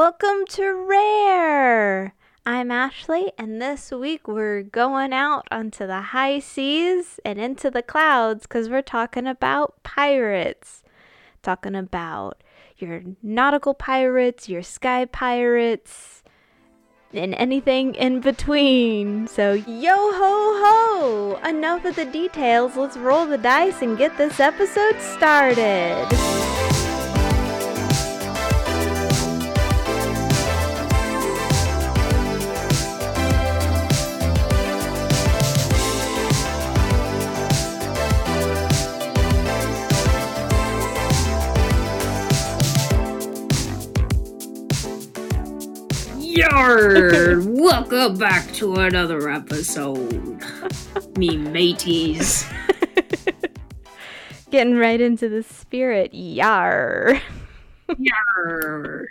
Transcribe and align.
Welcome 0.00 0.46
to 0.52 0.86
Rare! 0.88 2.14
I'm 2.46 2.70
Ashley, 2.70 3.32
and 3.36 3.60
this 3.60 3.90
week 3.90 4.26
we're 4.26 4.62
going 4.62 5.12
out 5.12 5.46
onto 5.50 5.86
the 5.86 6.00
high 6.00 6.38
seas 6.38 7.20
and 7.22 7.38
into 7.38 7.70
the 7.70 7.82
clouds 7.82 8.44
because 8.44 8.70
we're 8.70 8.80
talking 8.80 9.26
about 9.26 9.74
pirates. 9.82 10.82
Talking 11.42 11.74
about 11.76 12.42
your 12.78 13.02
nautical 13.22 13.74
pirates, 13.74 14.48
your 14.48 14.62
sky 14.62 15.04
pirates, 15.04 16.22
and 17.12 17.34
anything 17.34 17.94
in 17.94 18.20
between. 18.22 19.26
So, 19.26 19.52
yo 19.52 19.96
ho 19.96 21.36
ho! 21.36 21.40
Enough 21.46 21.84
of 21.84 21.96
the 21.96 22.06
details. 22.06 22.74
Let's 22.74 22.96
roll 22.96 23.26
the 23.26 23.36
dice 23.36 23.82
and 23.82 23.98
get 23.98 24.16
this 24.16 24.40
episode 24.40 24.98
started. 24.98 26.69
Yarr! 46.40 47.44
Welcome 47.60 48.16
back 48.16 48.50
to 48.54 48.76
another 48.76 49.28
episode. 49.28 50.42
Me 51.18 51.36
mateys. 51.36 52.46
Getting 54.50 54.76
right 54.76 55.02
into 55.02 55.28
the 55.28 55.42
spirit. 55.42 56.14
Yar. 56.14 57.20
Yarr. 57.90 59.04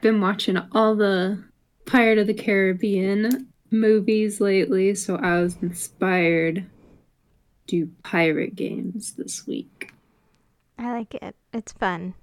Been 0.00 0.20
watching 0.20 0.58
all 0.72 0.96
the 0.96 1.44
Pirate 1.86 2.18
of 2.18 2.26
the 2.26 2.34
Caribbean 2.34 3.46
movies 3.70 4.40
lately, 4.40 4.92
so 4.96 5.14
I 5.18 5.40
was 5.40 5.56
inspired 5.62 6.66
to 7.68 7.86
do 7.86 7.92
pirate 8.02 8.56
games 8.56 9.12
this 9.12 9.46
week. 9.46 9.92
I 10.76 10.90
like 10.90 11.14
it. 11.14 11.36
It's 11.52 11.70
fun. 11.70 12.14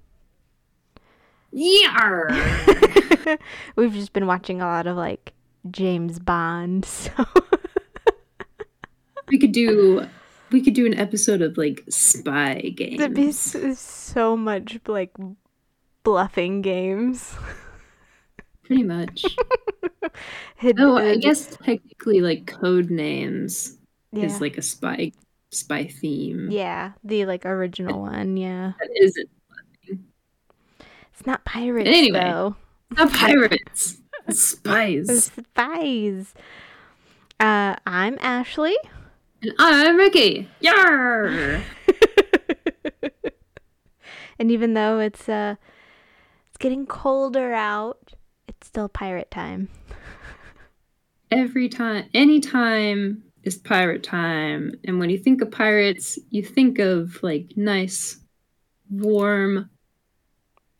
Yarr! 1.54 3.38
We've 3.76 3.92
just 3.92 4.12
been 4.12 4.26
watching 4.26 4.60
a 4.60 4.66
lot 4.66 4.86
of 4.86 4.96
like 4.96 5.32
James 5.70 6.18
Bond, 6.18 6.84
so 6.86 7.10
we 9.28 9.38
could 9.38 9.52
do 9.52 10.06
we 10.50 10.60
could 10.62 10.74
do 10.74 10.86
an 10.86 10.94
episode 10.98 11.42
of 11.42 11.56
like 11.58 11.82
spy 11.88 12.72
games. 12.76 12.98
there'd 12.98 13.14
be 13.14 13.32
so 13.32 14.36
much 14.36 14.78
like 14.86 15.12
bluffing 16.04 16.62
games. 16.62 17.34
Pretty 18.64 18.82
much. 18.82 19.24
Oh, 20.78 20.96
I 20.96 21.16
guess 21.16 21.56
technically, 21.56 22.20
like 22.20 22.46
code 22.46 22.90
names 22.90 23.76
yeah. 24.12 24.24
is 24.24 24.40
like 24.40 24.56
a 24.56 24.62
spy 24.62 25.12
spy 25.50 25.84
theme. 25.84 26.50
yeah, 26.50 26.92
the 27.04 27.26
like 27.26 27.44
original 27.44 28.00
one. 28.00 28.36
Yeah, 28.36 28.72
That 28.78 28.90
isn't 28.94 29.28
it's 31.16 31.26
not 31.26 31.44
pirates 31.44 31.88
Anyway. 31.88 32.20
though. 32.20 32.56
not 32.90 33.10
pirates. 33.12 33.96
Spies. 34.28 35.24
spies. 35.54 36.34
Uh, 37.40 37.76
I'm 37.86 38.18
Ashley. 38.20 38.76
And 39.42 39.54
I'm 39.58 39.96
Ricky. 39.96 40.48
Yar. 40.60 41.26
and 44.38 44.50
even 44.50 44.74
though 44.74 44.98
it's 44.98 45.28
uh 45.28 45.54
it's 46.48 46.58
getting 46.58 46.86
colder 46.86 47.52
out, 47.54 48.12
it's 48.48 48.66
still 48.66 48.88
pirate 48.88 49.30
time. 49.30 49.68
Every 51.30 51.68
time, 51.68 52.08
any 52.14 52.40
time 52.40 53.22
is 53.42 53.56
pirate 53.56 54.02
time, 54.02 54.72
and 54.84 54.98
when 54.98 55.10
you 55.10 55.18
think 55.18 55.40
of 55.42 55.50
pirates, 55.50 56.18
you 56.30 56.42
think 56.42 56.78
of 56.78 57.22
like 57.22 57.52
nice, 57.56 58.18
warm, 58.90 59.68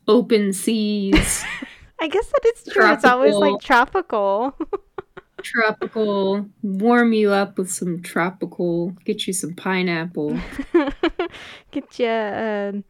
open 0.07 0.53
seas, 0.53 1.43
I 1.99 2.07
guess 2.07 2.27
that 2.27 2.53
is 2.55 2.73
true. 2.73 2.91
It's 2.91 3.05
always 3.05 3.35
like 3.35 3.59
tropical. 3.61 4.55
tropical. 5.41 6.47
Warm 6.61 7.13
you 7.13 7.31
up 7.31 7.57
with 7.57 7.71
some 7.71 8.01
tropical. 8.01 8.91
Get 9.05 9.27
you 9.27 9.33
some 9.33 9.55
pineapple. 9.55 10.39
Get 11.71 11.99
you 11.99 12.07
um 12.07 12.83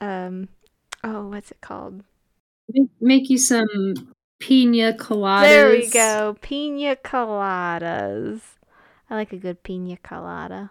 um 0.00 0.48
oh 1.04 1.28
what's 1.28 1.50
it 1.50 1.60
called? 1.60 2.02
Make, 2.68 2.90
make 3.00 3.30
you 3.30 3.38
some 3.38 3.94
pina 4.40 4.92
coladas. 4.94 5.42
There 5.42 5.70
we 5.70 5.90
go. 5.90 6.36
Pina 6.40 6.96
coladas. 6.96 8.40
I 9.08 9.14
like 9.14 9.32
a 9.32 9.36
good 9.36 9.62
pina 9.62 9.96
colada. 9.98 10.70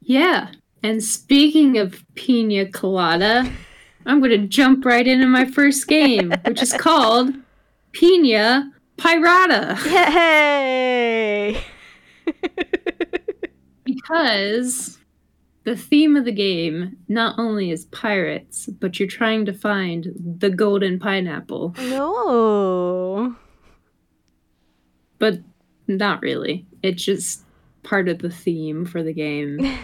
Yeah. 0.00 0.50
And 0.82 1.02
speaking 1.02 1.78
of 1.78 2.04
pina 2.14 2.70
colada, 2.70 3.50
I'm 4.06 4.20
going 4.20 4.30
to 4.40 4.46
jump 4.46 4.84
right 4.84 5.06
into 5.06 5.26
my 5.26 5.44
first 5.44 5.86
game, 5.86 6.32
which 6.46 6.62
is 6.62 6.72
called 6.72 7.34
Pina 7.92 8.72
Pirata. 8.96 9.76
Yay! 9.86 11.60
Because 13.84 14.98
the 15.64 15.76
theme 15.76 16.16
of 16.16 16.24
the 16.24 16.32
game 16.32 16.96
not 17.08 17.38
only 17.38 17.70
is 17.72 17.86
pirates, 17.86 18.66
but 18.66 18.98
you're 19.00 19.08
trying 19.08 19.44
to 19.46 19.52
find 19.52 20.12
the 20.38 20.50
golden 20.50 20.98
pineapple. 21.00 21.74
no. 21.78 23.34
But 25.18 25.40
not 25.88 26.22
really. 26.22 26.66
It's 26.82 27.04
just 27.04 27.42
part 27.82 28.08
of 28.08 28.20
the 28.20 28.30
theme 28.30 28.86
for 28.86 29.02
the 29.02 29.12
game. 29.12 29.58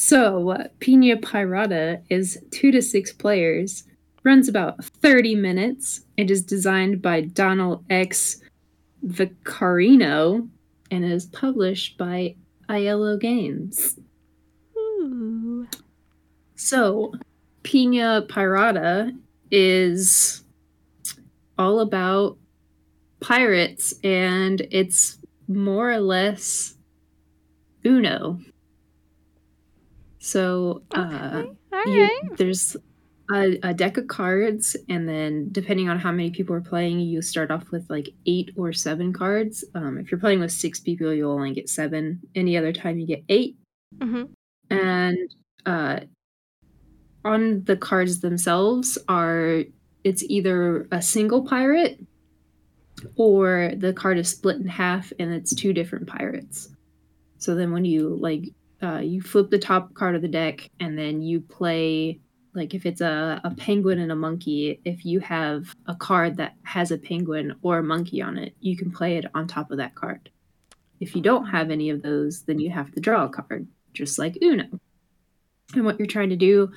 So, 0.00 0.56
Pina 0.78 1.16
Pirata 1.16 2.02
is 2.08 2.38
two 2.52 2.70
to 2.70 2.80
six 2.80 3.12
players, 3.12 3.82
runs 4.22 4.46
about 4.46 4.84
30 4.84 5.34
minutes. 5.34 6.02
It 6.16 6.30
is 6.30 6.44
designed 6.44 7.02
by 7.02 7.22
Donald 7.22 7.84
X. 7.90 8.40
Vaccarino 9.04 10.48
and 10.92 11.04
is 11.04 11.26
published 11.26 11.98
by 11.98 12.36
Aiello 12.68 13.20
Games. 13.20 13.98
Ooh. 14.76 15.66
So, 16.54 17.12
Pina 17.64 18.24
Pirata 18.28 19.18
is 19.50 20.44
all 21.58 21.80
about 21.80 22.38
pirates, 23.18 23.94
and 24.04 24.60
it's 24.70 25.18
more 25.48 25.90
or 25.90 25.98
less 25.98 26.76
Uno. 27.84 28.38
So, 30.28 30.82
uh, 30.94 31.44
Okay. 31.72 31.90
You- 31.92 32.02
right. 32.02 32.36
there's 32.36 32.76
a, 33.32 33.58
a 33.62 33.74
deck 33.74 33.96
of 33.98 34.06
cards, 34.08 34.76
and 34.88 35.08
then 35.08 35.48
depending 35.52 35.88
on 35.88 35.98
how 35.98 36.10
many 36.12 36.30
people 36.30 36.54
are 36.54 36.60
playing, 36.60 37.00
you 37.00 37.20
start 37.22 37.50
off 37.50 37.70
with 37.70 37.88
like 37.88 38.08
eight 38.26 38.50
or 38.56 38.72
seven 38.72 39.12
cards. 39.12 39.64
Um, 39.74 39.98
if 39.98 40.10
you're 40.10 40.20
playing 40.20 40.40
with 40.40 40.50
six 40.52 40.80
people, 40.80 41.12
you'll 41.12 41.32
only 41.32 41.52
get 41.54 41.68
seven. 41.68 42.20
Any 42.34 42.56
other 42.56 42.72
time, 42.72 42.98
you 42.98 43.06
get 43.06 43.24
eight. 43.28 43.56
hmm 44.02 44.24
And 44.70 45.18
uh, 45.66 46.00
on 47.24 47.64
the 47.64 47.76
cards 47.76 48.20
themselves 48.20 48.98
are 49.08 49.64
it's 50.04 50.22
either 50.24 50.86
a 50.92 51.02
single 51.02 51.42
pirate 51.46 51.98
or 53.16 53.72
the 53.76 53.92
card 53.92 54.18
is 54.18 54.28
split 54.30 54.56
in 54.56 54.66
half 54.66 55.12
and 55.18 55.32
it's 55.32 55.54
two 55.54 55.72
different 55.72 56.06
pirates. 56.06 56.68
So 57.38 57.54
then 57.54 57.72
when 57.72 57.84
you 57.84 58.16
like 58.20 58.44
uh, 58.82 58.98
you 58.98 59.20
flip 59.20 59.50
the 59.50 59.58
top 59.58 59.94
card 59.94 60.14
of 60.14 60.22
the 60.22 60.28
deck 60.28 60.70
and 60.80 60.96
then 60.98 61.22
you 61.22 61.40
play 61.40 62.20
like 62.54 62.74
if 62.74 62.86
it's 62.86 63.00
a, 63.00 63.40
a 63.44 63.54
penguin 63.54 64.00
and 64.00 64.10
a 64.10 64.16
monkey, 64.16 64.80
if 64.84 65.04
you 65.04 65.20
have 65.20 65.74
a 65.86 65.94
card 65.94 66.36
that 66.38 66.54
has 66.64 66.90
a 66.90 66.98
penguin 66.98 67.54
or 67.62 67.78
a 67.78 67.82
monkey 67.82 68.20
on 68.20 68.36
it, 68.36 68.54
you 68.60 68.76
can 68.76 68.90
play 68.90 69.16
it 69.16 69.26
on 69.34 69.46
top 69.46 69.70
of 69.70 69.78
that 69.78 69.94
card. 69.94 70.30
If 70.98 71.14
you 71.14 71.22
don't 71.22 71.46
have 71.46 71.70
any 71.70 71.90
of 71.90 72.02
those, 72.02 72.42
then 72.42 72.58
you 72.58 72.70
have 72.70 72.90
to 72.92 73.00
draw 73.00 73.26
a 73.26 73.28
card, 73.28 73.68
just 73.92 74.18
like 74.18 74.38
Uno. 74.42 74.64
And 75.74 75.84
what 75.84 75.98
you're 75.98 76.06
trying 76.06 76.30
to 76.30 76.36
do 76.36 76.72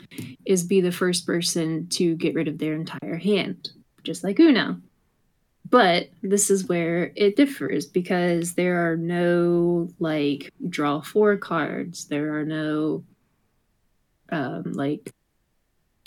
is 0.45 0.63
be 0.63 0.81
the 0.81 0.91
first 0.91 1.25
person 1.25 1.87
to 1.89 2.15
get 2.15 2.35
rid 2.35 2.47
of 2.47 2.57
their 2.57 2.73
entire 2.73 3.15
hand, 3.15 3.71
just 4.03 4.23
like 4.23 4.39
Uno. 4.39 4.79
But 5.71 6.09
this 6.21 6.51
is 6.51 6.67
where 6.67 7.13
it 7.15 7.35
differs 7.37 7.85
because 7.87 8.53
there 8.53 8.91
are 8.91 8.97
no 8.97 9.89
like 9.99 10.53
draw 10.69 11.01
four 11.01 11.37
cards. 11.37 12.05
There 12.07 12.37
are 12.37 12.45
no 12.45 13.05
um, 14.31 14.63
like 14.73 15.11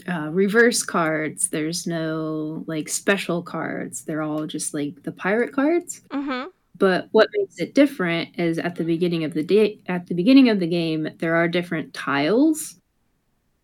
uh, 0.09 0.31
reverse 0.33 0.83
cards. 0.83 1.49
There's 1.49 1.87
no 1.87 2.65
like 2.67 2.89
special 2.89 3.43
cards. 3.43 4.05
They're 4.05 4.23
all 4.23 4.47
just 4.47 4.75
like 4.75 5.03
the 5.03 5.13
pirate 5.13 5.53
cards. 5.53 6.03
hmm 6.13 6.45
But 6.77 7.09
what 7.13 7.29
makes 7.37 7.59
it 7.59 7.75
different 7.75 8.39
is 8.39 8.59
at 8.59 8.77
the 8.77 8.85
beginning 8.85 9.25
of 9.25 9.35
the 9.35 9.43
day 9.45 9.81
at 9.87 10.07
the 10.07 10.15
beginning 10.15 10.49
of 10.49 10.61
the 10.61 10.67
game 10.67 11.09
there 11.19 11.37
are 11.37 11.49
different 11.49 11.95
tiles 11.95 12.81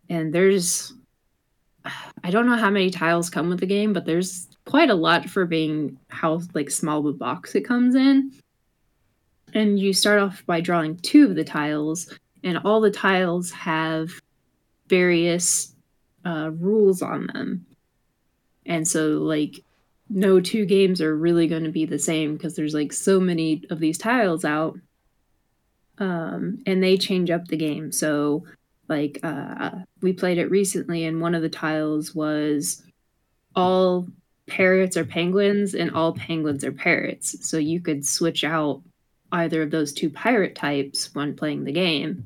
and 0.09 0.33
there's 0.33 0.93
I 2.23 2.31
don't 2.31 2.47
know 2.47 2.57
how 2.57 2.69
many 2.71 2.91
tiles 2.91 3.29
come 3.29 3.49
with 3.49 3.59
the 3.61 3.67
game, 3.67 3.93
but 3.93 4.05
there's 4.05 4.47
quite 4.71 4.89
a 4.89 4.95
lot 4.95 5.29
for 5.29 5.45
being 5.45 5.99
how 6.07 6.39
like 6.53 6.69
small 6.69 7.01
the 7.03 7.11
box 7.11 7.55
it 7.55 7.67
comes 7.67 7.93
in. 7.93 8.31
And 9.53 9.77
you 9.77 9.91
start 9.91 10.21
off 10.21 10.45
by 10.45 10.61
drawing 10.61 10.95
two 10.95 11.25
of 11.25 11.35
the 11.35 11.43
tiles, 11.43 12.17
and 12.41 12.57
all 12.59 12.79
the 12.79 12.89
tiles 12.89 13.51
have 13.51 14.11
various 14.87 15.75
uh, 16.25 16.51
rules 16.53 17.01
on 17.01 17.27
them. 17.27 17.65
And 18.65 18.87
so, 18.87 19.17
like, 19.17 19.61
no 20.09 20.39
two 20.39 20.65
games 20.65 21.01
are 21.01 21.17
really 21.17 21.47
going 21.47 21.65
to 21.65 21.69
be 21.69 21.83
the 21.83 21.99
same 21.99 22.37
because 22.37 22.55
there's 22.55 22.73
like 22.73 22.93
so 22.93 23.19
many 23.19 23.65
of 23.71 23.79
these 23.79 23.97
tiles 23.97 24.45
out. 24.45 24.79
Um, 25.97 26.63
and 26.65 26.81
they 26.81 26.95
change 26.95 27.29
up 27.29 27.45
the 27.49 27.57
game. 27.57 27.91
So, 27.91 28.45
like, 28.87 29.19
uh, 29.21 29.71
we 30.01 30.13
played 30.13 30.37
it 30.37 30.49
recently, 30.49 31.03
and 31.03 31.19
one 31.19 31.35
of 31.35 31.41
the 31.41 31.49
tiles 31.49 32.15
was 32.15 32.83
all 33.53 34.07
parrots 34.47 34.97
are 34.97 35.05
penguins 35.05 35.73
and 35.73 35.91
all 35.91 36.13
penguins 36.13 36.63
are 36.63 36.71
parrots. 36.71 37.47
So 37.47 37.57
you 37.57 37.79
could 37.79 38.05
switch 38.05 38.43
out 38.43 38.81
either 39.31 39.61
of 39.61 39.71
those 39.71 39.93
two 39.93 40.09
pirate 40.09 40.55
types 40.55 41.13
when 41.15 41.35
playing 41.35 41.63
the 41.63 41.71
game. 41.71 42.25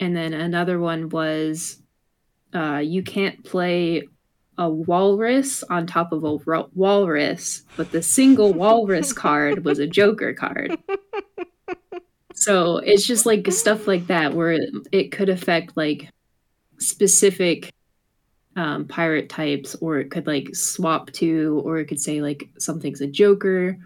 And 0.00 0.16
then 0.16 0.32
another 0.32 0.78
one 0.78 1.08
was 1.08 1.80
uh, 2.54 2.78
you 2.78 3.02
can't 3.02 3.44
play 3.44 4.08
a 4.56 4.68
walrus 4.68 5.62
on 5.64 5.86
top 5.86 6.12
of 6.12 6.24
a 6.24 6.66
walrus, 6.74 7.62
but 7.76 7.92
the 7.92 8.02
single 8.02 8.52
walrus 8.52 9.12
card 9.24 9.64
was 9.64 9.78
a 9.78 9.86
Joker 9.86 10.34
card. 10.34 10.76
So 12.34 12.76
it's 12.78 13.06
just 13.06 13.26
like 13.26 13.50
stuff 13.50 13.86
like 13.88 14.06
that 14.06 14.34
where 14.34 14.52
it, 14.52 14.70
it 14.92 15.12
could 15.12 15.28
affect 15.28 15.76
like 15.76 16.08
specific 16.78 17.72
um, 18.58 18.86
pirate 18.86 19.28
types, 19.28 19.76
or 19.76 20.00
it 20.00 20.10
could 20.10 20.26
like 20.26 20.52
swap 20.52 21.12
to, 21.12 21.62
or 21.64 21.78
it 21.78 21.84
could 21.84 22.00
say 22.00 22.20
like 22.20 22.48
something's 22.58 23.00
a 23.00 23.06
Joker. 23.06 23.78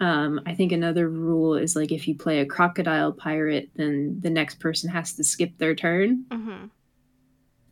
Um, 0.00 0.40
I 0.46 0.54
think 0.54 0.70
another 0.70 1.08
rule 1.08 1.56
is 1.56 1.74
like 1.74 1.90
if 1.90 2.06
you 2.06 2.14
play 2.14 2.38
a 2.38 2.46
crocodile 2.46 3.12
pirate, 3.12 3.70
then 3.74 4.20
the 4.20 4.30
next 4.30 4.60
person 4.60 4.88
has 4.90 5.14
to 5.14 5.24
skip 5.24 5.58
their 5.58 5.74
turn. 5.74 6.24
Mm-hmm. 6.30 6.66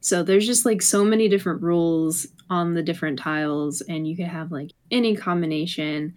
So 0.01 0.25
there's 0.25 0.47
just 0.47 0.67
like 0.67 0.83
so 0.83 1.05
many 1.05 1.29
different 1.29 1.63
rules 1.63 2.27
on 2.49 2.75
the 2.75 2.83
different 2.83 3.21
tiles, 3.21 3.81
and 3.83 4.09
you 4.09 4.17
can 4.17 4.27
have 4.27 4.51
like 4.51 4.73
any 4.91 5.15
combination. 5.15 6.15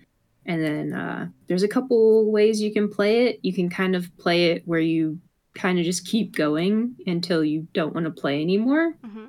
And 0.47 0.63
then 0.63 0.93
uh, 0.93 1.27
there's 1.45 1.63
a 1.63 1.67
couple 1.67 2.31
ways 2.31 2.59
you 2.59 2.73
can 2.73 2.89
play 2.89 3.27
it. 3.27 3.39
You 3.43 3.53
can 3.53 3.69
kind 3.69 3.95
of 3.95 4.09
play 4.17 4.51
it 4.51 4.63
where 4.67 4.79
you 4.79 5.19
kind 5.53 5.77
of 5.77 5.85
just 5.85 6.07
keep 6.07 6.35
going 6.35 6.95
until 7.05 7.43
you 7.43 7.67
don't 7.73 7.93
want 7.93 8.07
to 8.07 8.11
play 8.11 8.41
anymore. 8.41 8.95
Mm-hmm. 9.05 9.25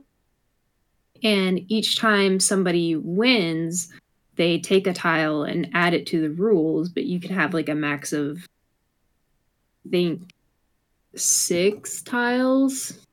And 1.24 1.60
each 1.68 1.98
time 1.98 2.38
somebody 2.38 2.94
wins, 2.94 3.92
they 4.36 4.58
take 4.58 4.86
a 4.86 4.92
tile 4.92 5.42
and 5.42 5.70
add 5.74 5.94
it 5.94 6.06
to 6.08 6.20
the 6.20 6.30
rules, 6.30 6.88
but 6.88 7.04
you 7.04 7.18
can 7.18 7.34
have 7.34 7.54
like 7.54 7.68
a 7.68 7.74
max 7.74 8.12
of, 8.12 8.46
I 9.86 9.90
think, 9.90 10.30
six 11.16 12.02
tiles 12.02 13.04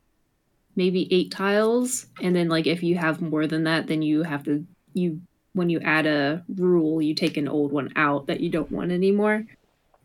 maybe 0.76 1.08
eight 1.14 1.32
tiles. 1.32 2.08
And 2.22 2.36
then 2.36 2.50
like 2.50 2.68
if 2.68 2.84
you 2.84 2.96
have 2.98 3.22
more 3.22 3.48
than 3.48 3.64
that 3.66 3.88
then 3.88 4.02
you 4.02 4.24
have 4.24 4.44
to 4.44 4.66
you 4.94 5.22
when 5.54 5.70
you 5.70 5.80
add 5.82 6.06
a 6.06 6.44
rule 6.56 7.02
you 7.02 7.14
take 7.14 7.38
an 7.38 7.48
old 7.48 7.72
one 7.72 7.92
out 7.96 8.28
that 8.28 8.40
you 8.40 8.50
don't 8.50 8.72
want 8.72 8.92
anymore. 8.92 9.46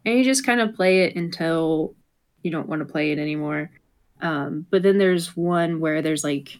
And 0.04 0.18
you 0.18 0.24
just 0.24 0.46
kind 0.46 0.60
of 0.60 0.74
play 0.74 1.04
it 1.04 1.16
until 1.16 1.94
you 2.42 2.50
don't 2.50 2.68
want 2.68 2.80
to 2.80 2.92
play 2.92 3.10
it 3.12 3.18
anymore. 3.18 3.70
Um, 4.20 4.66
but 4.70 4.82
then 4.82 4.98
there's 4.98 5.36
one 5.36 5.80
where 5.80 6.00
there's 6.00 6.24
like 6.24 6.58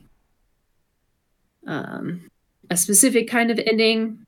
um, 1.67 2.29
a 2.71 2.77
specific 2.77 3.29
kind 3.29 3.51
of 3.51 3.61
ending 3.67 4.25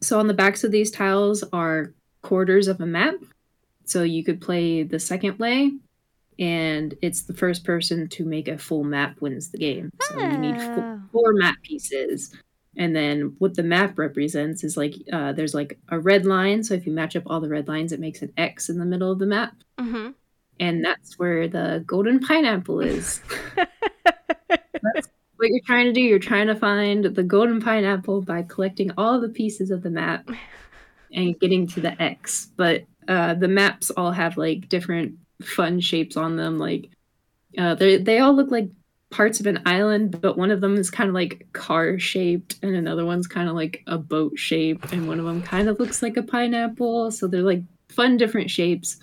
so 0.00 0.18
on 0.18 0.26
the 0.26 0.34
backs 0.34 0.62
of 0.62 0.70
these 0.70 0.90
tiles 0.90 1.42
are 1.52 1.92
quarters 2.22 2.68
of 2.68 2.80
a 2.80 2.86
map 2.86 3.14
so 3.84 4.02
you 4.02 4.24
could 4.24 4.40
play 4.40 4.82
the 4.82 4.98
second 4.98 5.38
way 5.38 5.72
and 6.38 6.94
it's 7.00 7.22
the 7.22 7.34
first 7.34 7.64
person 7.64 8.08
to 8.08 8.24
make 8.24 8.48
a 8.48 8.58
full 8.58 8.84
map 8.84 9.20
wins 9.20 9.50
the 9.50 9.58
game. 9.58 9.90
So 10.02 10.16
oh. 10.18 10.30
you 10.30 10.38
need 10.38 10.60
four, 10.60 10.82
ah. 10.82 10.98
four 11.12 11.32
map 11.32 11.56
pieces. 11.62 12.34
And 12.76 12.94
then 12.94 13.34
what 13.38 13.54
the 13.54 13.62
map 13.62 13.98
represents 13.98 14.62
is 14.62 14.76
like 14.76 14.94
uh, 15.12 15.32
there's 15.32 15.54
like 15.54 15.78
a 15.88 15.98
red 15.98 16.26
line. 16.26 16.62
So 16.62 16.74
if 16.74 16.86
you 16.86 16.92
match 16.92 17.16
up 17.16 17.22
all 17.26 17.40
the 17.40 17.48
red 17.48 17.68
lines, 17.68 17.92
it 17.92 18.00
makes 18.00 18.20
an 18.20 18.32
X 18.36 18.68
in 18.68 18.78
the 18.78 18.84
middle 18.84 19.10
of 19.10 19.18
the 19.18 19.26
map. 19.26 19.54
Mm-hmm. 19.78 20.10
And 20.60 20.84
that's 20.84 21.18
where 21.18 21.48
the 21.48 21.82
golden 21.86 22.20
pineapple 22.20 22.80
is. 22.80 23.22
that's 24.48 25.08
what 25.36 25.48
you're 25.48 25.60
trying 25.66 25.86
to 25.86 25.92
do. 25.92 26.00
You're 26.00 26.18
trying 26.18 26.46
to 26.48 26.54
find 26.54 27.04
the 27.04 27.22
golden 27.22 27.60
pineapple 27.60 28.22
by 28.22 28.42
collecting 28.42 28.90
all 28.96 29.20
the 29.20 29.28
pieces 29.28 29.70
of 29.70 29.82
the 29.82 29.90
map 29.90 30.28
and 31.12 31.38
getting 31.38 31.66
to 31.68 31.80
the 31.80 32.00
X. 32.00 32.50
But 32.56 32.84
uh, 33.08 33.34
the 33.34 33.48
maps 33.48 33.90
all 33.90 34.12
have 34.12 34.36
like 34.36 34.68
different 34.68 35.14
fun 35.42 35.80
shapes 35.80 36.16
on 36.16 36.36
them. 36.36 36.58
Like 36.58 36.90
uh, 37.58 37.74
they 37.74 37.96
they 37.98 38.18
all 38.18 38.34
look 38.34 38.50
like 38.50 38.68
parts 39.10 39.40
of 39.40 39.46
an 39.46 39.62
island, 39.66 40.20
but 40.20 40.36
one 40.36 40.50
of 40.50 40.60
them 40.60 40.76
is 40.76 40.90
kind 40.90 41.08
of 41.08 41.14
like 41.14 41.46
car 41.52 41.98
shaped, 41.98 42.56
and 42.62 42.74
another 42.74 43.04
one's 43.04 43.26
kind 43.26 43.48
of 43.48 43.54
like 43.54 43.82
a 43.86 43.98
boat 43.98 44.38
shape, 44.38 44.92
and 44.92 45.06
one 45.08 45.18
of 45.18 45.24
them 45.24 45.42
kind 45.42 45.68
of 45.68 45.78
looks 45.78 46.02
like 46.02 46.16
a 46.16 46.22
pineapple. 46.22 47.10
So 47.10 47.26
they're 47.26 47.42
like 47.42 47.62
fun 47.88 48.16
different 48.16 48.50
shapes, 48.50 48.98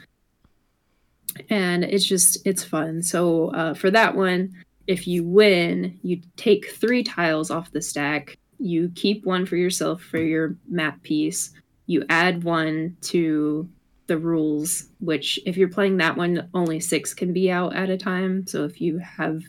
and 1.50 1.84
it's 1.84 2.06
just 2.06 2.46
it's 2.46 2.64
fun. 2.64 3.02
So 3.02 3.50
uh, 3.54 3.74
for 3.74 3.90
that 3.92 4.16
one, 4.16 4.54
if 4.88 5.08
you 5.08 5.24
win, 5.24 6.00
you 6.04 6.22
take 6.36 6.72
three 6.72 7.04
tiles 7.04 7.50
off 7.50 7.72
the 7.72 7.82
stack. 7.82 8.38
You 8.60 8.92
keep 8.96 9.26
one 9.26 9.46
for 9.46 9.56
yourself 9.56 10.02
for 10.02 10.20
your 10.20 10.56
map 10.68 11.02
piece. 11.04 11.52
You 11.86 12.06
add 12.10 12.44
one 12.44 12.98
to 13.02 13.70
the 14.08 14.18
rules, 14.18 14.90
which 15.00 15.40
if 15.46 15.58
you're 15.58 15.70
playing 15.70 15.98
that 15.98 16.18
one, 16.18 16.50
only 16.54 16.80
six 16.80 17.14
can 17.14 17.34
be 17.34 17.50
out 17.50 17.76
at 17.76 17.90
a 17.90 17.98
time. 17.98 18.46
So 18.48 18.66
if 18.66 18.82
you 18.82 18.98
have 19.00 19.42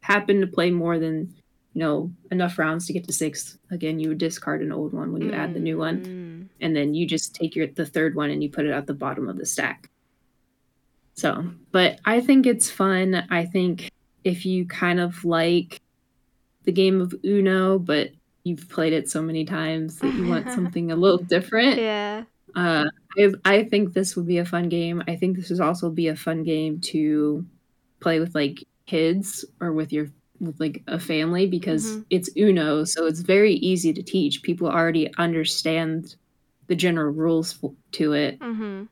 happened 0.00 0.42
to 0.42 0.46
play 0.46 0.70
more 0.70 0.98
than 0.98 1.34
you 1.72 1.80
know 1.80 2.12
enough 2.30 2.58
rounds 2.58 2.86
to 2.86 2.92
get 2.92 3.04
to 3.06 3.12
six, 3.12 3.58
again, 3.70 3.98
you 3.98 4.10
would 4.10 4.18
discard 4.18 4.62
an 4.62 4.72
old 4.72 4.92
one 4.92 5.12
when 5.12 5.22
you 5.22 5.30
mm. 5.30 5.36
add 5.36 5.54
the 5.54 5.60
new 5.60 5.78
one, 5.78 6.04
mm. 6.04 6.48
and 6.60 6.76
then 6.76 6.94
you 6.94 7.06
just 7.06 7.34
take 7.34 7.56
your 7.56 7.66
the 7.66 7.86
third 7.86 8.14
one 8.14 8.30
and 8.30 8.42
you 8.42 8.50
put 8.50 8.66
it 8.66 8.72
at 8.72 8.86
the 8.86 8.94
bottom 8.94 9.28
of 9.28 9.38
the 9.38 9.46
stack. 9.46 9.90
So, 11.14 11.50
but 11.70 12.00
I 12.04 12.20
think 12.20 12.46
it's 12.46 12.70
fun. 12.70 13.26
I 13.30 13.44
think 13.44 13.90
if 14.24 14.44
you 14.46 14.66
kind 14.66 14.98
of 14.98 15.24
like 15.24 15.80
the 16.64 16.72
game 16.72 17.00
of 17.00 17.14
Uno, 17.24 17.78
but 17.78 18.10
you've 18.42 18.68
played 18.68 18.92
it 18.92 19.10
so 19.10 19.22
many 19.22 19.44
times 19.44 19.98
that 19.98 20.14
you 20.14 20.28
want 20.28 20.50
something 20.54 20.90
a 20.90 20.96
little 20.96 21.18
different. 21.18 21.78
Yeah. 21.78 22.24
Uh, 22.54 22.84
I, 23.18 23.32
I 23.44 23.64
think 23.64 23.92
this 23.92 24.16
would 24.16 24.26
be 24.26 24.38
a 24.38 24.44
fun 24.44 24.68
game. 24.68 25.02
I 25.08 25.16
think 25.16 25.36
this 25.36 25.50
would 25.50 25.60
also 25.60 25.90
be 25.90 26.08
a 26.08 26.16
fun 26.16 26.42
game 26.44 26.80
to 26.82 27.44
play 28.00 28.20
with 28.20 28.34
like 28.34 28.64
kids 28.86 29.44
or 29.60 29.72
with 29.72 29.92
your 29.92 30.08
with 30.40 30.58
like 30.60 30.82
a 30.86 30.98
family 30.98 31.46
because 31.46 31.86
mm-hmm. 31.86 32.02
it's 32.10 32.28
Uno, 32.36 32.84
so 32.84 33.06
it's 33.06 33.20
very 33.20 33.54
easy 33.54 33.92
to 33.92 34.02
teach. 34.02 34.42
People 34.42 34.68
already 34.68 35.12
understand 35.16 36.16
the 36.66 36.74
general 36.74 37.12
rules 37.12 37.58
to 37.92 38.12
it, 38.12 38.38
mm-hmm. 38.38 38.84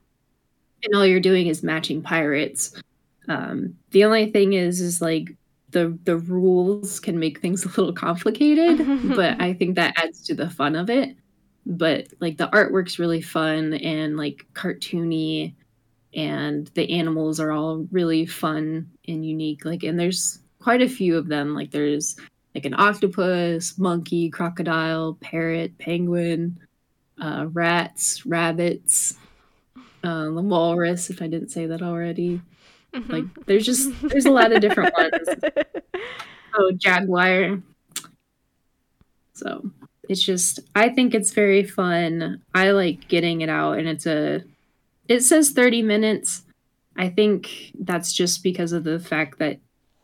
and 0.85 0.95
all 0.95 1.07
you're 1.07 1.21
doing 1.21 1.47
is 1.47 1.63
matching 1.63 2.03
pirates. 2.03 2.75
Um, 3.29 3.77
the 3.91 4.05
only 4.05 4.31
thing 4.31 4.55
is, 4.55 4.81
is 4.81 5.01
like 5.01 5.37
the 5.71 5.99
the 6.05 6.17
rules 6.17 7.01
can 7.01 7.19
make 7.19 7.41
things 7.41 7.65
a 7.65 7.69
little 7.69 7.93
complicated, 7.93 8.79
but 9.17 9.41
I 9.41 9.55
think 9.55 9.77
that 9.77 9.95
adds 9.97 10.23
to 10.27 10.35
the 10.35 10.51
fun 10.51 10.77
of 10.77 10.91
it. 10.91 11.17
But 11.65 12.09
like 12.21 12.39
the 12.39 12.49
artwork's 12.49 12.99
really 12.99 13.23
fun 13.23 13.75
and 13.75 14.17
like 14.17 14.47
cartoony 14.55 15.55
and 16.15 16.67
the 16.75 16.91
animals 16.99 17.41
are 17.41 17.53
all 17.53 17.87
really 17.91 18.27
fun 18.27 18.91
and 19.09 19.25
unique 19.25 19.65
like 19.65 19.83
and 19.83 19.99
there's 19.99 20.41
quite 20.59 20.83
a 20.83 20.89
few 20.89 21.17
of 21.17 21.29
them. 21.29 21.55
Like 21.55 21.71
there's 21.71 22.17
like 22.55 22.65
an 22.67 22.75
octopus 22.75 23.79
monkey 23.79 24.29
crocodile 24.31 25.17
parrot 25.21 25.77
penguin 25.79 26.59
uh, 27.21 27.47
rats 27.53 28.27
rabbits 28.27 29.17
uh, 30.05 30.25
the 30.25 30.43
walrus 30.43 31.11
if 31.11 31.23
i 31.23 31.27
didn't 31.27 31.51
say 31.51 31.67
that 31.67 31.83
already 31.83 32.41
mm-hmm. 32.95 33.13
like 33.13 33.47
there's 33.47 33.67
just 33.67 33.91
there's 34.03 34.27
a 34.27 34.31
lot 34.31 34.53
of 34.53 34.61
different 34.61 34.95
ones 34.99 35.29
oh 36.55 36.73
jaguar 36.73 37.61
so 39.33 39.71
it's 40.09 40.23
just 40.23 40.61
I 40.75 40.89
think 40.89 41.15
it's 41.15 41.33
very 41.33 41.65
fun. 41.65 42.43
I 42.55 42.71
like 42.71 43.09
getting 43.09 43.41
it 43.41 43.49
out 43.49 43.79
and 43.79 43.89
it's 43.89 44.07
a 44.07 44.43
it 45.09 45.21
says 45.21 45.51
30 45.51 45.83
minutes. 45.83 46.43
I 46.97 47.09
think 47.09 47.73
that's 47.81 48.13
just 48.13 48.43
because 48.43 48.73
of 48.73 48.85
the 48.85 49.01
fact 49.01 49.39
that 49.39 49.59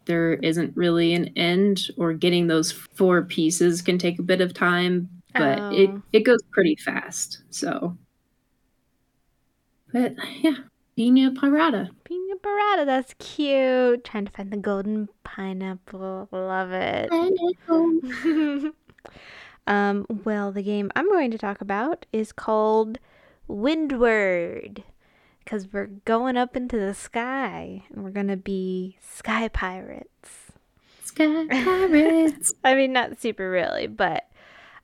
there 0.06 0.34
isn't 0.34 0.76
really 0.76 1.12
an 1.12 1.28
end 1.36 1.90
or 1.98 2.14
getting 2.14 2.46
those 2.46 2.72
four 2.72 3.22
pieces 3.22 3.82
can 3.82 3.98
take 3.98 4.18
a 4.18 4.22
bit 4.22 4.40
of 4.40 4.54
time, 4.54 5.08
but 5.34 5.58
oh. 5.58 5.70
it 5.70 5.90
it 6.12 6.20
goes 6.20 6.42
pretty 6.50 6.76
fast. 6.76 7.42
So 7.50 7.96
But 9.92 10.14
yeah, 10.40 10.56
Pina 10.96 11.32
Pirata. 11.32 11.90
Pina 12.04 12.27
That's 12.88 13.14
cute. 13.18 14.02
Trying 14.04 14.24
to 14.24 14.32
find 14.32 14.50
the 14.50 14.56
golden 14.56 15.08
pineapple. 15.22 16.28
Love 16.32 16.72
it. 16.72 17.10
um, 19.66 20.06
well, 20.24 20.52
the 20.52 20.62
game 20.62 20.90
I'm 20.96 21.08
going 21.08 21.30
to 21.30 21.38
talk 21.38 21.60
about 21.60 22.06
is 22.12 22.32
called 22.32 22.98
Windward. 23.46 24.82
Because 25.44 25.72
we're 25.72 25.86
going 25.86 26.36
up 26.36 26.56
into 26.56 26.78
the 26.78 26.92
sky 26.92 27.84
and 27.92 28.02
we're 28.02 28.10
going 28.10 28.28
to 28.28 28.36
be 28.36 28.98
sky 29.00 29.48
pirates. 29.48 30.52
Sky 31.04 31.46
pirates. 31.48 32.52
I 32.64 32.74
mean, 32.74 32.92
not 32.92 33.20
super 33.20 33.50
really, 33.50 33.86
but 33.86 34.28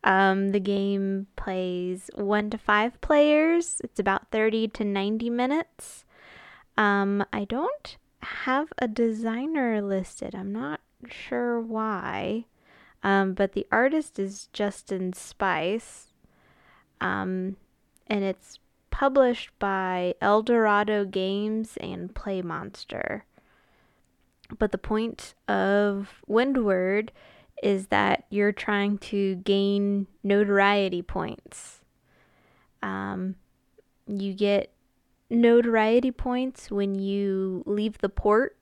um, 0.04 0.50
the 0.50 0.61
game 0.61 1.26
plays 1.37 2.11
one 2.14 2.50
to 2.50 2.59
five 2.59 3.00
players. 3.00 3.80
It's 3.83 3.99
about 3.99 4.30
30 4.30 4.68
to 4.68 4.85
90 4.85 5.30
minutes. 5.30 6.04
Um, 6.76 7.25
I 7.33 7.45
don't 7.45 7.97
have 8.23 8.73
a 8.78 8.88
designer 8.88 9.81
listed. 9.81 10.35
I'm 10.35 10.52
not 10.52 10.81
sure 11.09 11.61
why. 11.61 12.47
Um, 13.02 13.35
but 13.35 13.52
the 13.52 13.66
artist 13.71 14.19
is 14.19 14.49
Justin 14.52 15.12
Spice. 15.12 16.12
Um, 17.00 17.57
and 18.07 18.25
it's 18.25 18.59
published 18.90 19.50
by 19.59 20.14
Eldorado 20.21 21.04
Games 21.04 21.76
and 21.81 22.14
Play 22.14 22.43
Monster. 22.43 23.25
But 24.59 24.73
the 24.73 24.78
point 24.78 25.35
of 25.49 26.23
Windward 26.26 27.12
is 27.62 27.88
that 27.88 28.25
you're 28.31 28.52
trying 28.52 28.99
to 28.99 29.37
gain 29.37 30.07
notoriety 30.23 31.02
points. 31.02 31.81
Um, 32.83 33.37
you 34.07 34.35
get 34.35 34.74
notoriety 35.35 36.11
points 36.11 36.71
when 36.71 36.95
you 36.95 37.62
leave 37.67 37.99
the 37.99 38.09
port 38.09 38.57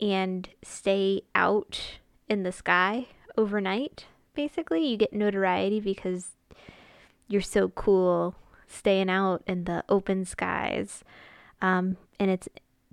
and 0.00 0.48
stay 0.62 1.22
out 1.34 1.98
in 2.28 2.42
the 2.42 2.52
sky 2.52 3.08
overnight. 3.36 4.06
Basically, 4.34 4.86
you 4.86 4.96
get 4.96 5.12
notoriety 5.12 5.80
because 5.80 6.32
you're 7.28 7.40
so 7.40 7.68
cool 7.68 8.34
staying 8.66 9.10
out 9.10 9.42
in 9.46 9.64
the 9.64 9.84
open 9.88 10.24
skies. 10.24 11.04
Um, 11.60 11.96
and 12.18 12.30
it's 12.30 12.48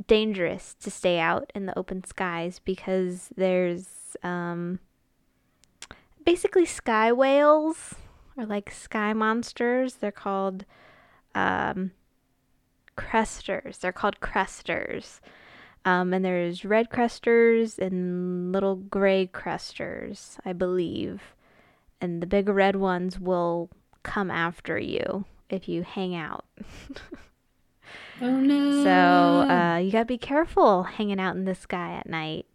dangerous 0.06 0.76
to 0.82 0.92
stay 0.92 1.20
out 1.20 1.52
in 1.56 1.66
the 1.66 1.78
open 1.78 2.04
skies 2.04 2.60
because 2.64 3.30
there's 3.36 4.16
um, 4.24 4.80
basically 6.26 6.66
sky 6.66 7.12
whales 7.12 7.96
or 8.36 8.46
like 8.46 8.72
sky 8.72 9.14
monsters. 9.14 9.96
They're 9.96 10.12
called 10.12 10.66
um, 11.34 11.92
cresters. 12.98 13.80
They're 13.80 13.92
called 13.92 14.20
cresters. 14.20 15.20
Um, 15.86 16.14
and 16.14 16.26
there's 16.26 16.66
red 16.66 16.90
cresters 16.90 17.80
and 17.80 18.52
little 18.52 18.76
gray 18.76 19.30
cresters, 19.34 20.38
I 20.44 20.54
believe. 20.54 21.22
And 22.02 22.22
the 22.22 22.28
big 22.28 22.50
red 22.50 22.76
ones 22.76 23.20
will 23.20 23.70
come 24.04 24.30
after 24.30 24.78
you 24.78 25.26
if 25.50 25.70
you 25.70 25.84
hang 25.84 26.16
out. 26.16 26.46
oh 28.22 28.40
no. 28.40 28.84
So 28.84 29.50
uh, 29.50 29.78
you 29.78 29.92
gotta 29.92 30.06
be 30.06 30.18
careful 30.18 30.84
hanging 30.84 31.20
out 31.20 31.36
in 31.36 31.46
the 31.46 31.56
sky 31.56 31.94
at 31.94 32.10
night. 32.10 32.46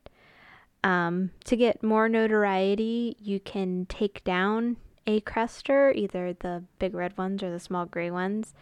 Um, 0.85 1.31
to 1.45 1.57
get 1.57 1.83
more 1.83 2.09
notoriety, 2.09 3.17
you 3.21 3.39
can 3.41 3.87
take 3.87 4.25
down 4.25 4.77
a 5.07 5.21
crester, 5.21 5.95
either 5.95 6.33
the 6.33 6.65
big 6.79 6.95
red 6.95 7.17
ones 7.17 7.43
or 7.43 7.51
the 7.51 7.61
small 7.61 7.87
gray 7.87 8.11
ones, 8.11 8.55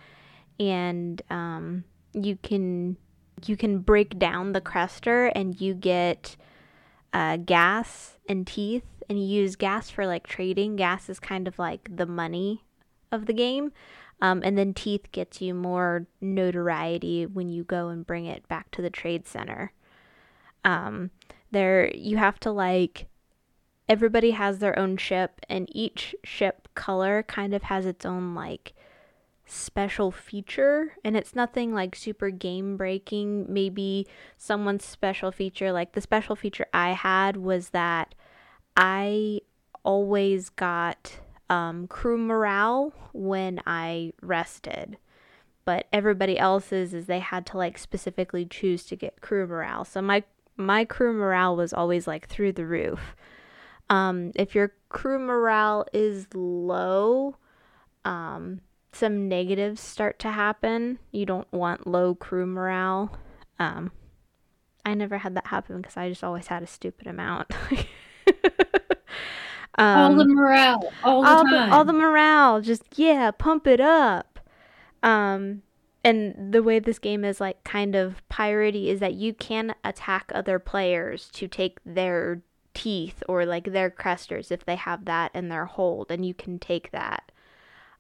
and 0.61 1.21
um, 1.31 1.85
you 2.13 2.37
can 2.37 2.97
you 3.47 3.57
can 3.57 3.79
break 3.79 4.19
down 4.19 4.53
the 4.53 4.61
crester 4.61 5.33
and 5.35 5.59
you 5.61 5.73
get 5.75 6.37
uh, 7.13 7.39
gas 7.39 8.19
and 8.29 8.47
teeth, 8.47 8.85
and 9.09 9.19
you 9.19 9.25
use 9.25 9.57
gas 9.57 9.91
for 9.91 10.07
like 10.07 10.27
trading. 10.27 10.77
Gas 10.77 11.09
is 11.09 11.19
kind 11.19 11.49
of 11.49 11.59
like 11.59 11.89
the 11.97 12.07
money 12.07 12.63
of 13.11 13.27
the 13.27 13.33
game. 13.33 13.73
Um, 14.23 14.43
and 14.45 14.59
then 14.59 14.75
teeth 14.75 15.11
gets 15.13 15.41
you 15.41 15.55
more 15.55 16.07
notoriety 16.21 17.25
when 17.25 17.49
you 17.49 17.65
go 17.65 17.89
and 17.89 18.07
bring 18.07 18.27
it 18.27 18.47
back 18.49 18.71
to 18.73 18.83
the 18.83 18.91
trade 18.91 19.27
center. 19.27 19.73
Um, 20.63 21.11
there, 21.51 21.91
you 21.97 22.19
have 22.19 22.39
to 22.41 22.51
like, 22.53 23.07
everybody 23.89 24.33
has 24.33 24.59
their 24.59 24.79
own 24.79 24.99
ship, 24.99 25.41
and 25.49 25.75
each 25.75 26.15
ship 26.23 26.69
color 26.75 27.23
kind 27.23 27.55
of 27.55 27.63
has 27.65 27.87
its 27.87 28.05
own 28.05 28.35
like 28.35 28.75
special 29.51 30.11
feature. 30.11 30.95
And 31.05 31.17
it's 31.17 31.35
nothing 31.35 31.75
like 31.75 31.95
super 31.95 32.31
game 32.31 32.77
breaking. 32.77 33.53
Maybe 33.53 34.07
someone's 34.37 34.85
special 34.85 35.33
feature, 35.33 35.73
like 35.73 35.93
the 35.93 36.01
special 36.01 36.37
feature 36.37 36.67
I 36.73 36.91
had 36.93 37.37
was 37.37 37.71
that 37.71 38.15
I 38.77 39.41
always 39.85 40.49
got 40.49 41.19
um, 41.49 41.87
crew 41.89 42.19
morale 42.19 42.93
when 43.13 43.61
I 43.67 44.13
rested. 44.23 44.97
But 45.65 45.87
everybody 45.93 46.39
else's 46.39 46.95
is 46.95 47.07
they 47.07 47.21
had 47.21 47.47
to 47.47 47.59
like 47.59 47.79
specifically 47.79 48.47
choose 48.47 48.85
to 48.87 48.97
get 48.97 49.21
crew 49.21 49.47
morale. 49.47 49.85
So 49.85 50.01
my 50.01 50.25
my 50.57 50.85
crew 50.85 51.13
morale 51.13 51.57
was 51.57 51.73
always 51.73 52.07
like 52.07 52.29
through 52.29 52.53
the 52.53 52.67
roof. 52.67 53.17
Um, 53.89 54.31
if 54.37 54.55
your 54.55 54.73
crew 54.89 55.19
morale 55.19 55.85
is 55.93 56.29
low, 56.35 57.37
um, 58.05 58.61
some 58.93 59.29
negatives 59.29 59.81
start 59.81 60.19
to 60.21 60.31
happen. 60.31 60.99
You 61.13 61.27
don't 61.27 61.51
want 61.53 61.87
low 61.87 62.15
crew 62.15 62.47
morale. 62.47 63.17
Um, 63.59 63.93
I 64.85 64.95
never 64.95 65.19
had 65.19 65.35
that 65.37 65.47
happen 65.49 65.77
because 65.77 65.97
I 65.97 66.09
just 66.09 66.25
always 66.25 66.49
had 66.49 66.63
a 66.63 66.67
stupid 66.67 67.07
amount. 67.07 67.53
Um, 69.81 69.99
all 69.99 70.15
the 70.17 70.25
morale, 70.27 70.93
all 71.03 71.23
the 71.23 71.29
all 71.29 71.45
time. 71.45 71.71
The, 71.71 71.75
all 71.75 71.85
the 71.85 71.93
morale, 71.95 72.61
just 72.61 72.83
yeah, 72.97 73.31
pump 73.31 73.67
it 73.67 73.81
up. 73.81 74.39
Um, 75.03 75.63
and 76.05 76.53
the 76.53 76.63
way 76.63 76.79
this 76.79 76.99
game 76.99 77.25
is 77.25 77.41
like 77.41 77.65
kind 77.65 77.95
of 77.95 78.23
piratey 78.29 78.89
is 78.89 79.01
that 79.01 79.15
you 79.15 79.33
can 79.33 79.75
attack 79.83 80.31
other 80.35 80.59
players 80.59 81.31
to 81.33 81.49
take 81.49 81.79
their 81.87 82.43
teeth 82.75 83.23
or 83.29 83.47
like 83.47 83.73
their 83.73 83.91
cresters 83.91 84.51
if 84.51 84.65
they 84.65 84.77
have 84.77 85.07
that 85.07 85.35
in 85.35 85.49
their 85.49 85.67
hold, 85.67 86.11
and 86.11 86.27
you 86.27 86.35
can 86.35 86.59
take 86.59 86.91
that. 86.91 87.33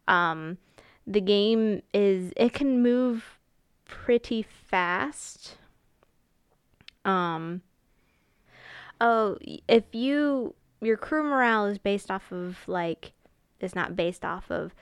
Um, 0.08 0.58
the 1.06 1.20
game 1.20 1.82
is 1.92 2.32
it 2.36 2.52
can 2.52 2.82
move 2.82 3.38
pretty 3.84 4.42
fast. 4.42 5.56
Um. 7.04 7.62
Oh, 9.00 9.38
if 9.66 9.84
you 9.92 10.54
your 10.80 10.96
crew 10.96 11.22
morale 11.22 11.66
is 11.66 11.78
based 11.78 12.10
off 12.10 12.30
of 12.32 12.58
like 12.66 13.12
it's 13.60 13.74
not 13.74 13.96
based 13.96 14.24
off 14.24 14.50
of 14.50 14.74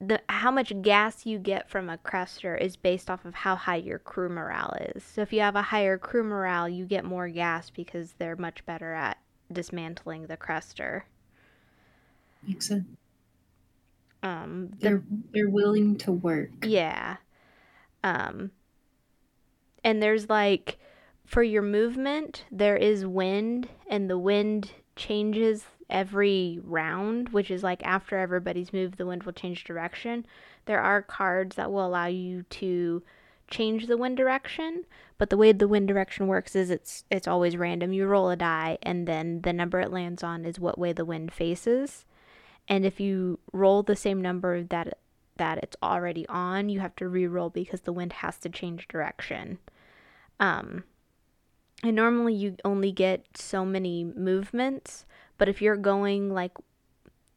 the 0.00 0.20
how 0.28 0.50
much 0.50 0.72
gas 0.82 1.26
you 1.26 1.38
get 1.38 1.70
from 1.70 1.88
a 1.88 1.98
crester 1.98 2.60
is 2.60 2.76
based 2.76 3.10
off 3.10 3.24
of 3.24 3.34
how 3.34 3.56
high 3.56 3.76
your 3.76 3.98
crew 3.98 4.28
morale 4.28 4.76
is. 4.94 5.02
So 5.02 5.22
if 5.22 5.32
you 5.32 5.40
have 5.40 5.56
a 5.56 5.62
higher 5.62 5.98
crew 5.98 6.24
morale, 6.24 6.68
you 6.68 6.84
get 6.84 7.04
more 7.04 7.28
gas 7.28 7.70
because 7.70 8.14
they're 8.18 8.36
much 8.36 8.64
better 8.66 8.92
at 8.92 9.18
dismantling 9.52 10.26
the 10.26 10.36
crester. 10.36 11.02
Makes 12.46 12.68
sense. 12.68 12.86
Um, 14.22 14.70
the, 14.78 14.88
they're 14.88 15.02
they're 15.32 15.50
willing 15.50 15.96
to 15.98 16.12
work. 16.12 16.50
Yeah. 16.64 17.16
Um, 18.04 18.50
and 19.84 20.02
there's 20.02 20.28
like 20.28 20.78
for 21.24 21.42
your 21.42 21.62
movement, 21.62 22.44
there 22.50 22.76
is 22.76 23.06
wind, 23.06 23.68
and 23.88 24.08
the 24.08 24.18
wind 24.18 24.70
changes 24.96 25.64
every 25.88 26.60
round, 26.64 27.30
which 27.30 27.50
is 27.50 27.62
like 27.62 27.84
after 27.84 28.18
everybody's 28.18 28.72
moved, 28.72 28.98
the 28.98 29.06
wind 29.06 29.22
will 29.22 29.32
change 29.32 29.64
direction. 29.64 30.26
There 30.64 30.80
are 30.80 31.02
cards 31.02 31.56
that 31.56 31.70
will 31.70 31.86
allow 31.86 32.06
you 32.06 32.44
to 32.44 33.02
change 33.50 33.86
the 33.86 33.96
wind 33.96 34.16
direction, 34.16 34.84
but 35.18 35.30
the 35.30 35.36
way 35.36 35.52
the 35.52 35.68
wind 35.68 35.86
direction 35.88 36.26
works 36.26 36.56
is 36.56 36.70
it's 36.70 37.04
it's 37.10 37.28
always 37.28 37.56
random. 37.56 37.92
You 37.92 38.06
roll 38.06 38.30
a 38.30 38.36
die 38.36 38.78
and 38.82 39.06
then 39.06 39.42
the 39.42 39.52
number 39.52 39.80
it 39.80 39.92
lands 39.92 40.22
on 40.22 40.44
is 40.44 40.58
what 40.58 40.78
way 40.78 40.92
the 40.92 41.04
wind 41.04 41.32
faces. 41.32 42.04
And 42.68 42.86
if 42.86 43.00
you 43.00 43.38
roll 43.52 43.82
the 43.82 43.96
same 43.96 44.20
number 44.20 44.62
that 44.62 44.98
that 45.36 45.58
it's 45.58 45.76
already 45.82 46.26
on, 46.28 46.68
you 46.68 46.80
have 46.80 46.94
to 46.96 47.08
re-roll 47.08 47.50
because 47.50 47.80
the 47.80 47.92
wind 47.92 48.12
has 48.12 48.38
to 48.38 48.48
change 48.48 48.86
direction. 48.86 49.58
Um, 50.38 50.84
and 51.82 51.96
normally 51.96 52.34
you 52.34 52.56
only 52.64 52.92
get 52.92 53.26
so 53.34 53.64
many 53.64 54.04
movements, 54.04 55.04
but 55.38 55.48
if 55.48 55.60
you're 55.60 55.76
going 55.76 56.32
like 56.32 56.52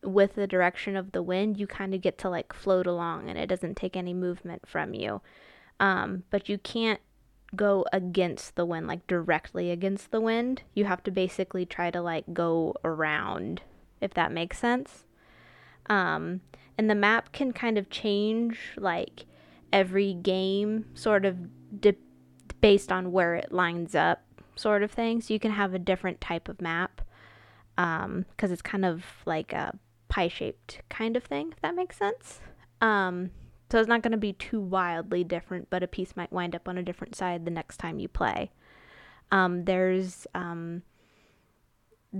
with 0.03 0.35
the 0.35 0.45
direction 0.45 0.95
of 0.95 1.13
the 1.13 1.23
wind, 1.23 1.57
you 1.57 1.65
kind 1.67 1.95
of 1.95 2.01
get 2.01 2.17
to 2.19 2.29
like 2.29 2.53
float 2.53 2.85
along 2.85 3.29
and 3.29 3.39
it 3.39 3.47
doesn't 3.47 3.75
take 3.75 3.95
any 3.95 4.13
movement 4.13 4.67
from 4.67 4.93
you. 4.93 5.21
Um, 5.79 6.23
but 6.29 6.47
you 6.47 6.57
can't 6.57 6.99
go 7.55 7.85
against 7.91 8.55
the 8.55 8.65
wind, 8.65 8.87
like 8.87 9.07
directly 9.07 9.71
against 9.71 10.11
the 10.11 10.21
wind. 10.21 10.61
You 10.73 10.85
have 10.85 11.03
to 11.03 11.11
basically 11.11 11.65
try 11.65 11.89
to 11.91 12.01
like 12.01 12.33
go 12.33 12.75
around, 12.83 13.61
if 13.99 14.13
that 14.13 14.31
makes 14.31 14.59
sense. 14.59 15.04
Um, 15.87 16.41
and 16.77 16.89
the 16.89 16.95
map 16.95 17.31
can 17.31 17.53
kind 17.53 17.77
of 17.77 17.89
change 17.89 18.57
like 18.77 19.25
every 19.71 20.13
game, 20.13 20.85
sort 20.93 21.25
of 21.25 21.37
de- 21.81 21.95
based 22.61 22.91
on 22.91 23.11
where 23.11 23.35
it 23.35 23.51
lines 23.51 23.95
up, 23.95 24.23
sort 24.55 24.83
of 24.83 24.91
thing. 24.91 25.21
So 25.21 25.33
you 25.33 25.39
can 25.39 25.51
have 25.51 25.73
a 25.73 25.79
different 25.79 26.21
type 26.21 26.49
of 26.49 26.61
map 26.61 27.01
because 27.75 28.05
um, 28.05 28.25
it's 28.39 28.61
kind 28.61 28.85
of 28.85 29.03
like 29.25 29.53
a 29.53 29.77
pie 30.07 30.27
shaped 30.27 30.81
kind 30.89 31.17
of 31.17 31.23
thing, 31.23 31.51
if 31.51 31.61
that 31.61 31.75
makes 31.75 31.97
sense. 31.97 32.39
Um, 32.81 33.31
so 33.71 33.79
it's 33.79 33.87
not 33.87 34.01
going 34.01 34.11
to 34.11 34.17
be 34.17 34.33
too 34.33 34.59
wildly 34.59 35.23
different, 35.23 35.69
but 35.69 35.83
a 35.83 35.87
piece 35.87 36.15
might 36.15 36.31
wind 36.31 36.55
up 36.55 36.67
on 36.67 36.77
a 36.77 36.83
different 36.83 37.15
side 37.15 37.45
the 37.45 37.51
next 37.51 37.77
time 37.77 37.99
you 37.99 38.07
play. 38.07 38.51
Um, 39.31 39.65
there's 39.65 40.27
um, 40.35 40.83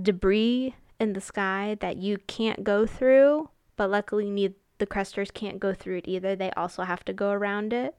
debris 0.00 0.74
in 0.98 1.12
the 1.12 1.20
sky 1.20 1.76
that 1.80 1.96
you 1.96 2.18
can't 2.26 2.64
go 2.64 2.84
through, 2.84 3.48
but 3.76 3.90
luckily 3.90 4.30
need, 4.30 4.54
the 4.78 4.86
cresters 4.86 5.32
can't 5.32 5.60
go 5.60 5.72
through 5.72 5.98
it 5.98 6.08
either. 6.08 6.36
They 6.36 6.50
also 6.52 6.82
have 6.82 7.04
to 7.06 7.12
go 7.12 7.30
around 7.30 7.72
it, 7.72 7.94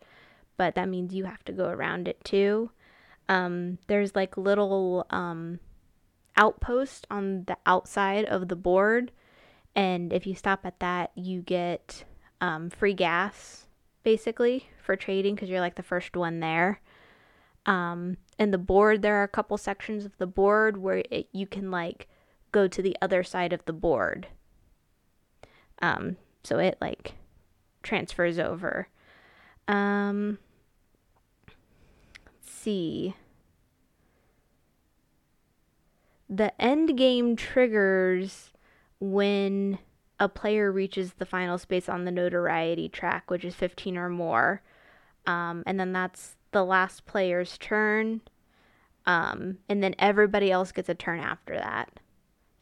but 0.57 0.75
that 0.75 0.89
means 0.89 1.13
you 1.13 1.25
have 1.25 1.43
to 1.45 1.51
go 1.51 1.69
around 1.69 2.07
it 2.07 2.23
too. 2.23 2.71
Um, 3.29 3.77
there's 3.87 4.15
like 4.15 4.37
little 4.37 5.05
um, 5.09 5.59
outposts 6.35 7.05
on 7.11 7.43
the 7.45 7.57
outside 7.65 8.25
of 8.25 8.47
the 8.47 8.55
board, 8.55 9.11
and 9.75 10.11
if 10.13 10.25
you 10.25 10.35
stop 10.35 10.65
at 10.65 10.79
that, 10.79 11.11
you 11.15 11.41
get 11.41 12.03
um, 12.41 12.69
free 12.69 12.93
gas 12.93 13.67
basically 14.03 14.69
for 14.81 14.95
trading 14.95 15.35
because 15.35 15.49
you're 15.49 15.59
like 15.59 15.75
the 15.75 15.83
first 15.83 16.15
one 16.15 16.39
there. 16.39 16.79
Um, 17.65 18.15
and 18.39 18.53
the 18.53 18.57
board, 18.57 19.01
there 19.01 19.17
are 19.17 19.23
a 19.23 19.27
couple 19.27 19.57
sections 19.57 20.05
of 20.05 20.17
the 20.17 20.27
board 20.27 20.77
where 20.77 21.03
it, 21.11 21.27
you 21.33 21.45
can 21.45 21.69
like 21.69 22.07
go 22.53 22.67
to 22.67 22.81
the 22.81 22.95
other 23.01 23.23
side 23.23 23.51
of 23.51 23.65
the 23.65 23.73
board. 23.73 24.27
Um, 25.81 26.17
so 26.43 26.59
it 26.59 26.77
like 26.81 27.13
transfers 27.83 28.39
over. 28.39 28.87
Um, 29.67 30.39
let's 32.25 32.51
see. 32.51 33.15
The 36.29 36.59
end 36.61 36.97
game 36.97 37.35
triggers 37.35 38.51
when 38.99 39.79
a 40.19 40.27
player 40.27 40.71
reaches 40.71 41.13
the 41.13 41.25
final 41.25 41.57
space 41.57 41.87
on 41.87 42.05
the 42.05 42.11
notoriety 42.11 42.89
track, 42.89 43.29
which 43.29 43.45
is 43.45 43.55
15 43.55 43.97
or 43.97 44.09
more. 44.09 44.61
Um, 45.25 45.63
and 45.65 45.79
then 45.79 45.93
that's 45.93 46.35
the 46.51 46.63
last 46.63 47.05
player's 47.05 47.57
turn. 47.57 48.21
Um, 49.05 49.59
and 49.69 49.83
then 49.83 49.95
everybody 49.99 50.51
else 50.51 50.71
gets 50.71 50.89
a 50.89 50.95
turn 50.95 51.19
after 51.19 51.55
that. 51.55 51.99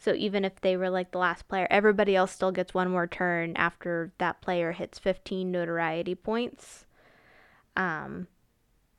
So 0.05 0.13
even 0.13 0.45
if 0.45 0.61
they 0.61 0.77
were 0.77 0.91
like 0.91 1.09
the 1.09 1.17
last 1.17 1.47
player, 1.47 1.65
everybody 1.71 2.15
else 2.15 2.31
still 2.31 2.51
gets 2.51 2.75
one 2.75 2.91
more 2.91 3.07
turn 3.07 3.55
after 3.55 4.13
that 4.19 4.39
player 4.39 4.71
hits 4.71 4.99
15 4.99 5.51
notoriety 5.51 6.13
points. 6.13 6.85
Um, 7.75 8.27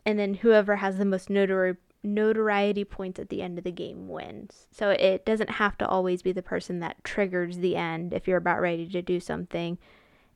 and 0.05 0.19
then 0.19 0.35
whoever 0.35 0.75
has 0.75 0.99
the 0.99 1.05
most 1.05 1.29
notori- 1.29 1.77
notoriety 2.03 2.85
points 2.85 3.21
at 3.21 3.29
the 3.29 3.41
end 3.41 3.57
of 3.57 3.63
the 3.63 3.71
game 3.71 4.09
wins. 4.09 4.67
So 4.73 4.91
it 4.91 5.25
doesn't 5.25 5.51
have 5.51 5.79
to 5.79 5.87
always 5.87 6.23
be 6.23 6.33
the 6.33 6.43
person 6.43 6.81
that 6.81 7.05
triggers 7.05 7.59
the 7.59 7.77
end. 7.77 8.13
If 8.13 8.27
you're 8.27 8.39
about 8.39 8.61
ready 8.61 8.89
to 8.89 9.01
do 9.01 9.21
something 9.21 9.79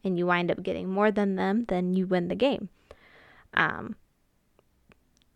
and 0.05 0.17
you 0.17 0.27
wind 0.27 0.53
up 0.53 0.63
getting 0.63 0.89
more 0.89 1.11
than 1.11 1.35
them, 1.35 1.65
then 1.67 1.95
you 1.95 2.07
win 2.07 2.29
the 2.29 2.37
game. 2.37 2.69
Um, 3.55 3.97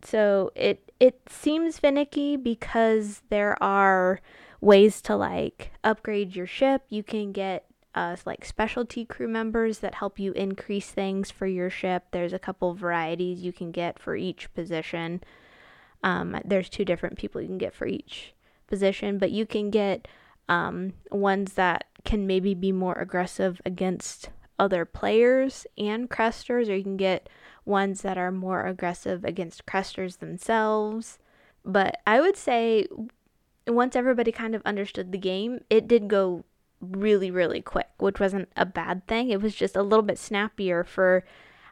so 0.05 0.53
it 0.55 0.93
it 1.00 1.23
seems 1.29 1.81
finicky 1.81 2.37
because 2.37 3.23
there 3.31 3.61
are 3.61 4.21
ways 4.64 5.00
to 5.02 5.14
like 5.14 5.73
upgrade 5.85 6.35
your 6.35 6.47
ship. 6.47 6.83
You 6.88 7.02
can 7.02 7.33
get 7.33 7.66
uh, 7.94 8.16
like 8.25 8.44
specialty 8.44 9.04
crew 9.04 9.28
members 9.28 9.78
that 9.78 9.97
help 9.97 10.18
you 10.18 10.33
increase 10.33 10.90
things 10.90 11.30
for 11.30 11.47
your 11.47 11.71
ship. 11.71 12.04
There's 12.11 12.33
a 12.33 12.38
couple 12.38 12.75
varieties 12.75 13.42
you 13.42 13.52
can 13.52 13.71
get 13.71 13.99
for 13.99 14.16
each 14.16 14.52
position. 14.54 15.23
Um, 16.02 16.40
there's 16.44 16.68
two 16.68 16.85
different 16.85 17.18
people 17.18 17.40
you 17.40 17.47
can 17.47 17.59
get 17.59 17.75
for 17.75 17.87
each 17.87 18.35
position, 18.66 19.18
but 19.18 19.30
you 19.30 19.47
can 19.47 19.71
get 19.71 20.09
um, 20.49 20.94
ones 21.11 21.54
that 21.54 21.85
can 22.04 22.26
maybe 22.26 22.54
be 22.54 22.73
more 22.73 22.94
aggressive 22.94 23.61
against 23.64 24.30
other 24.59 24.85
players 24.85 25.66
and 25.79 26.11
cresters, 26.11 26.68
or 26.68 26.74
you 26.74 26.83
can 26.83 26.96
get 26.96 27.29
ones 27.64 28.03
that 28.03 28.18
are 28.18 28.31
more 28.31 28.66
aggressive 28.66 29.24
against 29.24 29.66
cresters 29.66 30.18
themselves. 30.18 31.18
But 31.64 31.98
I 32.07 32.20
would 32.20 32.37
say 32.37 32.87
once 33.66 33.96
everybody 33.96 34.33
kind 34.33 34.55
of 34.55 34.62
understood 34.64 35.12
the 35.12 35.18
game, 35.18 35.61
it 35.70 35.88
did 35.88 36.09
go 36.09 36.44
really, 36.81 37.31
really 37.31 37.62
quick, 37.62 37.90
which 37.98 38.20
wasn't 38.20 38.48
a 38.57 38.66
bad 38.66 39.07
thing. 39.07 39.31
It 39.31 39.40
was 39.40 39.55
just 39.55 39.77
a 39.77 39.83
little 39.83 40.03
bit 40.03 40.18
snappier 40.18 40.85
for 40.85 41.24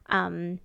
um, 0.07 0.61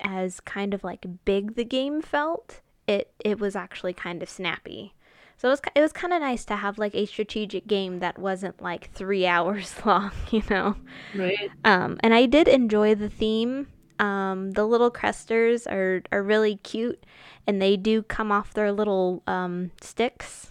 as 0.00 0.40
kind 0.40 0.74
of 0.74 0.84
like 0.84 1.06
big 1.24 1.54
the 1.54 1.64
game 1.64 2.02
felt 2.02 2.60
it 2.86 3.12
it 3.24 3.38
was 3.38 3.56
actually 3.56 3.92
kind 3.92 4.22
of 4.22 4.28
snappy. 4.28 4.94
So 5.36 5.48
it 5.48 5.52
was 5.52 5.60
it 5.74 5.80
was 5.80 5.92
kind 5.92 6.14
of 6.14 6.20
nice 6.20 6.44
to 6.46 6.56
have 6.56 6.78
like 6.78 6.94
a 6.94 7.06
strategic 7.06 7.66
game 7.66 7.98
that 7.98 8.18
wasn't 8.18 8.62
like 8.62 8.90
three 8.92 9.26
hours 9.34 9.74
long, 9.84 10.12
you 10.30 10.42
know. 10.48 10.76
Right. 11.14 11.50
Um, 11.64 11.98
and 12.00 12.14
I 12.14 12.26
did 12.26 12.48
enjoy 12.48 12.94
the 12.94 13.10
theme. 13.10 13.68
Um, 13.98 14.52
the 14.52 14.64
little 14.64 14.90
cresters 14.90 15.66
are 15.70 16.02
are 16.12 16.22
really 16.22 16.56
cute, 16.56 17.04
and 17.46 17.60
they 17.60 17.76
do 17.76 18.02
come 18.02 18.30
off 18.30 18.52
their 18.52 18.72
little 18.72 19.22
um, 19.26 19.70
sticks, 19.80 20.50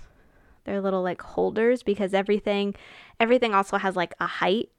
their 0.65 0.81
little 0.81 1.01
like 1.01 1.21
holders 1.21 1.83
because 1.83 2.13
everything 2.13 2.75
everything 3.19 3.53
also 3.53 3.77
has 3.77 3.95
like 3.95 4.13
a 4.19 4.27
height 4.27 4.69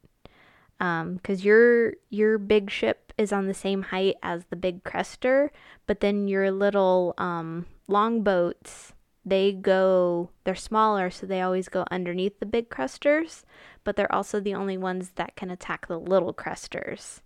because 0.78 1.40
um, 1.40 1.46
your 1.46 1.94
your 2.10 2.38
big 2.38 2.70
ship 2.70 3.12
is 3.16 3.32
on 3.32 3.46
the 3.46 3.54
same 3.54 3.82
height 3.82 4.16
as 4.22 4.44
the 4.50 4.56
big 4.56 4.84
crester, 4.84 5.50
but 5.86 6.00
then 6.00 6.28
your 6.28 6.50
little 6.50 7.14
um, 7.18 7.66
longboats 7.88 8.92
they 9.26 9.52
go 9.52 10.30
they're 10.44 10.54
smaller, 10.54 11.10
so 11.10 11.26
they 11.26 11.40
always 11.40 11.68
go 11.68 11.84
underneath 11.90 12.38
the 12.38 12.46
big 12.46 12.70
cresters, 12.70 13.42
but 13.82 13.96
they're 13.96 14.14
also 14.14 14.38
the 14.38 14.54
only 14.54 14.78
ones 14.78 15.10
that 15.16 15.34
can 15.34 15.50
attack 15.50 15.88
the 15.88 15.98
little 15.98 16.32
cresters. 16.32 17.20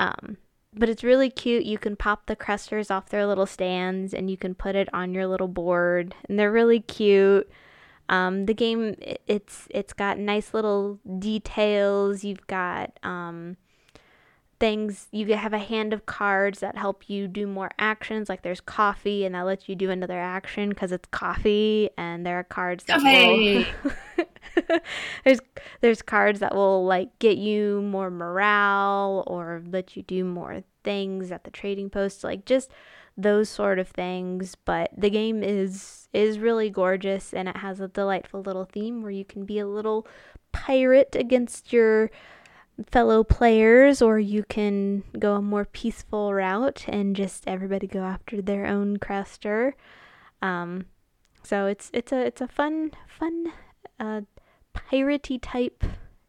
Um, 0.00 0.38
but 0.76 0.88
it's 0.88 1.04
really 1.04 1.30
cute. 1.30 1.64
You 1.64 1.78
can 1.78 1.96
pop 1.96 2.26
the 2.26 2.36
cresters 2.36 2.90
off 2.90 3.08
their 3.08 3.26
little 3.26 3.46
stands 3.46 4.12
and 4.12 4.30
you 4.30 4.36
can 4.36 4.54
put 4.54 4.74
it 4.74 4.88
on 4.92 5.14
your 5.14 5.26
little 5.26 5.48
board, 5.48 6.14
and 6.28 6.38
they're 6.38 6.52
really 6.52 6.80
cute. 6.80 7.48
Um, 8.08 8.46
the 8.46 8.54
game 8.54 8.96
it's 9.26 9.66
it's 9.70 9.92
got 9.92 10.18
nice 10.18 10.52
little 10.52 10.98
details. 11.18 12.22
You've 12.22 12.46
got 12.46 12.98
um, 13.02 13.56
things. 14.60 15.08
You 15.10 15.34
have 15.34 15.52
a 15.54 15.58
hand 15.58 15.92
of 15.92 16.04
cards 16.06 16.60
that 16.60 16.76
help 16.76 17.08
you 17.08 17.28
do 17.28 17.46
more 17.46 17.70
actions. 17.78 18.28
Like 18.28 18.42
there's 18.42 18.60
coffee, 18.60 19.24
and 19.24 19.34
that 19.34 19.42
lets 19.42 19.68
you 19.68 19.74
do 19.74 19.90
another 19.90 20.18
action 20.18 20.68
because 20.68 20.92
it's 20.92 21.08
coffee. 21.10 21.90
And 21.96 22.26
there 22.26 22.38
are 22.38 22.44
cards 22.44 22.84
that 22.84 23.02
will. 23.84 23.92
there's 25.24 25.40
there's 25.80 26.02
cards 26.02 26.40
that 26.40 26.54
will 26.54 26.84
like 26.84 27.18
get 27.18 27.38
you 27.38 27.82
more 27.82 28.10
morale 28.10 29.24
or 29.26 29.62
let 29.66 29.96
you 29.96 30.02
do 30.02 30.24
more 30.24 30.62
things 30.82 31.30
at 31.32 31.44
the 31.44 31.50
trading 31.50 31.90
post. 31.90 32.24
Like 32.24 32.44
just 32.44 32.70
those 33.16 33.48
sort 33.48 33.78
of 33.78 33.88
things. 33.88 34.56
But 34.64 34.90
the 34.96 35.10
game 35.10 35.42
is 35.42 36.08
is 36.12 36.38
really 36.38 36.70
gorgeous 36.70 37.32
and 37.32 37.48
it 37.48 37.58
has 37.58 37.80
a 37.80 37.88
delightful 37.88 38.42
little 38.42 38.64
theme 38.64 39.02
where 39.02 39.10
you 39.10 39.24
can 39.24 39.44
be 39.44 39.58
a 39.58 39.66
little 39.66 40.06
pirate 40.52 41.16
against 41.18 41.72
your 41.72 42.10
fellow 42.90 43.22
players 43.22 44.02
or 44.02 44.18
you 44.18 44.44
can 44.44 45.02
go 45.18 45.36
a 45.36 45.42
more 45.42 45.64
peaceful 45.64 46.34
route 46.34 46.84
and 46.88 47.14
just 47.14 47.44
everybody 47.46 47.86
go 47.86 48.00
after 48.00 48.42
their 48.42 48.66
own 48.66 48.98
crester. 48.98 49.72
Um, 50.42 50.86
so 51.42 51.66
it's 51.66 51.90
it's 51.92 52.12
a 52.12 52.26
it's 52.26 52.40
a 52.40 52.48
fun 52.48 52.92
fun 53.06 53.52
uh, 54.00 54.22
piratey 54.74 55.38
type 55.40 55.84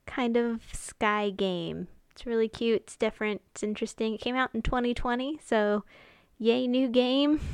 kind 0.05 0.37
of 0.37 0.61
sky 0.73 1.29
game. 1.29 1.87
It's 2.11 2.25
really 2.25 2.47
cute. 2.47 2.83
It's 2.83 2.95
different. 2.95 3.41
It's 3.51 3.63
interesting. 3.63 4.13
It 4.13 4.21
came 4.21 4.35
out 4.35 4.51
in 4.53 4.61
2020, 4.61 5.39
so 5.43 5.83
Yay, 6.39 6.67
new 6.67 6.87
game. 6.87 7.39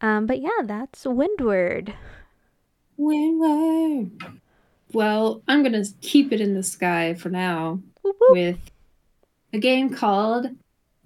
Um, 0.00 0.26
but 0.26 0.40
yeah, 0.40 0.62
that's 0.64 1.06
Windward. 1.06 1.94
Windward. 2.96 4.10
Well, 4.92 5.42
I'm 5.46 5.62
going 5.62 5.80
to 5.80 5.88
keep 6.00 6.32
it 6.32 6.40
in 6.40 6.54
the 6.54 6.64
sky 6.64 7.14
for 7.14 7.28
now 7.28 7.80
whoop, 8.02 8.16
whoop. 8.20 8.32
with 8.32 8.58
a 9.52 9.58
game 9.58 9.94
called 9.94 10.48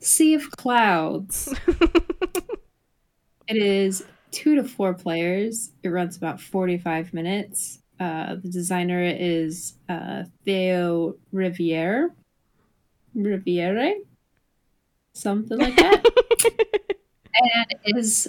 Sea 0.00 0.32
of 0.34 0.50
Clouds. 0.52 1.54
it 3.46 3.56
is 3.58 4.04
two 4.37 4.55
to 4.57 4.64
four 4.64 4.92
players. 4.92 5.70
It 5.83 5.88
runs 5.88 6.16
about 6.16 6.40
45 6.40 7.14
minutes. 7.14 7.79
Uh, 7.99 8.35
the 8.35 8.51
designer 8.51 9.03
is 9.03 9.75
uh, 9.88 10.25
Theo 10.44 11.16
Riviere. 11.33 12.14
Riviere? 13.14 13.94
something 15.14 15.59
like 15.59 15.77
that. 15.77 16.05
and 17.35 17.66
it 17.85 17.96
is 17.96 18.29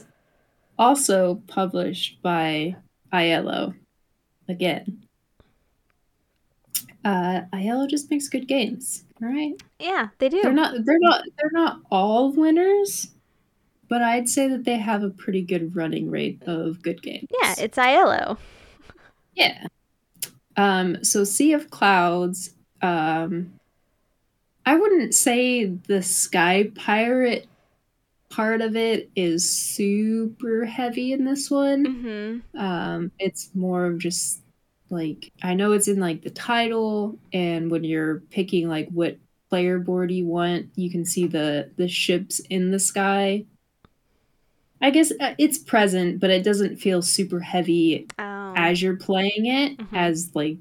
also 0.79 1.43
published 1.47 2.21
by 2.21 2.77
Aiello 3.11 3.75
again. 4.47 5.03
Uh, 7.03 7.41
Aiello 7.53 7.89
just 7.89 8.09
makes 8.09 8.29
good 8.29 8.47
games, 8.47 9.03
right? 9.19 9.53
Yeah, 9.79 10.07
they 10.19 10.29
do. 10.29 10.41
They're 10.41 10.53
not. 10.53 10.73
They're 10.85 10.99
not. 10.99 11.23
They're 11.37 11.51
not 11.51 11.81
all 11.91 12.31
winners, 12.31 13.09
but 13.89 14.01
I'd 14.01 14.29
say 14.29 14.47
that 14.49 14.63
they 14.63 14.77
have 14.77 15.03
a 15.03 15.09
pretty 15.09 15.41
good 15.41 15.75
running 15.75 16.09
rate 16.09 16.41
of 16.45 16.81
good 16.81 17.01
games. 17.01 17.27
Yeah, 17.41 17.55
it's 17.57 17.77
Aiello. 17.77 18.37
Yeah. 19.35 19.67
Um, 20.55 21.03
so 21.03 21.23
Sea 21.23 21.53
of 21.53 21.69
Clouds, 21.69 22.53
um, 22.81 23.53
I 24.65 24.75
wouldn't 24.75 25.13
say 25.13 25.65
the 25.65 26.01
Sky 26.01 26.71
Pirate 26.75 27.47
part 28.29 28.61
of 28.61 28.75
it 28.75 29.09
is 29.15 29.49
super 29.49 30.65
heavy 30.65 31.13
in 31.13 31.25
this 31.25 31.49
one. 31.49 31.85
Mm-hmm. 31.85 32.59
Um, 32.59 33.11
it's 33.19 33.49
more 33.53 33.85
of 33.85 33.99
just 33.99 34.41
like 34.89 35.31
I 35.43 35.53
know 35.53 35.73
it's 35.73 35.87
in 35.87 35.99
like 35.99 36.23
the 36.23 36.29
title, 36.29 37.17
and 37.33 37.69
when 37.69 37.83
you're 37.83 38.19
picking 38.31 38.67
like 38.67 38.89
what 38.89 39.17
player 39.49 39.79
board 39.79 40.11
you 40.11 40.25
want, 40.25 40.69
you 40.75 40.89
can 40.89 41.05
see 41.05 41.27
the 41.27 41.69
the 41.77 41.87
ships 41.87 42.39
in 42.49 42.71
the 42.71 42.79
sky. 42.79 43.45
I 44.81 44.89
guess 44.91 45.11
uh, 45.19 45.33
it's 45.37 45.57
present, 45.57 46.19
but 46.19 46.29
it 46.29 46.43
doesn't 46.43 46.77
feel 46.77 47.01
super 47.01 47.39
heavy 47.39 48.07
Oh. 48.19 48.53
as 48.55 48.81
you're 48.81 48.95
playing 48.97 49.45
it. 49.47 49.77
Mhm. 49.77 49.87
As 49.93 50.31
like 50.35 50.57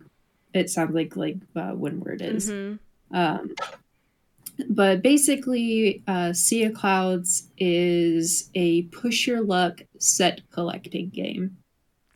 it 0.55 0.71
sounds 0.71 0.95
like 0.95 1.17
like 1.17 1.37
uh, 1.55 1.73
Windward 1.75 2.23
is. 2.23 2.51
Mhm. 2.51 2.79
Um, 3.11 3.55
but 4.71 5.03
basically, 5.03 6.03
uh, 6.09 6.33
Sea 6.33 6.65
of 6.65 6.75
Clouds 6.75 7.49
is 7.59 8.49
a 8.55 8.83
push 8.85 9.27
your 9.27 9.43
luck 9.43 9.83
set 9.99 10.41
collecting 10.51 11.11
game. 11.11 11.59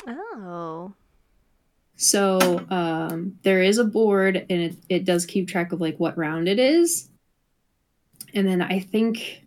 Oh. 0.07 0.95
So 1.97 2.65
um, 2.71 3.39
there 3.43 3.63
is 3.63 3.77
a 3.77 3.85
board, 3.85 4.37
and 4.49 4.63
it, 4.63 4.75
it 4.89 5.05
does 5.05 5.27
keep 5.27 5.49
track 5.49 5.73
of 5.73 5.83
like 5.83 6.01
what 6.01 6.17
round 6.17 6.49
it 6.49 6.59
is. 6.59 7.11
And 8.33 8.49
then 8.49 8.63
I 8.63 8.79
think, 8.81 9.47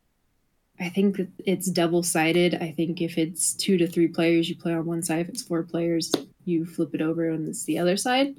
I 0.80 0.90
think 0.90 1.20
it's 1.46 1.68
double 1.68 2.04
sided. 2.04 2.56
I 2.56 2.72
think 2.72 3.02
if 3.02 3.18
it's 3.18 3.54
two 3.54 3.78
to 3.78 3.88
three 3.88 4.08
players, 4.08 4.50
you 4.50 4.56
play 4.56 4.74
on 4.74 4.86
one 4.86 5.04
side. 5.04 5.20
If 5.20 5.30
it's 5.30 5.44
four 5.44 5.64
players, 5.64 6.12
you 6.46 6.66
flip 6.66 6.94
it 6.96 7.02
over 7.02 7.30
and 7.30 7.48
it's 7.48 7.64
the 7.64 7.80
other 7.80 7.96
side. 7.96 8.36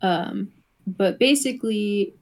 Um, 0.00 0.52
but 0.86 1.18
basically, 1.18 2.14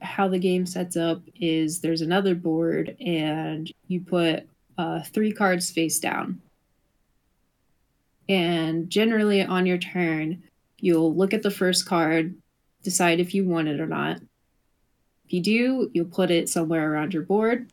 how 0.00 0.28
the 0.28 0.38
game 0.38 0.66
sets 0.66 0.96
up 0.96 1.22
is 1.40 1.80
there's 1.80 2.00
another 2.00 2.34
board, 2.34 2.96
and 3.00 3.70
you 3.88 4.00
put 4.00 4.48
uh, 4.78 5.02
three 5.02 5.32
cards 5.32 5.70
face 5.70 5.98
down. 5.98 6.40
And 8.28 8.88
generally, 8.88 9.42
on 9.42 9.66
your 9.66 9.78
turn, 9.78 10.42
you'll 10.78 11.14
look 11.14 11.34
at 11.34 11.42
the 11.42 11.50
first 11.50 11.86
card, 11.86 12.34
decide 12.82 13.20
if 13.20 13.34
you 13.34 13.44
want 13.44 13.68
it 13.68 13.80
or 13.80 13.86
not. 13.86 14.18
If 15.24 15.32
you 15.32 15.40
do, 15.40 15.90
you'll 15.92 16.06
put 16.06 16.30
it 16.30 16.48
somewhere 16.48 16.92
around 16.92 17.14
your 17.14 17.24
board. 17.24 17.72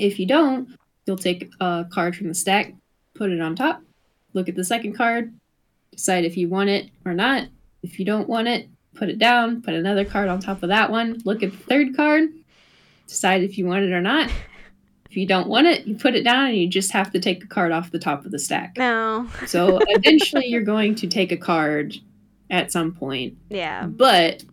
If 0.00 0.18
you 0.18 0.26
don't, 0.26 0.76
you'll 1.06 1.16
take 1.16 1.50
a 1.60 1.86
card 1.90 2.16
from 2.16 2.28
the 2.28 2.34
stack, 2.34 2.74
put 3.14 3.30
it 3.30 3.40
on 3.40 3.54
top, 3.54 3.82
look 4.32 4.48
at 4.48 4.56
the 4.56 4.64
second 4.64 4.94
card, 4.94 5.32
decide 5.90 6.24
if 6.24 6.36
you 6.36 6.48
want 6.48 6.70
it 6.70 6.90
or 7.04 7.14
not. 7.14 7.48
If 7.82 7.98
you 7.98 8.04
don't 8.04 8.28
want 8.28 8.48
it, 8.48 8.68
put 8.94 9.08
it 9.08 9.18
down, 9.18 9.62
put 9.62 9.74
another 9.74 10.04
card 10.04 10.28
on 10.28 10.40
top 10.40 10.62
of 10.62 10.68
that 10.68 10.90
one, 10.90 11.20
look 11.24 11.42
at 11.42 11.52
the 11.52 11.56
third 11.56 11.96
card, 11.96 12.30
decide 13.06 13.42
if 13.42 13.58
you 13.58 13.66
want 13.66 13.84
it 13.84 13.92
or 13.92 14.00
not. 14.00 14.30
If 15.10 15.16
you 15.16 15.26
don't 15.26 15.48
want 15.48 15.66
it, 15.66 15.86
you 15.86 15.96
put 15.96 16.14
it 16.14 16.22
down 16.22 16.48
and 16.48 16.56
you 16.56 16.68
just 16.68 16.92
have 16.92 17.10
to 17.12 17.18
take 17.18 17.42
a 17.42 17.46
card 17.48 17.72
off 17.72 17.90
the 17.90 17.98
top 17.98 18.24
of 18.24 18.30
the 18.30 18.38
stack. 18.38 18.76
No. 18.76 19.28
So 19.46 19.80
eventually 19.82 20.46
you're 20.46 20.62
going 20.62 20.94
to 20.96 21.08
take 21.08 21.32
a 21.32 21.36
card 21.36 21.96
at 22.48 22.70
some 22.70 22.92
point. 22.92 23.36
Yeah. 23.48 23.86
But 23.86 24.44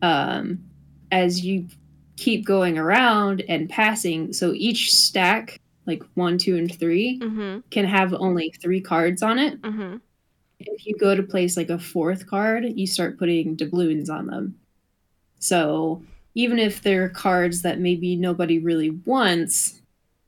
um, 0.00 0.64
as 1.12 1.44
you 1.44 1.66
keep 2.20 2.44
going 2.44 2.76
around 2.76 3.42
and 3.48 3.68
passing, 3.70 4.30
so 4.32 4.52
each 4.54 4.94
stack, 4.94 5.58
like 5.86 6.02
one, 6.14 6.36
two, 6.36 6.54
and 6.56 6.72
three, 6.78 7.18
Mhm. 7.18 7.62
can 7.70 7.86
have 7.86 8.12
only 8.12 8.52
three 8.60 8.80
cards 8.80 9.22
on 9.22 9.38
it. 9.38 9.60
Mhm. 9.62 10.00
If 10.58 10.86
you 10.86 10.94
go 10.98 11.14
to 11.16 11.22
place 11.22 11.56
like 11.56 11.70
a 11.70 11.78
fourth 11.78 12.26
card, 12.26 12.78
you 12.78 12.86
start 12.86 13.18
putting 13.18 13.56
doubloons 13.56 14.10
on 14.10 14.26
them. 14.26 14.56
So 15.38 16.02
even 16.34 16.58
if 16.58 16.82
they're 16.82 17.08
cards 17.08 17.62
that 17.62 17.80
maybe 17.80 18.16
nobody 18.16 18.58
really 18.58 18.90
wants, 18.90 19.80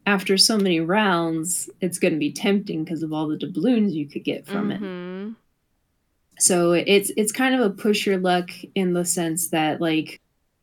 after 0.07 0.39
so 0.39 0.57
many 0.57 0.81
rounds, 0.81 1.69
it's 1.83 1.99
going 1.99 2.15
to 2.15 2.19
be 2.19 2.33
tempting 2.33 2.85
because 2.85 3.03
of 3.03 3.13
all 3.13 3.29
the 3.29 3.37
doubloons 3.37 3.93
you 3.95 4.07
could 4.09 4.25
get 4.25 4.47
from 4.47 4.73
it. 4.73 4.81
Mhm. 4.81 5.37
So 6.39 6.73
it's 6.73 7.13
it's 7.19 7.33
kind 7.33 7.55
of 7.55 7.61
a 7.61 7.71
push 7.71 8.07
your 8.07 8.17
luck 8.17 8.51
in 8.75 8.95
the 8.95 9.05
sense 9.05 9.49
that 9.49 9.81
like 9.83 10.22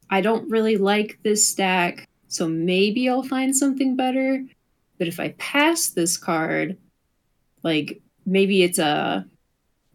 I 0.09 0.21
don't 0.21 0.49
really 0.49 0.77
like 0.77 1.19
this 1.23 1.47
stack, 1.47 2.07
so 2.27 2.47
maybe 2.47 3.09
I'll 3.09 3.23
find 3.23 3.55
something 3.55 3.95
better. 3.95 4.45
But 4.97 5.07
if 5.07 5.19
I 5.19 5.29
pass 5.37 5.89
this 5.89 6.17
card, 6.17 6.77
like 7.63 8.01
maybe 8.25 8.63
it's 8.63 8.79
a 8.79 9.25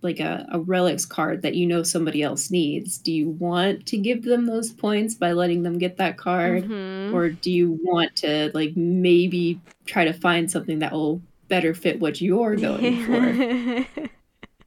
like 0.03 0.21
a, 0.21 0.47
a 0.53 0.61
relics 0.61 1.07
card 1.07 1.41
that 1.43 1.55
you 1.55 1.67
know 1.67 1.83
somebody 1.83 2.23
else 2.23 2.51
needs. 2.51 2.99
Do 2.99 3.11
you 3.13 3.31
want 3.31 3.87
to 3.87 3.97
give 3.97 4.23
them 4.23 4.45
those 4.45 4.71
points 4.71 5.15
by 5.15 5.33
letting 5.33 5.63
them 5.63 5.79
get 5.79 5.97
that 5.97 6.19
card? 6.19 6.65
Mhm. 6.65 7.13
Or 7.13 7.31
do 7.31 7.51
you 7.51 7.79
want 7.83 8.15
to 8.17 8.51
like 8.55 8.77
maybe 8.77 9.61
try 9.87 10.05
to 10.05 10.13
find 10.13 10.51
something 10.51 10.81
that 10.81 10.93
will 10.93 11.23
better 11.49 11.75
fit 11.75 12.01
what 12.01 12.21
you're 12.21 12.57
going 12.57 13.05
for? 13.05 13.87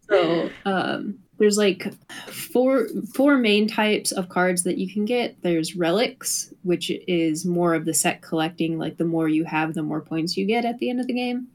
So 0.09 0.49
um, 0.65 1.19
there's 1.37 1.57
like 1.57 1.93
four 2.27 2.87
four 3.13 3.37
main 3.37 3.67
types 3.67 4.11
of 4.11 4.29
cards 4.29 4.63
that 4.63 4.77
you 4.77 4.91
can 4.91 5.05
get. 5.05 5.41
There's 5.41 5.75
relics, 5.75 6.53
which 6.63 6.91
is 7.07 7.45
more 7.45 7.73
of 7.73 7.85
the 7.85 7.93
set 7.93 8.21
collecting. 8.21 8.77
Like 8.77 8.97
the 8.97 9.05
more 9.05 9.27
you 9.27 9.43
have, 9.45 9.73
the 9.73 9.83
more 9.83 10.01
points 10.01 10.37
you 10.37 10.45
get 10.45 10.65
at 10.65 10.79
the 10.79 10.89
end 10.89 10.99
of 10.99 11.07
the 11.07 11.13
game. 11.13 11.47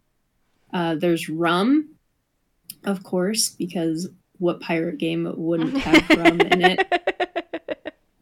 Uh, 0.73 0.95
there's 0.95 1.29
rum, 1.29 1.91
of 2.85 3.03
course, 3.03 3.51
because 3.51 4.09
what 4.39 4.61
pirate 4.61 4.99
game 4.99 5.33
wouldn't 5.37 5.77
have 5.77 6.19
rum 6.19 6.41
in 6.41 6.63
it? 6.63 6.89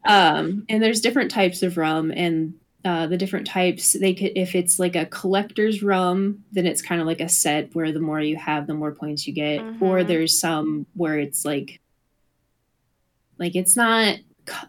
Um, 0.03 0.65
and 0.67 0.81
there's 0.81 0.99
different 0.99 1.31
types 1.31 1.63
of 1.63 1.77
rum, 1.77 2.11
and 2.11 2.55
uh, 2.83 3.05
the 3.07 3.17
different 3.17 3.45
types 3.47 3.93
they 3.93 4.13
could 4.13 4.31
if 4.35 4.55
it's 4.55 4.79
like 4.79 4.95
a 4.95 5.05
collector's 5.05 5.83
rum, 5.83 6.43
then 6.51 6.65
it's 6.65 6.81
kind 6.81 6.99
of 6.99 7.07
like 7.07 7.21
a 7.21 7.29
set 7.29 7.73
where 7.75 7.91
the 7.91 7.99
more 7.99 8.19
you 8.19 8.35
have, 8.37 8.65
the 8.67 8.73
more 8.73 8.91
points 8.91 9.27
you 9.27 9.33
get. 9.33 9.59
Or 9.79 9.99
Mhm. 9.99 10.07
there's 10.07 10.39
some 10.39 10.85
where 10.95 11.19
it's 11.19 11.45
like 11.45 11.79
like 13.37 13.55
it's 13.55 13.75
not 13.75 14.17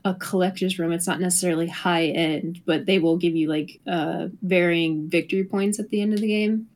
a 0.04 0.14
collector's 0.14 0.78
rum. 0.78 0.92
It's 0.92 1.06
not 1.06 1.20
necessarily 1.20 1.66
high 1.66 2.06
end, 2.06 2.60
but 2.66 2.86
they 2.86 2.98
will 2.98 3.16
give 3.16 3.34
you 3.34 3.48
like 3.48 3.80
uh, 3.86 4.28
varying 4.42 5.08
victory 5.08 5.44
points 5.44 5.78
at 5.78 5.88
the 5.88 6.00
end 6.02 6.12
of 6.12 6.20
the 6.20 6.28
game. 6.28 6.68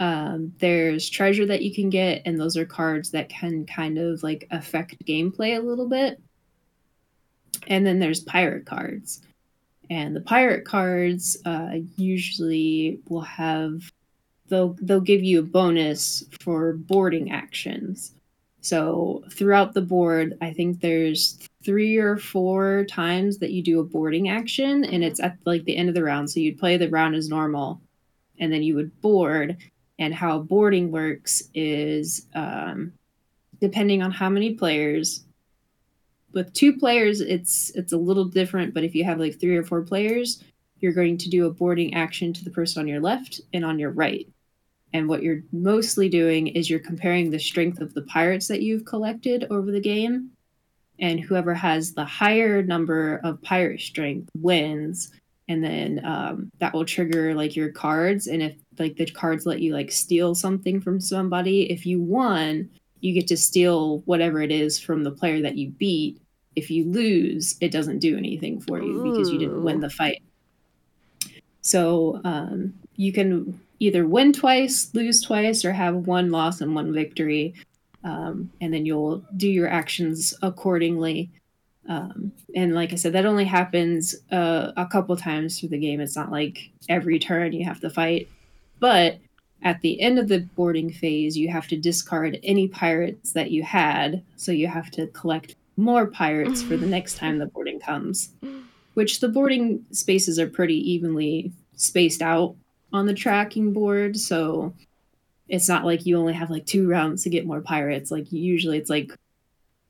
Um, 0.00 0.52
there's 0.58 1.08
treasure 1.08 1.46
that 1.46 1.62
you 1.62 1.72
can 1.74 1.88
get, 1.90 2.22
and 2.24 2.38
those 2.40 2.56
are 2.56 2.64
cards 2.64 3.10
that 3.12 3.28
can 3.28 3.64
kind 3.66 3.98
of 3.98 4.22
like 4.22 4.46
affect 4.50 5.04
gameplay 5.06 5.56
a 5.56 5.62
little 5.62 5.88
bit. 5.88 6.20
And 7.68 7.86
then 7.86 7.98
there's 8.00 8.20
pirate 8.20 8.66
cards. 8.66 9.22
And 9.94 10.16
the 10.16 10.20
pirate 10.20 10.64
cards 10.64 11.36
uh, 11.44 11.76
usually 11.96 12.98
will 13.08 13.20
have 13.20 13.92
they'll 14.48 14.76
they'll 14.82 15.00
give 15.00 15.22
you 15.22 15.38
a 15.38 15.50
bonus 15.58 16.24
for 16.40 16.72
boarding 16.72 17.30
actions. 17.30 18.12
So 18.60 19.22
throughout 19.30 19.72
the 19.72 19.82
board, 19.82 20.36
I 20.40 20.52
think 20.52 20.80
there's 20.80 21.38
three 21.64 21.96
or 21.96 22.16
four 22.16 22.86
times 22.90 23.38
that 23.38 23.52
you 23.52 23.62
do 23.62 23.78
a 23.78 23.84
boarding 23.84 24.30
action, 24.30 24.84
and 24.84 25.04
it's 25.04 25.20
at 25.20 25.38
like 25.44 25.62
the 25.64 25.76
end 25.76 25.88
of 25.88 25.94
the 25.94 26.02
round. 26.02 26.28
So 26.28 26.40
you'd 26.40 26.58
play 26.58 26.76
the 26.76 26.90
round 26.90 27.14
as 27.14 27.28
normal, 27.28 27.80
and 28.40 28.52
then 28.52 28.64
you 28.64 28.74
would 28.74 29.00
board. 29.00 29.56
And 30.00 30.12
how 30.12 30.40
boarding 30.40 30.90
works 30.90 31.40
is 31.54 32.26
um, 32.34 32.94
depending 33.60 34.02
on 34.02 34.10
how 34.10 34.28
many 34.28 34.54
players. 34.54 35.24
With 36.34 36.52
two 36.52 36.76
players, 36.76 37.20
it's 37.20 37.70
it's 37.70 37.92
a 37.92 37.96
little 37.96 38.24
different, 38.24 38.74
but 38.74 38.84
if 38.84 38.94
you 38.94 39.04
have 39.04 39.18
like 39.18 39.40
three 39.40 39.56
or 39.56 39.62
four 39.62 39.82
players, 39.82 40.42
you're 40.80 40.92
going 40.92 41.16
to 41.18 41.30
do 41.30 41.46
a 41.46 41.50
boarding 41.50 41.94
action 41.94 42.32
to 42.32 42.44
the 42.44 42.50
person 42.50 42.80
on 42.80 42.88
your 42.88 43.00
left 43.00 43.40
and 43.52 43.64
on 43.64 43.78
your 43.78 43.90
right. 43.90 44.28
And 44.92 45.08
what 45.08 45.22
you're 45.22 45.42
mostly 45.52 46.08
doing 46.08 46.46
is 46.48 46.70
you're 46.70 46.78
comparing 46.78 47.30
the 47.30 47.38
strength 47.38 47.80
of 47.80 47.94
the 47.94 48.02
pirates 48.02 48.46
that 48.48 48.62
you've 48.62 48.84
collected 48.84 49.46
over 49.50 49.72
the 49.72 49.80
game. 49.80 50.30
And 51.00 51.18
whoever 51.18 51.54
has 51.54 51.92
the 51.92 52.04
higher 52.04 52.62
number 52.62 53.20
of 53.24 53.42
pirate 53.42 53.80
strength 53.80 54.28
wins. 54.36 55.10
And 55.48 55.64
then 55.64 56.04
um, 56.04 56.50
that 56.58 56.72
will 56.72 56.84
trigger 56.84 57.34
like 57.34 57.56
your 57.56 57.72
cards. 57.72 58.28
And 58.28 58.40
if 58.40 58.54
like 58.78 58.96
the 58.96 59.06
cards 59.06 59.46
let 59.46 59.60
you 59.60 59.72
like 59.72 59.90
steal 59.90 60.34
something 60.34 60.80
from 60.80 61.00
somebody, 61.00 61.70
if 61.72 61.84
you 61.86 62.00
won, 62.00 62.70
you 63.00 63.12
get 63.12 63.26
to 63.28 63.36
steal 63.36 63.98
whatever 64.00 64.40
it 64.40 64.52
is 64.52 64.78
from 64.78 65.02
the 65.02 65.10
player 65.10 65.42
that 65.42 65.56
you 65.56 65.70
beat. 65.70 66.20
If 66.56 66.70
you 66.70 66.84
lose, 66.84 67.56
it 67.60 67.72
doesn't 67.72 67.98
do 67.98 68.16
anything 68.16 68.60
for 68.60 68.80
you 68.80 69.02
because 69.02 69.30
you 69.30 69.38
didn't 69.38 69.64
win 69.64 69.80
the 69.80 69.90
fight. 69.90 70.22
So 71.62 72.20
um, 72.24 72.74
you 72.96 73.12
can 73.12 73.60
either 73.80 74.06
win 74.06 74.32
twice, 74.32 74.94
lose 74.94 75.20
twice, 75.20 75.64
or 75.64 75.72
have 75.72 76.06
one 76.06 76.30
loss 76.30 76.60
and 76.60 76.74
one 76.74 76.92
victory. 76.92 77.54
Um, 78.04 78.50
and 78.60 78.72
then 78.72 78.84
you'll 78.84 79.24
do 79.36 79.48
your 79.48 79.68
actions 79.68 80.34
accordingly. 80.42 81.30
Um, 81.88 82.32
and 82.54 82.74
like 82.74 82.92
I 82.92 82.96
said, 82.96 83.12
that 83.14 83.26
only 83.26 83.44
happens 83.44 84.14
uh, 84.30 84.72
a 84.76 84.86
couple 84.86 85.16
times 85.16 85.58
through 85.58 85.70
the 85.70 85.78
game. 85.78 86.00
It's 86.00 86.16
not 86.16 86.30
like 86.30 86.70
every 86.88 87.18
turn 87.18 87.52
you 87.52 87.64
have 87.64 87.80
to 87.80 87.90
fight. 87.90 88.28
But 88.78 89.18
at 89.62 89.80
the 89.80 90.00
end 90.00 90.18
of 90.18 90.28
the 90.28 90.40
boarding 90.54 90.92
phase, 90.92 91.36
you 91.36 91.48
have 91.48 91.66
to 91.68 91.76
discard 91.76 92.38
any 92.42 92.68
pirates 92.68 93.32
that 93.32 93.50
you 93.50 93.62
had. 93.62 94.22
So 94.36 94.52
you 94.52 94.68
have 94.68 94.90
to 94.92 95.06
collect 95.08 95.56
more 95.76 96.06
pirates 96.06 96.62
for 96.62 96.76
the 96.76 96.86
next 96.96 97.16
time 97.16 97.38
the 97.38 97.46
boarding 97.46 97.80
comes. 97.80 98.30
Which 98.94 99.20
the 99.20 99.28
boarding 99.28 99.84
spaces 99.90 100.38
are 100.38 100.46
pretty 100.48 100.76
evenly 100.92 101.52
spaced 101.76 102.22
out 102.22 102.54
on 102.92 103.06
the 103.06 103.14
tracking 103.14 103.72
board. 103.72 104.16
So 104.16 104.72
it's 105.48 105.68
not 105.68 105.84
like 105.84 106.06
you 106.06 106.16
only 106.16 106.32
have 106.32 106.48
like 106.50 106.64
two 106.64 106.88
rounds 106.88 107.24
to 107.24 107.30
get 107.30 107.44
more 107.46 107.60
pirates. 107.60 108.10
Like 108.12 108.30
usually 108.30 108.78
it's 108.78 108.88
like 108.90 109.10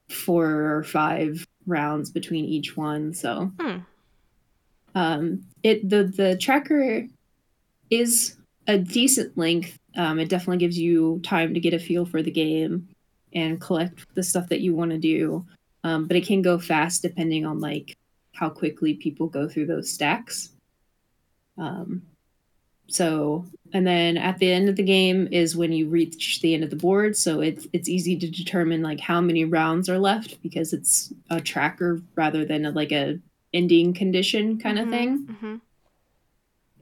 four 0.08 0.46
or 0.76 0.84
five 0.84 1.46
rounds 1.66 2.10
between 2.10 2.44
each 2.46 2.76
one. 2.78 3.12
So 3.12 3.52
Hmm. 3.60 3.78
um, 4.94 5.44
it 5.62 5.88
the 5.88 6.04
the 6.04 6.36
tracker 6.36 7.06
is 7.90 8.36
a 8.66 8.78
decent 8.78 9.36
length. 9.36 9.78
Um, 9.96 10.18
it 10.18 10.28
definitely 10.28 10.58
gives 10.58 10.78
you 10.78 11.20
time 11.22 11.54
to 11.54 11.60
get 11.60 11.74
a 11.74 11.78
feel 11.78 12.06
for 12.06 12.22
the 12.22 12.30
game 12.30 12.88
and 13.34 13.60
collect 13.60 14.06
the 14.14 14.22
stuff 14.22 14.48
that 14.48 14.60
you 14.60 14.74
want 14.74 14.90
to 14.92 14.98
do. 14.98 15.44
Um, 15.84 16.06
but 16.06 16.16
it 16.16 16.26
can 16.26 16.42
go 16.42 16.58
fast 16.58 17.02
depending 17.02 17.46
on 17.46 17.60
like 17.60 17.96
how 18.34 18.48
quickly 18.50 18.94
people 18.94 19.28
go 19.28 19.48
through 19.48 19.66
those 19.66 19.92
stacks. 19.92 20.50
Um, 21.58 22.02
so 22.88 23.44
and 23.72 23.86
then 23.86 24.16
at 24.16 24.38
the 24.38 24.50
end 24.50 24.68
of 24.68 24.76
the 24.76 24.82
game 24.82 25.28
is 25.30 25.56
when 25.56 25.72
you 25.72 25.88
reach 25.88 26.40
the 26.40 26.54
end 26.54 26.64
of 26.64 26.70
the 26.70 26.76
board. 26.76 27.16
So 27.16 27.40
it's 27.40 27.66
it's 27.72 27.88
easy 27.88 28.16
to 28.18 28.28
determine 28.30 28.82
like 28.82 29.00
how 29.00 29.20
many 29.20 29.44
rounds 29.44 29.88
are 29.88 29.98
left 29.98 30.42
because 30.42 30.72
it's 30.72 31.12
a 31.30 31.40
tracker 31.40 32.00
rather 32.16 32.44
than 32.44 32.66
a, 32.66 32.70
like 32.70 32.92
a 32.92 33.18
ending 33.52 33.94
condition 33.94 34.58
kind 34.58 34.78
of 34.78 34.86
Mhm, 34.86 34.90
thing. 34.90 35.28
mhm. 35.42 35.60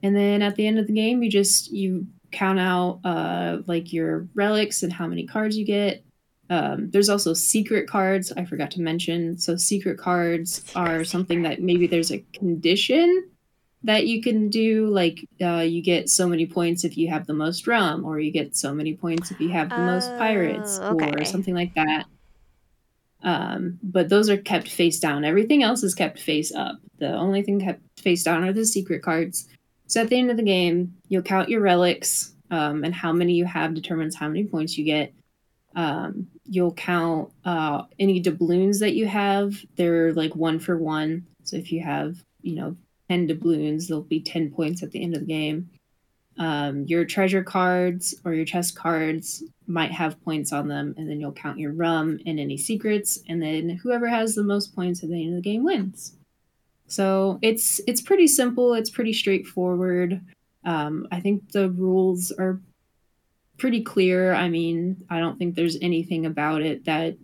And 0.01 0.15
then 0.15 0.41
at 0.41 0.55
the 0.55 0.67
end 0.67 0.79
of 0.79 0.87
the 0.87 0.93
game, 0.93 1.23
you 1.23 1.29
just 1.29 1.71
you 1.71 2.07
count 2.31 2.59
out 2.59 2.99
uh, 3.05 3.59
like 3.67 3.93
your 3.93 4.27
relics 4.33 4.83
and 4.83 4.91
how 4.91 5.07
many 5.07 5.25
cards 5.25 5.57
you 5.57 5.65
get. 5.65 6.03
Um, 6.49 6.91
there's 6.91 7.09
also 7.09 7.33
secret 7.33 7.87
cards. 7.87 8.31
I 8.35 8.45
forgot 8.45 8.71
to 8.71 8.81
mention. 8.81 9.37
So 9.37 9.55
secret 9.55 9.97
cards 9.97 10.63
are 10.75 11.03
something 11.03 11.43
that 11.43 11.61
maybe 11.61 11.87
there's 11.87 12.11
a 12.11 12.23
condition 12.33 13.29
that 13.83 14.07
you 14.07 14.21
can 14.21 14.49
do. 14.49 14.87
Like 14.87 15.27
uh, 15.41 15.61
you 15.61 15.81
get 15.81 16.09
so 16.09 16.27
many 16.27 16.45
points 16.45 16.83
if 16.83 16.97
you 16.97 17.09
have 17.09 17.25
the 17.27 17.33
most 17.33 17.65
rum, 17.65 18.05
or 18.05 18.19
you 18.19 18.31
get 18.31 18.55
so 18.55 18.73
many 18.73 18.93
points 18.95 19.31
if 19.31 19.39
you 19.39 19.49
have 19.49 19.69
the 19.69 19.77
most 19.77 20.09
pirates, 20.17 20.79
Oh, 20.81 20.95
okay. 20.95 21.13
or 21.17 21.25
something 21.25 21.55
like 21.55 21.73
that. 21.75 22.05
Um, 23.23 23.79
but 23.81 24.09
those 24.09 24.29
are 24.29 24.37
kept 24.37 24.67
face 24.67 24.99
down. 24.99 25.23
Everything 25.23 25.63
else 25.63 25.81
is 25.81 25.95
kept 25.95 26.19
face 26.19 26.53
up. 26.53 26.77
The 26.99 27.13
only 27.13 27.41
thing 27.41 27.59
kept 27.61 27.81
face 27.99 28.23
down 28.23 28.43
are 28.43 28.51
the 28.53 28.65
secret 28.65 29.01
cards. 29.01 29.47
So 29.87 30.01
at 30.01 30.09
the 30.09 30.19
end 30.19 30.29
of 30.29 30.37
the 30.37 30.43
game, 30.43 30.95
you'll 31.07 31.21
count 31.21 31.49
your 31.49 31.61
relics, 31.61 32.33
um, 32.51 32.83
and 32.83 32.93
how 32.93 33.13
many 33.13 33.33
you 33.33 33.45
have 33.45 33.73
determines 33.73 34.15
how 34.15 34.27
many 34.27 34.43
points 34.43 34.77
you 34.77 34.83
get. 34.85 35.13
Um, 35.75 36.27
you'll 36.45 36.73
count 36.73 37.31
uh, 37.45 37.83
any 37.99 38.19
doubloons 38.19 38.79
that 38.79 38.95
you 38.95 39.07
have. 39.07 39.55
They're 39.75 40.13
like 40.13 40.35
one 40.35 40.59
for 40.59 40.77
one. 40.77 41.25
So 41.43 41.57
if 41.57 41.71
you 41.71 41.81
have, 41.81 42.23
you 42.41 42.55
know, 42.55 42.75
10 43.09 43.27
doubloons, 43.27 43.87
there'll 43.87 44.03
be 44.03 44.21
10 44.21 44.51
points 44.51 44.83
at 44.83 44.91
the 44.91 45.01
end 45.01 45.13
of 45.13 45.21
the 45.21 45.25
game. 45.27 45.69
Um, 46.37 46.85
your 46.85 47.05
treasure 47.05 47.43
cards 47.43 48.15
or 48.25 48.33
your 48.33 48.45
chest 48.45 48.75
cards 48.75 49.43
might 49.67 49.91
have 49.91 50.21
points 50.23 50.51
on 50.51 50.67
them, 50.67 50.95
and 50.97 51.09
then 51.09 51.19
you'll 51.19 51.31
count 51.31 51.59
your 51.59 51.73
rum 51.73 52.19
and 52.25 52.39
any 52.39 52.57
secrets, 52.57 53.19
and 53.29 53.41
then 53.41 53.69
whoever 53.69 54.07
has 54.07 54.33
the 54.33 54.43
most 54.43 54.73
points 54.73 55.03
at 55.03 55.09
the 55.09 55.23
end 55.23 55.37
of 55.37 55.43
the 55.43 55.49
game 55.49 55.63
wins. 55.63 56.15
So 56.87 57.39
it's 57.41 57.79
it's 57.87 58.01
pretty 58.01 58.27
simple. 58.27 58.73
It's 58.73 58.89
pretty 58.89 59.13
straightforward. 59.13 60.21
Um, 60.65 61.07
I 61.11 61.19
think 61.19 61.51
the 61.51 61.69
rules 61.69 62.31
are 62.31 62.59
pretty 63.57 63.81
clear. 63.81 64.33
I 64.33 64.49
mean, 64.49 65.05
I 65.09 65.19
don't 65.19 65.37
think 65.37 65.55
there's 65.55 65.77
anything 65.81 66.25
about 66.25 66.61
it 66.61 66.85
that 66.85 67.17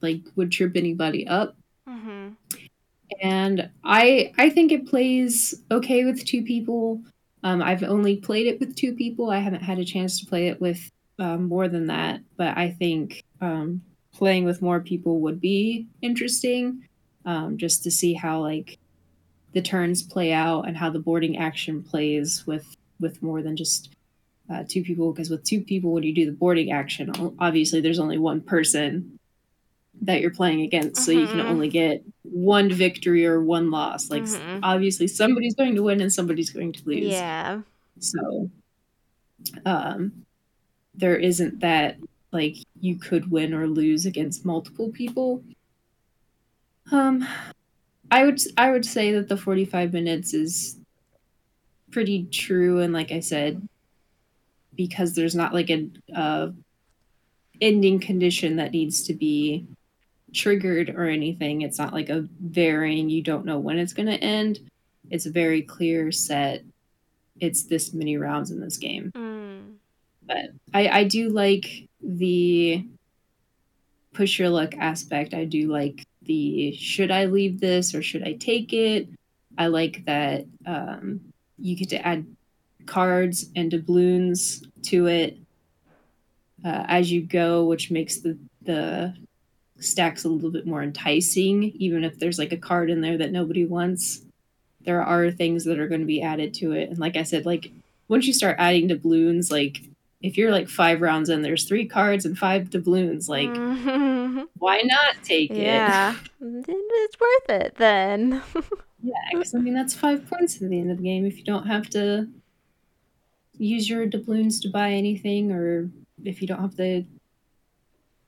like 0.00 0.20
would 0.36 0.50
trip 0.50 0.76
anybody 0.76 1.26
up. 1.26 1.56
Mhm. 1.88 2.36
And 3.20 3.70
I 3.84 4.32
I 4.38 4.50
think 4.50 4.72
it 4.72 4.86
plays 4.86 5.54
okay 5.70 6.04
with 6.04 6.24
two 6.24 6.42
people. 6.42 7.02
Um, 7.44 7.62
I've 7.62 7.82
only 7.82 8.16
played 8.16 8.46
it 8.46 8.60
with 8.60 8.76
two 8.76 8.94
people. 8.94 9.30
I 9.30 9.38
haven't 9.38 9.62
had 9.62 9.78
a 9.78 9.84
chance 9.84 10.20
to 10.20 10.26
play 10.26 10.48
it 10.48 10.60
with 10.60 10.90
um, 11.18 11.48
more 11.48 11.68
than 11.68 11.86
that. 11.86 12.20
But 12.36 12.56
I 12.56 12.70
think 12.70 13.22
um, 13.40 13.82
playing 14.12 14.44
with 14.44 14.62
more 14.62 14.80
people 14.80 15.20
would 15.20 15.40
be 15.40 15.88
interesting, 16.00 16.88
um, 17.24 17.58
just 17.58 17.82
to 17.84 17.90
see 17.90 18.14
how 18.14 18.40
like 18.40 18.78
the 19.52 19.62
turns 19.62 20.02
play 20.02 20.32
out 20.32 20.62
and 20.62 20.76
how 20.76 20.90
the 20.90 20.98
boarding 20.98 21.36
action 21.36 21.82
plays 21.82 22.46
with 22.46 22.76
with 23.00 23.22
more 23.22 23.42
than 23.42 23.56
just 23.56 23.94
uh, 24.50 24.64
two 24.68 24.82
people. 24.82 25.12
Because 25.12 25.30
with 25.30 25.44
two 25.44 25.62
people, 25.62 25.92
when 25.92 26.02
you 26.02 26.14
do 26.14 26.26
the 26.26 26.32
boarding 26.32 26.72
action, 26.72 27.12
obviously 27.38 27.80
there's 27.80 27.98
only 27.98 28.18
one 28.18 28.40
person 28.40 29.18
that 30.02 30.20
you're 30.20 30.30
playing 30.32 30.62
against, 30.62 31.04
so 31.04 31.12
you 31.12 31.28
can 31.28 31.40
Mhm. 31.40 31.48
only 31.48 31.68
get 31.68 32.02
one 32.22 32.70
victory 32.72 33.26
or 33.26 33.42
one 33.42 33.70
loss. 33.70 34.10
Like 34.10 34.24
Mhm. 34.24 34.60
obviously 34.62 35.06
somebody's 35.06 35.54
going 35.54 35.74
to 35.76 35.82
win 35.82 36.00
and 36.00 36.12
somebody's 36.12 36.50
going 36.50 36.72
to 36.72 36.84
lose. 36.86 37.14
Yeah. 37.14 37.62
So 37.98 38.50
um 39.66 40.24
there 40.94 41.16
isn't 41.16 41.60
that 41.60 41.96
like 42.32 42.56
you 42.80 42.96
could 42.98 43.30
win 43.30 43.54
or 43.54 43.66
lose 43.68 44.06
against 44.06 44.44
multiple 44.44 44.90
people. 44.90 45.42
Um 46.90 47.26
I 48.10 48.24
would 48.24 48.40
I 48.56 48.70
would 48.70 48.84
say 48.84 49.12
that 49.12 49.28
the 49.28 49.36
45 49.36 49.92
minutes 49.92 50.34
is 50.34 50.78
pretty 51.90 52.24
true 52.24 52.80
and 52.80 52.92
like 52.92 53.12
I 53.12 53.20
said 53.20 53.66
because 54.74 55.14
there's 55.14 55.34
not 55.34 55.54
like 55.54 55.70
a 55.70 55.88
uh 56.14 56.48
ending 57.60 58.00
condition 58.00 58.56
that 58.56 58.72
needs 58.72 59.02
to 59.04 59.14
be 59.14 59.66
triggered 60.32 60.90
or 60.90 61.04
anything. 61.04 61.62
It's 61.62 61.78
not 61.78 61.92
like 61.92 62.08
a 62.08 62.26
varying 62.40 63.08
you 63.08 63.22
don't 63.22 63.44
know 63.44 63.58
when 63.58 63.78
it's 63.78 63.92
going 63.92 64.08
to 64.08 64.24
end. 64.24 64.58
It's 65.10 65.26
a 65.26 65.30
very 65.30 65.62
clear 65.62 66.10
set 66.10 66.64
it's 67.42 67.64
this 67.64 67.92
many 67.92 68.16
rounds 68.16 68.52
in 68.52 68.60
this 68.60 68.76
game. 68.76 69.10
Mm. 69.14 69.74
But 70.24 70.50
I, 70.72 70.88
I 70.88 71.04
do 71.04 71.28
like 71.28 71.88
the 72.00 72.86
push 74.12 74.38
your 74.38 74.48
luck 74.48 74.74
aspect. 74.78 75.34
I 75.34 75.44
do 75.44 75.70
like 75.70 76.06
the 76.22 76.76
should 76.76 77.10
I 77.10 77.24
leave 77.24 77.60
this 77.60 77.94
or 77.94 78.02
should 78.02 78.22
I 78.22 78.34
take 78.34 78.72
it? 78.72 79.08
I 79.58 79.66
like 79.66 80.04
that 80.06 80.44
um, 80.66 81.20
you 81.58 81.76
get 81.76 81.90
to 81.90 82.06
add 82.06 82.24
cards 82.86 83.46
and 83.56 83.70
doubloons 83.70 84.64
to 84.84 85.06
it 85.06 85.38
uh, 86.64 86.84
as 86.88 87.10
you 87.10 87.22
go, 87.22 87.64
which 87.64 87.90
makes 87.90 88.18
the 88.18 88.36
the 88.62 89.14
stacks 89.78 90.24
a 90.24 90.28
little 90.28 90.50
bit 90.50 90.66
more 90.66 90.82
enticing. 90.82 91.64
Even 91.78 92.04
if 92.04 92.18
there's 92.18 92.38
like 92.38 92.52
a 92.52 92.56
card 92.56 92.90
in 92.90 93.00
there 93.00 93.18
that 93.18 93.32
nobody 93.32 93.64
wants, 93.64 94.22
there 94.82 95.02
are 95.02 95.30
things 95.30 95.64
that 95.64 95.78
are 95.78 95.88
going 95.88 96.00
to 96.00 96.06
be 96.06 96.22
added 96.22 96.54
to 96.54 96.72
it. 96.72 96.88
And 96.90 96.98
like 96.98 97.16
I 97.16 97.24
said, 97.24 97.44
like 97.46 97.72
once 98.08 98.26
you 98.26 98.32
start 98.32 98.56
adding 98.58 98.86
doubloons, 98.88 99.50
like 99.50 99.80
if 100.20 100.36
you're 100.38 100.52
like 100.52 100.68
five 100.68 101.00
rounds 101.00 101.28
in, 101.30 101.42
there's 101.42 101.64
three 101.64 101.84
cards 101.86 102.24
and 102.24 102.38
five 102.38 102.70
doubloons. 102.70 103.28
Like, 103.28 103.48
Mhm. 103.48 104.46
why 104.58 104.82
not 104.84 105.16
take 105.24 105.50
it? 105.50 105.56
yeah. 105.56 106.14
It's 106.40 107.18
worth 107.20 107.50
it 107.50 107.74
then. 107.76 108.42
Yeah, 109.04 109.14
because 109.32 109.52
I 109.52 109.58
mean 109.58 109.74
that's 109.74 109.94
five 109.94 110.30
points 110.30 110.62
at 110.62 110.70
the 110.70 110.78
end 110.78 110.92
of 110.92 110.98
the 110.98 111.02
game 111.02 111.26
if 111.26 111.36
you 111.36 111.42
don't 111.42 111.66
have 111.66 111.90
to 111.90 112.28
use 113.62 113.88
your 113.88 114.06
doubloons 114.06 114.60
to 114.60 114.68
buy 114.68 114.92
anything, 114.92 115.52
or 115.52 115.90
if 116.24 116.40
you 116.40 116.48
don't 116.48 116.60
have 116.60 116.76
to 116.76 117.04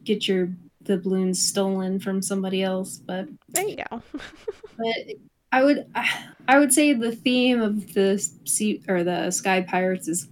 get 0.04 0.28
your 0.28 0.48
doubloons 0.82 1.40
stolen 1.42 1.98
from 1.98 2.22
somebody 2.22 2.62
else. 2.62 2.98
But 2.98 3.28
there 3.48 3.66
you 3.68 3.76
go. 3.90 4.02
but 4.76 4.96
I 5.52 5.64
would 5.64 5.86
I 6.48 6.58
would 6.58 6.72
say 6.72 6.92
the 6.92 7.12
theme 7.16 7.60
of 7.60 7.94
the 7.94 8.18
sea 8.44 8.82
or 8.88 9.02
the 9.04 9.30
Sky 9.30 9.62
Pirates 9.62 10.08
is 10.08 10.28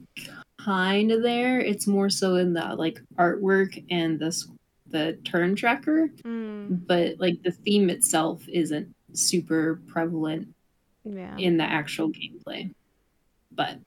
kind 0.58 1.10
of 1.10 1.22
there. 1.22 1.58
It's 1.60 1.86
more 1.86 2.10
so 2.10 2.36
in 2.36 2.52
the 2.52 2.74
like 2.76 3.00
artwork 3.18 3.82
and 3.90 4.18
the 4.18 4.32
the 4.88 5.18
turn 5.24 5.56
tracker, 5.56 6.08
Mm. 6.22 6.86
but 6.86 7.18
like 7.18 7.42
the 7.42 7.50
theme 7.50 7.88
itself 7.88 8.46
isn't 8.48 8.94
super 9.14 9.80
prevalent 9.86 10.48
Yeah. 11.04 11.34
in 11.38 11.56
the 11.56 11.64
actual 11.64 12.10
gameplay. 12.10 12.74
But 13.50 13.78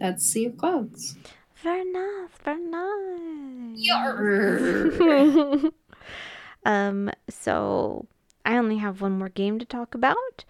that's 0.00 0.24
Sea 0.24 0.46
of 0.46 0.56
Clouds. 0.56 1.16
Very 1.62 1.84
nice. 1.84 2.30
Very 2.42 2.64
nice. 2.64 3.86
Yarr. 3.86 5.72
um. 6.64 7.10
So 7.28 8.06
I 8.44 8.56
only 8.56 8.78
have 8.78 9.02
one 9.02 9.18
more 9.18 9.28
game 9.28 9.58
to 9.58 9.64
talk 9.66 9.94
about. 9.94 10.44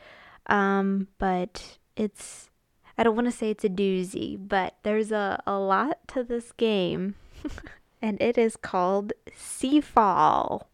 Um. 0.47 1.09
But 1.19 1.79
it's. 1.97 2.49
I 2.97 3.03
don't 3.03 3.17
want 3.17 3.27
to 3.27 3.37
say 3.37 3.51
it's 3.51 3.65
a 3.65 3.69
doozy, 3.69 4.37
but 4.39 4.77
there's 4.83 5.11
a, 5.11 5.43
a 5.47 5.59
lot 5.59 6.07
to 6.09 6.23
this 6.23 6.53
game. 6.53 7.15
and 8.03 8.21
it 8.21 8.37
is 8.39 8.57
called 8.57 9.13
Seafall. 9.31 10.67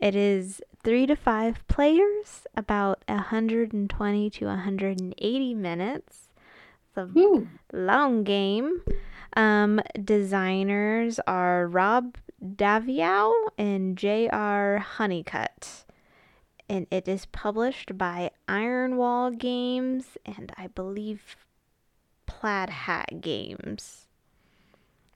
It 0.00 0.16
is 0.16 0.62
three 0.82 1.06
to 1.06 1.14
five 1.14 1.66
players, 1.68 2.46
about 2.56 3.04
120 3.06 4.30
to 4.30 4.46
180 4.46 5.54
minutes. 5.54 6.29
The 6.94 7.10
Ooh. 7.16 7.48
long 7.72 8.24
game. 8.24 8.82
Um, 9.36 9.80
designers 10.02 11.20
are 11.26 11.66
Rob 11.66 12.16
Daviau 12.42 13.32
and 13.56 13.96
J.R. 13.96 14.78
Honeycutt. 14.78 15.84
And 16.68 16.86
it 16.90 17.08
is 17.08 17.26
published 17.26 17.98
by 17.98 18.30
Ironwall 18.48 19.36
Games 19.36 20.16
and 20.24 20.52
I 20.56 20.68
believe 20.68 21.36
Plaid 22.26 22.70
Hat 22.70 23.20
Games. 23.20 24.06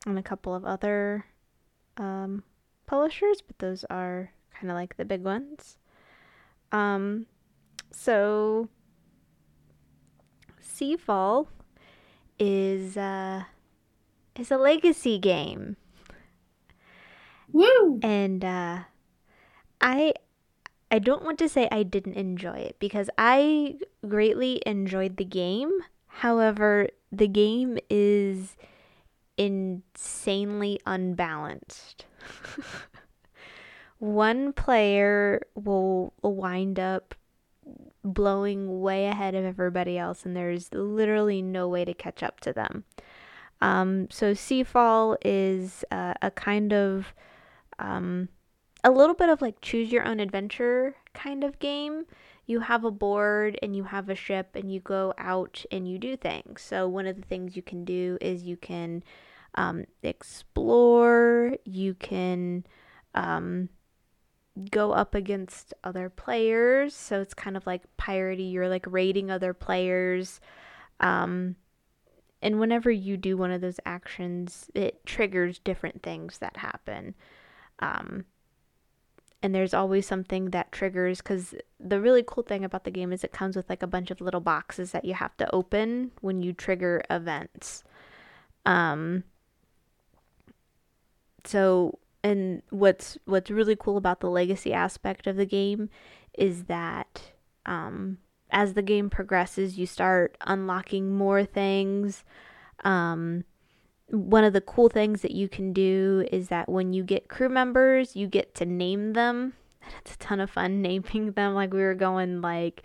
And 0.06 0.18
a 0.18 0.22
couple 0.22 0.54
of 0.54 0.64
other 0.64 1.26
um, 1.96 2.42
publishers, 2.87 3.40
but 3.40 3.58
those 3.58 3.84
are 3.84 4.32
kind 4.52 4.70
of 4.70 4.74
like 4.74 4.96
the 4.96 5.04
big 5.04 5.22
ones. 5.22 5.78
Um, 6.72 7.26
so 7.90 8.68
Seafall 10.60 11.46
is 12.38 12.96
uh, 12.96 13.44
is 14.38 14.50
a 14.50 14.58
legacy 14.58 15.18
game. 15.18 15.76
Woo! 17.52 18.00
And 18.02 18.44
uh, 18.44 18.78
I 19.80 20.14
I 20.90 20.98
don't 20.98 21.24
want 21.24 21.38
to 21.38 21.48
say 21.48 21.68
I 21.70 21.82
didn't 21.82 22.14
enjoy 22.14 22.58
it 22.58 22.76
because 22.78 23.10
I 23.18 23.76
greatly 24.06 24.62
enjoyed 24.66 25.16
the 25.16 25.24
game. 25.24 25.70
However, 26.06 26.88
the 27.10 27.28
game 27.28 27.78
is 27.90 28.56
insanely 29.36 30.80
unbalanced. 30.86 32.06
One 33.98 34.52
player 34.52 35.42
will 35.54 36.12
wind 36.22 36.78
up 36.78 37.14
blowing 38.05 38.81
way 38.81 39.07
ahead 39.07 39.35
of 39.35 39.44
everybody 39.44 39.98
else, 39.98 40.24
and 40.24 40.37
there's 40.37 40.72
literally 40.72 41.42
no 41.42 41.68
way 41.68 41.85
to 41.85 41.94
catch 41.94 42.22
up 42.22 42.40
to 42.40 42.53
them. 42.53 42.85
Um, 43.61 44.09
so 44.11 44.33
Seafall 44.33 45.16
is 45.24 45.85
uh, 45.90 46.14
a 46.20 46.31
kind 46.31 46.72
of 46.72 47.14
um, 47.79 48.29
a 48.83 48.90
little 48.90 49.14
bit 49.14 49.31
of 49.31 49.40
like 49.40 49.61
choose 49.62 49.90
your 49.90 50.07
own 50.07 50.20
adventure 50.20 50.94
kind 51.14 51.42
of 51.42 51.59
game. 51.59 52.05
You 52.46 52.61
have 52.61 52.85
a 52.85 52.90
board 52.90 53.59
and 53.62 53.74
you 53.74 53.85
have 53.85 54.11
a 54.11 54.14
ship 54.14 54.50
and 54.55 54.70
you 54.70 54.81
go 54.81 55.14
out 55.16 55.64
and 55.72 55.88
you 55.88 55.98
do 55.98 56.16
things. 56.16 56.61
So 56.61 56.87
one 56.87 57.07
of 57.07 57.16
the 57.16 57.27
things 57.27 57.57
you 57.57 57.62
can 57.62 57.87
do 57.87 58.18
is 58.20 58.42
you 58.42 58.59
can 58.59 59.03
um, 59.55 59.87
explore. 60.03 61.57
You 61.64 61.94
can 61.94 62.66
um, 63.14 63.70
go 64.70 64.92
up 64.92 65.14
against 65.14 65.74
other 65.82 66.08
players. 66.08 66.94
So 66.94 67.20
it's 67.20 67.34
kind 67.34 67.56
of 67.56 67.66
like 67.66 67.82
piratey. 67.98 68.52
You're 68.52 68.68
like 68.68 68.86
raiding 68.88 69.30
other 69.30 69.52
players. 69.52 70.40
Um, 71.00 71.56
and 72.40 72.60
whenever 72.60 72.90
you 72.90 73.16
do 73.16 73.36
one 73.36 73.50
of 73.50 73.60
those 73.60 73.80
actions, 73.86 74.70
it 74.74 75.04
triggers 75.06 75.58
different 75.58 76.02
things 76.02 76.38
that 76.38 76.58
happen. 76.58 77.14
Um, 77.80 78.26
and 79.42 79.54
there's 79.54 79.74
always 79.74 80.06
something 80.06 80.50
that 80.50 80.72
triggers 80.72 81.18
because 81.18 81.54
the 81.78 82.00
really 82.00 82.24
cool 82.26 82.44
thing 82.44 82.64
about 82.64 82.84
the 82.84 82.90
game 82.90 83.12
is 83.12 83.24
it 83.24 83.32
comes 83.32 83.56
with 83.56 83.68
like 83.68 83.82
a 83.82 83.86
bunch 83.86 84.10
of 84.10 84.20
little 84.20 84.40
boxes 84.40 84.92
that 84.92 85.04
you 85.04 85.14
have 85.14 85.36
to 85.36 85.54
open 85.54 86.12
when 86.20 86.40
you 86.40 86.52
trigger 86.52 87.02
events. 87.10 87.84
Um, 88.64 89.24
so 91.44 91.98
and 92.24 92.62
what's 92.70 93.18
what's 93.26 93.50
really 93.50 93.76
cool 93.76 93.98
about 93.98 94.20
the 94.20 94.30
legacy 94.30 94.72
aspect 94.72 95.26
of 95.26 95.37
the 95.37 95.46
game 95.46 95.90
is 96.37 96.64
that 96.64 97.32
um, 97.66 98.18
as 98.50 98.72
the 98.72 98.82
game 98.82 99.10
progresses, 99.10 99.78
you 99.78 99.87
start 99.87 100.37
unlocking 100.46 101.14
more 101.14 101.44
things. 101.44 102.24
Um, 102.82 103.44
one 104.08 104.42
of 104.42 104.54
the 104.54 104.60
cool 104.62 104.88
things 104.88 105.20
that 105.22 105.32
you 105.32 105.48
can 105.48 105.72
do 105.72 106.26
is 106.32 106.48
that 106.48 106.68
when 106.68 106.92
you 106.94 107.04
get 107.04 107.28
crew 107.28 107.48
members, 107.50 108.16
you 108.16 108.26
get 108.26 108.54
to 108.56 108.64
name 108.64 109.12
them. 109.12 109.52
It's 110.00 110.14
a 110.14 110.18
ton 110.18 110.40
of 110.40 110.48
fun 110.48 110.80
naming 110.80 111.32
them. 111.32 111.52
Like 111.52 111.74
we 111.74 111.82
were 111.82 111.94
going 111.94 112.40
like 112.40 112.82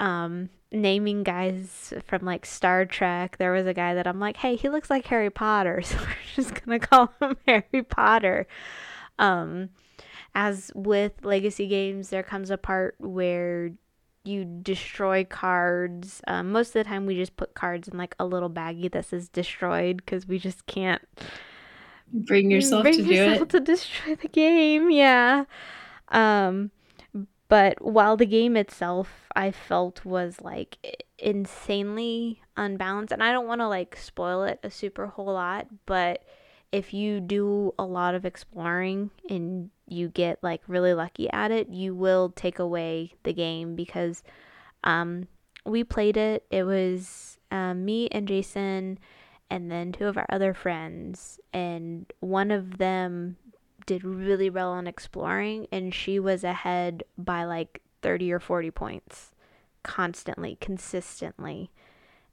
um, 0.00 0.50
naming 0.72 1.22
guys 1.22 1.92
from 2.06 2.24
like 2.24 2.44
Star 2.44 2.84
Trek. 2.84 3.36
There 3.38 3.52
was 3.52 3.66
a 3.66 3.74
guy 3.74 3.94
that 3.94 4.06
I'm 4.06 4.20
like, 4.20 4.38
hey, 4.38 4.56
he 4.56 4.68
looks 4.68 4.90
like 4.90 5.06
Harry 5.06 5.30
Potter, 5.30 5.80
so 5.84 5.96
we're 5.98 6.34
just 6.34 6.64
gonna 6.64 6.78
call 6.78 7.12
him 7.20 7.36
Harry 7.46 7.82
Potter. 7.88 8.46
Um, 9.18 9.70
as 10.34 10.70
with 10.74 11.12
legacy 11.24 11.66
games, 11.66 12.10
there 12.10 12.22
comes 12.22 12.50
a 12.50 12.58
part 12.58 12.94
where 12.98 13.72
you 14.24 14.44
destroy 14.44 15.24
cards. 15.24 16.20
Um, 16.26 16.52
most 16.52 16.68
of 16.68 16.74
the 16.74 16.84
time, 16.84 17.06
we 17.06 17.14
just 17.14 17.36
put 17.36 17.54
cards 17.54 17.88
in 17.88 17.96
like 17.96 18.14
a 18.18 18.26
little 18.26 18.50
baggie 18.50 18.90
that 18.92 19.06
says 19.06 19.28
destroyed 19.28 19.98
because 19.98 20.26
we 20.26 20.38
just 20.38 20.66
can't 20.66 21.02
bring 22.12 22.50
yourself 22.50 22.82
bring 22.82 22.98
to 22.98 23.02
yourself 23.02 23.36
do 23.38 23.42
it 23.44 23.48
to 23.50 23.60
destroy 23.60 24.14
the 24.16 24.28
game. 24.28 24.90
Yeah. 24.90 25.44
Um, 26.08 26.70
but 27.48 27.80
while 27.82 28.16
the 28.16 28.26
game 28.26 28.56
itself 28.56 29.26
I 29.34 29.50
felt 29.50 30.04
was 30.04 30.40
like 30.40 31.06
insanely 31.18 32.42
unbalanced, 32.56 33.12
and 33.12 33.22
I 33.22 33.32
don't 33.32 33.46
want 33.46 33.60
to 33.60 33.68
like 33.68 33.96
spoil 33.96 34.44
it 34.44 34.60
a 34.62 34.70
super 34.70 35.06
whole 35.06 35.32
lot, 35.32 35.66
but 35.84 36.24
if 36.72 36.92
you 36.92 37.20
do 37.20 37.74
a 37.78 37.84
lot 37.84 38.14
of 38.14 38.24
exploring 38.24 39.10
and 39.30 39.70
you 39.86 40.08
get 40.08 40.42
like 40.42 40.62
really 40.66 40.94
lucky 40.94 41.30
at 41.30 41.50
it, 41.50 41.68
you 41.68 41.94
will 41.94 42.30
take 42.30 42.58
away 42.58 43.14
the 43.22 43.32
game 43.32 43.76
because 43.76 44.22
um, 44.84 45.28
we 45.64 45.84
played 45.84 46.16
it. 46.16 46.44
It 46.50 46.64
was 46.64 47.38
um, 47.50 47.84
me 47.84 48.08
and 48.10 48.26
Jason, 48.26 48.98
and 49.48 49.70
then 49.70 49.92
two 49.92 50.06
of 50.06 50.16
our 50.16 50.26
other 50.28 50.52
friends, 50.54 51.38
and 51.52 52.12
one 52.20 52.50
of 52.50 52.78
them 52.78 53.36
did 53.86 54.04
really 54.04 54.50
well 54.50 54.72
on 54.72 54.86
exploring 54.86 55.66
and 55.72 55.94
she 55.94 56.18
was 56.18 56.44
ahead 56.44 57.04
by 57.16 57.44
like 57.44 57.80
30 58.02 58.32
or 58.32 58.40
40 58.40 58.70
points 58.72 59.32
constantly 59.82 60.58
consistently. 60.60 61.70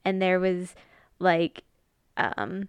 And 0.04 0.22
there 0.22 0.40
was 0.40 0.76
like 1.20 1.64
um 2.18 2.68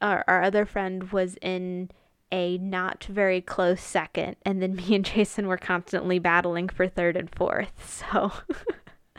our, 0.00 0.24
our 0.28 0.42
other 0.42 0.64
friend 0.64 1.12
was 1.12 1.36
in 1.42 1.90
a 2.32 2.56
not 2.58 3.04
very 3.04 3.40
close 3.40 3.80
second 3.82 4.36
and 4.46 4.62
then 4.62 4.76
me 4.76 4.94
and 4.94 5.04
jason 5.04 5.46
were 5.46 5.58
constantly 5.58 6.18
battling 6.18 6.68
for 6.68 6.86
third 6.86 7.16
and 7.16 7.34
fourth 7.34 7.72
so 7.86 8.32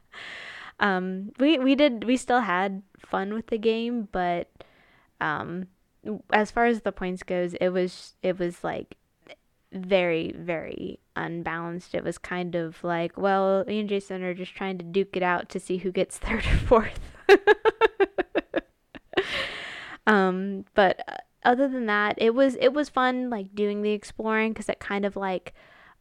um 0.80 1.32
we 1.40 1.60
we 1.60 1.76
did 1.76 2.06
we 2.06 2.18
still 2.18 2.42
had 2.42 2.82
fun 2.98 3.34
with 3.34 3.48
the 3.48 3.58
game 3.58 4.08
but 4.12 4.50
um 5.20 5.68
as 6.32 6.52
far 6.52 6.66
as 6.66 6.82
the 6.82 6.92
points 6.92 7.24
goes, 7.24 7.54
it 7.56 7.70
was 7.70 8.16
it 8.22 8.40
was 8.40 8.64
like 8.64 8.98
very 9.72 10.34
very 10.38 11.00
unbalanced. 11.16 11.96
It 11.96 12.04
was 12.04 12.18
kind 12.18 12.56
of 12.56 12.84
like, 12.84 13.18
well, 13.18 13.64
me 13.68 13.80
and 13.80 13.90
Jason 13.90 14.24
are 14.24 14.34
just 14.34 14.56
trying 14.56 14.78
to 14.80 14.86
duke 14.86 15.16
it 15.16 15.24
out 15.24 15.50
to 15.50 15.60
see 15.60 15.78
who 15.78 15.92
gets 15.92 16.18
third 16.20 16.46
or 16.46 16.58
fourth. 16.58 17.00
um, 20.08 20.66
but 20.74 21.04
uh, 21.08 21.18
other 21.44 21.68
than 21.68 21.86
that, 21.88 22.16
it 22.18 22.34
was 22.34 22.56
it 22.60 22.74
was 22.74 22.90
fun 22.90 23.30
like 23.30 23.56
doing 23.56 23.82
the 23.82 23.92
exploring 23.92 24.54
because 24.54 24.70
it 24.70 24.80
kind 24.80 25.06
of 25.06 25.16
like 25.16 25.54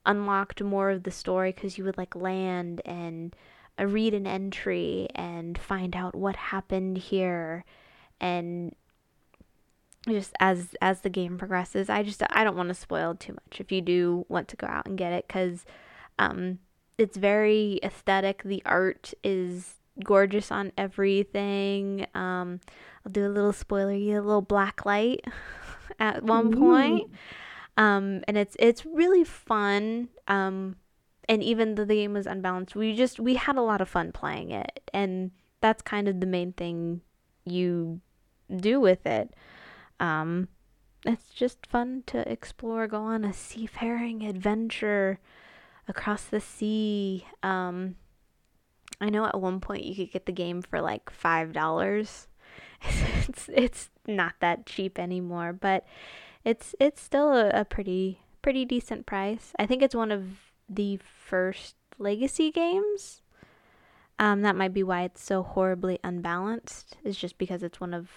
unlocked 0.06 0.62
more 0.62 0.90
of 0.90 1.02
the 1.02 1.10
story 1.10 1.52
because 1.52 1.76
you 1.76 1.84
would 1.84 1.98
like 1.98 2.16
land 2.16 2.80
and 2.84 3.36
uh, 3.78 3.86
read 3.86 4.14
an 4.14 4.26
entry 4.26 5.08
and 5.14 5.58
find 5.58 5.94
out 5.94 6.14
what 6.14 6.36
happened 6.36 6.96
here 6.96 7.64
and 8.20 8.74
just 10.08 10.32
as 10.40 10.74
as 10.80 11.02
the 11.02 11.10
game 11.10 11.36
progresses 11.36 11.90
i 11.90 12.02
just 12.02 12.22
i 12.30 12.42
don't 12.42 12.56
want 12.56 12.68
to 12.68 12.74
spoil 12.74 13.14
too 13.14 13.32
much 13.32 13.60
if 13.60 13.70
you 13.70 13.82
do 13.82 14.24
want 14.28 14.48
to 14.48 14.56
go 14.56 14.66
out 14.66 14.86
and 14.86 14.96
get 14.96 15.12
it 15.12 15.26
because 15.28 15.64
um 16.18 16.58
it's 17.00 17.16
very 17.16 17.80
aesthetic. 17.82 18.42
The 18.42 18.62
art 18.66 19.14
is 19.24 19.76
gorgeous 20.04 20.52
on 20.52 20.70
everything. 20.76 22.06
Um 22.14 22.60
i'll 23.04 23.12
do 23.12 23.26
a 23.26 23.32
little 23.32 23.54
spoiler 23.54 23.94
you 23.94 24.20
a 24.20 24.20
little 24.20 24.42
black 24.42 24.84
light 24.84 25.24
at 25.98 26.22
one 26.22 26.52
point. 26.52 27.10
Um 27.78 28.22
and 28.28 28.36
it's 28.36 28.54
it's 28.58 28.84
really 28.84 29.24
fun 29.24 30.08
um 30.28 30.76
and 31.26 31.42
even 31.42 31.74
though 31.74 31.86
the 31.86 31.94
game 31.94 32.12
was 32.12 32.26
unbalanced 32.26 32.76
we 32.76 32.94
just 32.94 33.18
we 33.18 33.34
had 33.34 33.56
a 33.56 33.62
lot 33.62 33.80
of 33.80 33.88
fun 33.88 34.12
playing 34.12 34.50
it 34.50 34.80
and 34.92 35.30
that's 35.62 35.80
kind 35.80 36.06
of 36.06 36.20
the 36.20 36.26
main 36.26 36.52
thing 36.52 37.00
you 37.46 38.00
do 38.54 38.78
with 38.78 39.06
it 39.06 39.32
um, 40.00 40.48
it's 41.04 41.28
just 41.28 41.66
fun 41.66 42.02
to 42.06 42.30
explore, 42.30 42.88
go 42.88 43.02
on 43.02 43.24
a 43.24 43.32
seafaring 43.32 44.24
adventure 44.24 45.20
across 45.86 46.24
the 46.24 46.40
sea. 46.40 47.26
Um, 47.42 47.96
I 49.00 49.10
know 49.10 49.24
at 49.26 49.40
one 49.40 49.60
point 49.60 49.84
you 49.84 49.94
could 49.94 50.12
get 50.12 50.26
the 50.26 50.32
game 50.32 50.62
for 50.62 50.80
like 50.80 51.10
five 51.10 51.52
dollars. 51.52 52.28
it's 52.82 53.48
it's 53.52 53.90
not 54.06 54.34
that 54.40 54.66
cheap 54.66 54.98
anymore, 54.98 55.52
but 55.52 55.86
it's 56.44 56.74
it's 56.80 57.00
still 57.00 57.32
a, 57.34 57.50
a 57.50 57.64
pretty 57.64 58.20
pretty 58.42 58.64
decent 58.64 59.06
price. 59.06 59.52
I 59.58 59.66
think 59.66 59.82
it's 59.82 59.94
one 59.94 60.10
of 60.10 60.24
the 60.68 60.98
first 60.98 61.76
legacy 61.98 62.50
games. 62.50 63.22
Um, 64.18 64.42
that 64.42 64.56
might 64.56 64.74
be 64.74 64.82
why 64.82 65.02
it's 65.02 65.22
so 65.22 65.42
horribly 65.42 65.98
unbalanced. 66.04 66.98
Is 67.04 67.16
just 67.16 67.38
because 67.38 67.62
it's 67.62 67.80
one 67.80 67.94
of 67.94 68.10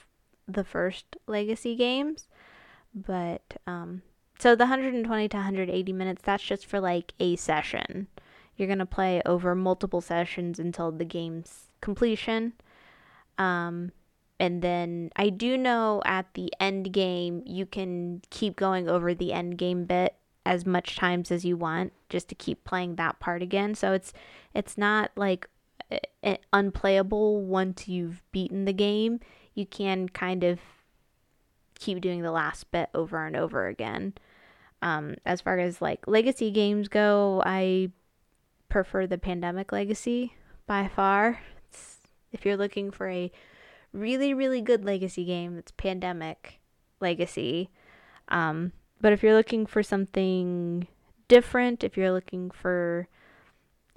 the 0.47 0.63
first 0.63 1.17
legacy 1.27 1.75
games. 1.75 2.27
But 2.93 3.57
um, 3.65 4.01
so 4.39 4.55
the 4.55 4.65
120 4.65 5.29
to 5.29 5.37
180 5.37 5.93
minutes, 5.93 6.21
that's 6.23 6.43
just 6.43 6.65
for 6.65 6.79
like 6.79 7.13
a 7.19 7.35
session. 7.35 8.07
You're 8.55 8.67
gonna 8.67 8.85
play 8.85 9.21
over 9.25 9.55
multiple 9.55 10.01
sessions 10.01 10.59
until 10.59 10.91
the 10.91 11.05
game's 11.05 11.69
completion. 11.81 12.53
Um, 13.37 13.91
and 14.39 14.61
then 14.61 15.09
I 15.15 15.29
do 15.29 15.57
know 15.57 16.01
at 16.05 16.33
the 16.33 16.51
end 16.59 16.91
game 16.91 17.41
you 17.45 17.65
can 17.65 18.21
keep 18.29 18.55
going 18.55 18.87
over 18.87 19.13
the 19.13 19.33
end 19.33 19.57
game 19.57 19.85
bit 19.85 20.15
as 20.45 20.65
much 20.65 20.97
times 20.97 21.31
as 21.31 21.45
you 21.45 21.55
want 21.55 21.93
just 22.09 22.27
to 22.29 22.35
keep 22.35 22.63
playing 22.63 22.95
that 22.95 23.19
part 23.19 23.41
again. 23.41 23.73
So 23.75 23.93
it's 23.93 24.13
it's 24.53 24.77
not 24.77 25.11
like 25.15 25.47
unplayable 26.51 27.41
once 27.43 27.87
you've 27.87 28.21
beaten 28.31 28.65
the 28.65 28.73
game. 28.73 29.19
You 29.53 29.65
can 29.65 30.09
kind 30.09 30.43
of 30.43 30.59
keep 31.79 32.01
doing 32.01 32.21
the 32.21 32.31
last 32.31 32.71
bit 32.71 32.89
over 32.93 33.25
and 33.25 33.35
over 33.35 33.67
again. 33.67 34.13
Um, 34.81 35.15
as 35.25 35.41
far 35.41 35.59
as 35.59 35.81
like 35.81 36.07
legacy 36.07 36.51
games 36.51 36.87
go, 36.87 37.41
I 37.45 37.91
prefer 38.69 39.07
the 39.07 39.17
Pandemic 39.17 39.71
Legacy 39.71 40.33
by 40.65 40.87
far. 40.87 41.39
It's, 41.69 41.97
if 42.31 42.45
you're 42.45 42.57
looking 42.57 42.91
for 42.91 43.09
a 43.09 43.31
really, 43.91 44.33
really 44.33 44.61
good 44.61 44.83
legacy 44.83 45.25
game, 45.25 45.57
it's 45.57 45.71
Pandemic 45.71 46.59
Legacy. 46.99 47.69
Um, 48.29 48.71
but 48.99 49.13
if 49.13 49.21
you're 49.21 49.35
looking 49.35 49.65
for 49.65 49.83
something 49.83 50.87
different, 51.27 51.83
if 51.83 51.95
you're 51.97 52.11
looking 52.11 52.49
for 52.51 53.07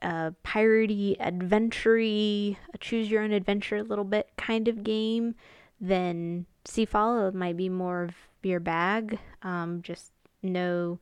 a 0.02 0.34
piratey, 0.44 1.16
adventure 1.20 2.56
choose 2.80 3.10
your 3.10 3.22
own 3.22 3.32
adventure 3.32 3.76
a 3.76 3.82
little 3.82 4.04
bit 4.04 4.30
kind 4.36 4.68
of 4.68 4.84
game, 4.84 5.34
then 5.80 6.46
Seafall 6.64 7.32
might 7.32 7.56
be 7.56 7.68
more 7.68 8.04
of 8.04 8.14
your 8.42 8.60
bag. 8.60 9.18
Um, 9.42 9.82
just 9.82 10.12
know 10.42 10.98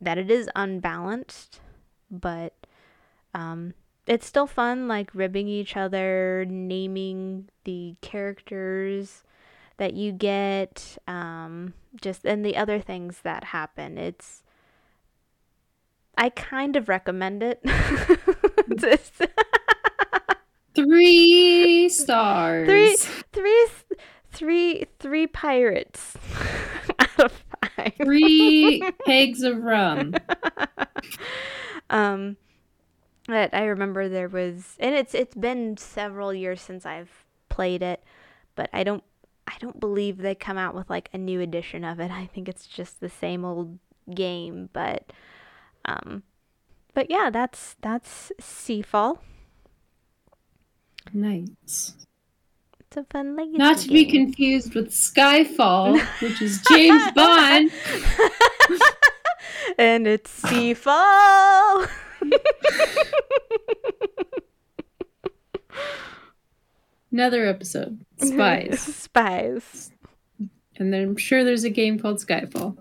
that 0.00 0.18
it 0.18 0.30
is 0.30 0.48
unbalanced, 0.54 1.60
but 2.10 2.54
um, 3.34 3.74
it's 4.06 4.26
still 4.26 4.46
fun, 4.46 4.88
like 4.88 5.14
ribbing 5.14 5.48
each 5.48 5.76
other, 5.76 6.46
naming 6.48 7.48
the 7.64 7.96
characters 8.00 9.22
that 9.76 9.94
you 9.94 10.12
get, 10.12 10.98
um, 11.08 11.74
just 12.00 12.24
and 12.24 12.44
the 12.44 12.56
other 12.56 12.80
things 12.80 13.20
that 13.22 13.44
happen. 13.44 13.98
It's 13.98 14.43
I 16.16 16.30
kind 16.30 16.76
of 16.76 16.88
recommend 16.88 17.42
it. 17.42 17.62
three 20.74 21.88
stars. 21.88 22.68
Three, 22.68 22.96
three, 23.32 23.66
three, 24.32 24.86
three 24.98 25.26
pirates 25.26 26.16
out 26.98 27.20
of 27.20 27.44
five. 27.76 27.94
Three 27.96 28.82
kegs 29.06 29.42
of 29.42 29.62
rum. 29.62 30.14
um, 31.90 32.36
but 33.26 33.54
I 33.54 33.64
remember 33.64 34.08
there 34.08 34.28
was, 34.28 34.76
and 34.78 34.94
it's 34.94 35.14
it's 35.14 35.34
been 35.34 35.76
several 35.76 36.34
years 36.34 36.60
since 36.60 36.84
I've 36.84 37.24
played 37.48 37.82
it, 37.82 38.02
but 38.54 38.68
I 38.72 38.84
don't 38.84 39.02
I 39.46 39.54
don't 39.60 39.80
believe 39.80 40.18
they 40.18 40.34
come 40.34 40.58
out 40.58 40.74
with 40.74 40.90
like 40.90 41.08
a 41.12 41.18
new 41.18 41.40
edition 41.40 41.84
of 41.84 42.00
it. 42.00 42.10
I 42.10 42.26
think 42.26 42.48
it's 42.48 42.66
just 42.66 43.00
the 43.00 43.08
same 43.08 43.44
old 43.44 43.78
game, 44.14 44.68
but 44.72 45.12
um, 45.84 46.22
but 46.94 47.10
yeah, 47.10 47.30
that's 47.30 47.76
that's 47.80 48.32
Seafall. 48.40 49.18
Nice. 51.12 51.94
It's 52.80 52.96
a 52.96 53.04
fun 53.04 53.36
legacy. 53.36 53.58
Not 53.58 53.78
to 53.78 53.88
game. 53.88 53.94
be 53.94 54.04
confused 54.10 54.74
with 54.74 54.90
Skyfall, 54.90 56.00
which 56.20 56.40
is 56.40 56.62
James 56.68 57.10
Bond. 57.12 57.72
and 59.78 60.06
it's 60.06 60.42
Seafall. 60.42 61.88
Another 67.10 67.46
episode. 67.46 68.04
Spies. 68.18 68.80
Spies. 68.80 69.90
And 70.76 70.92
then 70.92 71.02
I'm 71.02 71.16
sure 71.16 71.44
there's 71.44 71.64
a 71.64 71.70
game 71.70 71.98
called 71.98 72.18
Skyfall. 72.18 72.76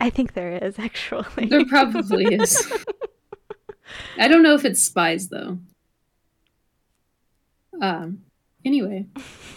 I 0.00 0.10
think 0.10 0.34
there 0.34 0.52
is 0.52 0.78
actually. 0.78 1.46
There 1.46 1.64
probably 1.64 2.24
is. 2.24 2.72
I 4.18 4.28
don't 4.28 4.42
know 4.42 4.54
if 4.54 4.64
it's 4.64 4.82
spies 4.82 5.28
though. 5.28 5.58
Um 7.80 8.22
anyway. 8.64 9.06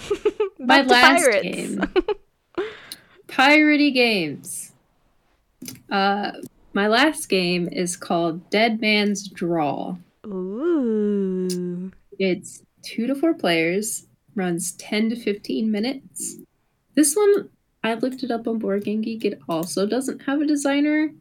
my 0.60 0.82
last 0.82 1.24
pirates. 1.24 1.44
game. 1.44 1.84
Piratey 3.28 3.94
games. 3.94 4.74
Uh 5.90 6.32
my 6.74 6.88
last 6.88 7.28
game 7.30 7.68
is 7.72 7.98
called 7.98 8.50
Dead 8.50 8.80
Man's 8.80 9.28
Draw. 9.28 9.96
Ooh. 10.28 11.92
It's 12.20 12.64
two 12.84 13.08
to 13.08 13.16
four 13.16 13.34
players, 13.34 14.06
runs 14.36 14.74
10 14.74 15.10
to 15.10 15.16
15 15.16 15.72
minutes. 15.72 16.36
This 16.96 17.16
one, 17.16 17.50
I 17.84 17.94
looked 17.94 18.24
it 18.24 18.32
up 18.32 18.48
on 18.48 18.60
Board 18.60 18.84
Game 18.84 19.02
Geek. 19.02 19.26
It 19.26 19.40
also 19.48 19.86
doesn't 19.86 20.24
have 20.24 20.42
a 20.42 20.46
designer. 20.46 21.12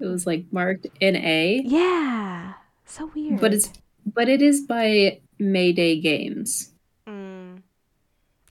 It 0.00 0.06
was 0.06 0.26
like 0.26 0.46
marked 0.50 0.86
NA. 1.00 1.60
Yeah. 1.64 2.54
So 2.84 3.10
weird. 3.14 3.40
But 3.40 3.52
it's 3.52 3.72
but 4.06 4.28
it 4.28 4.40
is 4.40 4.62
by 4.62 5.20
Mayday 5.38 6.00
Games. 6.00 6.72
Mm. 7.06 7.62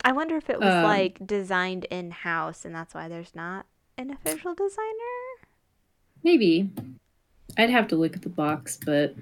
I 0.03 0.11
wonder 0.11 0.35
if 0.35 0.49
it 0.49 0.59
was 0.59 0.73
um, 0.73 0.83
like 0.83 1.25
designed 1.25 1.85
in 1.85 2.11
house 2.11 2.65
and 2.65 2.75
that's 2.75 2.93
why 2.93 3.07
there's 3.07 3.33
not 3.33 3.65
an 3.97 4.11
official 4.11 4.53
designer. 4.53 5.47
Maybe. 6.23 6.69
I'd 7.57 7.69
have 7.69 7.87
to 7.89 7.95
look 7.95 8.15
at 8.15 8.21
the 8.21 8.29
box, 8.29 8.77
but 8.85 9.15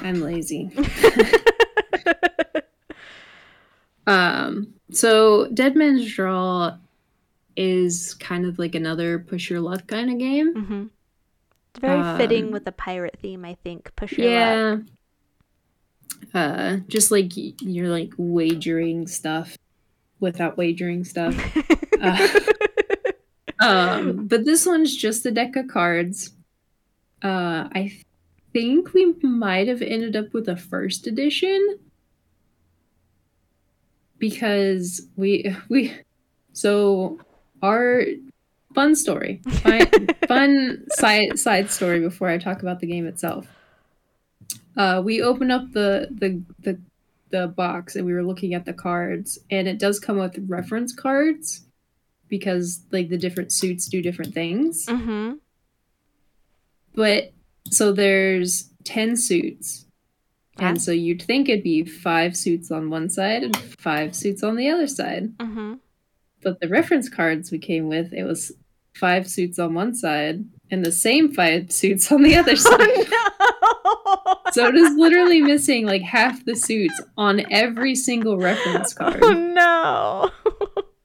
I'm 0.00 0.20
lazy. 0.20 0.70
um, 4.06 4.74
so 4.90 5.48
Dead 5.48 5.76
Man's 5.76 6.12
Draw 6.12 6.76
is 7.56 8.14
kind 8.14 8.46
of 8.46 8.58
like 8.58 8.74
another 8.74 9.18
push 9.18 9.50
your 9.50 9.60
luck 9.60 9.86
kind 9.86 10.10
of 10.10 10.18
game. 10.18 10.54
Mm-hmm. 10.54 10.84
It's 11.70 11.80
very 11.80 12.00
um, 12.00 12.16
fitting 12.18 12.50
with 12.52 12.64
the 12.64 12.72
pirate 12.72 13.18
theme, 13.20 13.44
I 13.44 13.56
think. 13.64 13.94
Push 13.96 14.18
your 14.18 14.30
yeah. 14.30 14.70
luck. 14.70 14.80
Uh, 16.32 16.76
just 16.88 17.10
like 17.10 17.32
you're 17.34 17.88
like 17.88 18.12
wagering 18.16 19.06
stuff 19.06 19.56
without 20.20 20.56
wagering 20.56 21.04
stuff. 21.04 21.36
uh, 22.00 22.40
um, 23.60 24.26
but 24.26 24.44
this 24.44 24.66
one's 24.66 24.96
just 24.96 25.26
a 25.26 25.30
deck 25.30 25.56
of 25.56 25.68
cards. 25.68 26.32
Uh, 27.22 27.68
I 27.72 28.00
think 28.52 28.92
we 28.92 29.14
might 29.22 29.68
have 29.68 29.82
ended 29.82 30.16
up 30.16 30.32
with 30.32 30.48
a 30.48 30.56
first 30.56 31.06
edition 31.06 31.78
because 34.18 35.02
we 35.16 35.54
we 35.68 35.94
so 36.52 37.18
our 37.62 38.04
fun 38.74 38.96
story 38.96 39.40
fun, 39.48 40.08
fun 40.28 40.84
side 40.90 41.38
side 41.38 41.70
story 41.70 42.00
before 42.00 42.28
I 42.28 42.38
talk 42.38 42.62
about 42.62 42.80
the 42.80 42.86
game 42.86 43.06
itself. 43.06 43.46
Uh, 44.76 45.00
we 45.04 45.22
open 45.22 45.50
up 45.50 45.72
the 45.72 46.08
the 46.10 46.42
the 46.60 46.78
the 47.30 47.48
box 47.48 47.96
and 47.96 48.06
we 48.06 48.12
were 48.12 48.22
looking 48.22 48.54
at 48.54 48.64
the 48.64 48.72
cards 48.72 49.38
and 49.50 49.66
it 49.66 49.78
does 49.78 49.98
come 49.98 50.18
with 50.18 50.38
reference 50.48 50.94
cards 50.94 51.64
because 52.28 52.82
like 52.92 53.08
the 53.08 53.18
different 53.18 53.52
suits 53.52 53.88
do 53.88 54.00
different 54.02 54.34
things. 54.34 54.86
Mm-hmm. 54.86 55.34
But 56.94 57.32
so 57.70 57.92
there's 57.92 58.70
10 58.84 59.16
suits. 59.16 59.83
Yeah. 60.58 60.68
And 60.68 60.82
so 60.82 60.92
you'd 60.92 61.22
think 61.22 61.48
it'd 61.48 61.64
be 61.64 61.84
five 61.84 62.36
suits 62.36 62.70
on 62.70 62.90
one 62.90 63.08
side 63.10 63.42
and 63.42 63.56
five 63.56 64.14
suits 64.14 64.42
on 64.42 64.56
the 64.56 64.68
other 64.68 64.86
side. 64.86 65.36
Mm-hmm. 65.38 65.74
But 66.42 66.60
the 66.60 66.68
reference 66.68 67.08
cards 67.08 67.50
we 67.50 67.58
came 67.58 67.88
with, 67.88 68.12
it 68.12 68.24
was 68.24 68.52
five 68.94 69.28
suits 69.28 69.58
on 69.58 69.74
one 69.74 69.94
side 69.94 70.44
and 70.70 70.84
the 70.84 70.92
same 70.92 71.32
five 71.32 71.70
suits 71.72 72.10
on 72.12 72.22
the 72.22 72.36
other 72.36 72.52
oh, 72.52 72.54
side. 72.54 72.78
Oh, 72.80 74.40
no. 74.44 74.52
so 74.52 74.68
it 74.68 74.74
is 74.74 74.96
literally 74.96 75.40
missing 75.40 75.86
like 75.86 76.02
half 76.02 76.44
the 76.44 76.54
suits 76.56 77.00
on 77.16 77.44
every 77.50 77.94
single 77.94 78.38
reference 78.38 78.92
card. 78.94 79.20
Oh 79.22 79.32
no. 79.32 80.30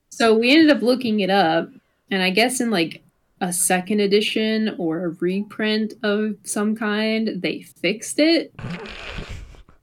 so 0.09 0.35
we 0.37 0.51
ended 0.51 0.75
up 0.75 0.81
looking 0.81 1.21
it 1.21 1.29
up, 1.29 1.69
and 2.11 2.21
I 2.21 2.29
guess 2.29 2.59
in 2.59 2.71
like 2.71 3.03
a 3.41 3.53
second 3.53 4.01
edition 4.01 4.75
or 4.77 5.05
a 5.05 5.09
reprint 5.09 5.93
of 6.03 6.35
some 6.43 6.75
kind, 6.75 7.41
they 7.41 7.61
fixed 7.61 8.19
it. 8.19 8.53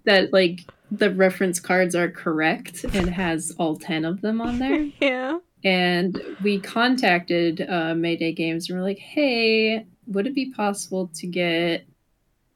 That 0.07 0.32
like 0.32 0.61
the 0.90 1.12
reference 1.12 1.61
cards 1.61 1.94
are 1.94 2.09
correct 2.09 2.84
and 2.84 3.11
has 3.11 3.54
all 3.59 3.76
10 3.76 4.04
of 4.04 4.22
them 4.22 4.40
on 4.40 4.59
there. 4.59 4.88
yeah. 5.00 5.38
And 5.64 6.20
we 6.42 6.61
contacted 6.61 7.66
uh, 7.68 7.94
Mayday 7.94 8.32
Games 8.32 8.70
and 8.70 8.78
we're 8.78 8.84
like, 8.84 8.98
hey, 8.98 9.86
would 10.07 10.26
it 10.26 10.34
be 10.34 10.52
possible 10.52 11.11
to 11.14 11.26
get 11.26 11.86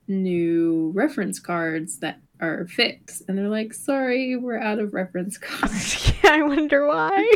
new 0.06 0.90
reference 0.94 1.38
cards 1.38 1.98
that 2.00 2.20
are 2.40 2.66
fixed. 2.66 3.22
And 3.28 3.38
they're 3.38 3.48
like, 3.48 3.72
sorry, 3.72 4.36
we're 4.36 4.58
out 4.58 4.78
of 4.78 4.94
reference 4.94 5.38
cards. 5.38 6.12
yeah, 6.22 6.32
I 6.32 6.42
wonder 6.42 6.86
why. 6.86 7.32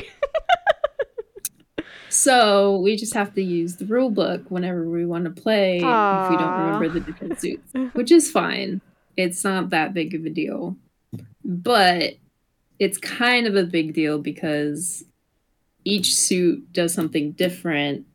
so 2.09 2.79
we 2.79 2.97
just 2.97 3.15
have 3.15 3.35
to 3.35 3.43
use 3.43 3.77
the 3.77 3.87
rule 3.87 4.11
book 4.11 4.51
whenever 4.51 4.89
we 4.89 5.07
want 5.07 5.25
to 5.25 5.43
play 5.43 5.81
Aww. 5.83 6.25
if 6.25 6.31
we 6.31 6.37
don't 6.37 6.61
remember 6.61 6.89
the 6.89 7.01
different 7.01 7.41
suits, 7.41 7.73
which 7.93 8.11
is 8.11 8.31
fine. 8.31 8.81
It's 9.17 9.45
not 9.45 9.71
that 9.71 9.95
big 9.95 10.15
of 10.15 10.25
a 10.25 10.31
deal. 10.31 10.77
But 11.45 12.15
it's 12.79 12.99
kind 12.99 13.47
of 13.47 13.57
a 13.57 13.65
big 13.65 13.95
deal 13.95 14.19
because 14.19 15.05
each 15.85 16.15
suit 16.15 16.73
does 16.73 16.95
something 16.95 17.33
different 17.33 18.07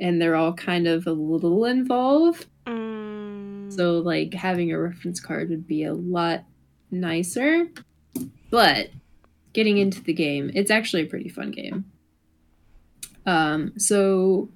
and 0.00 0.20
they're 0.20 0.36
all 0.36 0.52
kind 0.54 0.86
of 0.86 1.06
a 1.06 1.12
little 1.12 1.64
involved. 1.64 2.46
Mm. 2.66 3.72
So, 3.72 3.98
like, 3.98 4.34
having 4.34 4.72
a 4.72 4.78
reference 4.78 5.20
card 5.20 5.50
would 5.50 5.66
be 5.66 5.84
a 5.84 5.94
lot 5.94 6.44
nicer. 6.90 7.68
But 8.50 8.90
getting 9.52 9.78
into 9.78 10.02
the 10.02 10.12
game, 10.12 10.50
it's 10.54 10.70
actually 10.70 11.02
a 11.02 11.06
pretty 11.06 11.28
fun 11.28 11.50
game. 11.50 11.84
Um, 13.26 13.72
so, 13.76 14.48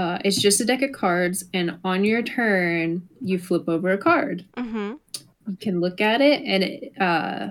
uh, 0.00 0.18
it's 0.24 0.40
just 0.40 0.62
a 0.62 0.64
deck 0.64 0.80
of 0.80 0.92
cards, 0.92 1.44
and 1.52 1.78
on 1.84 2.04
your 2.06 2.22
turn, 2.22 3.06
you 3.20 3.38
flip 3.38 3.68
over 3.68 3.90
a 3.90 3.98
card. 3.98 4.46
Mm-hmm. 4.56 4.94
You 5.46 5.56
can 5.60 5.78
look 5.78 6.00
at 6.00 6.22
it, 6.22 6.42
and 6.42 6.62
it, 6.62 6.98
uh, 6.98 7.48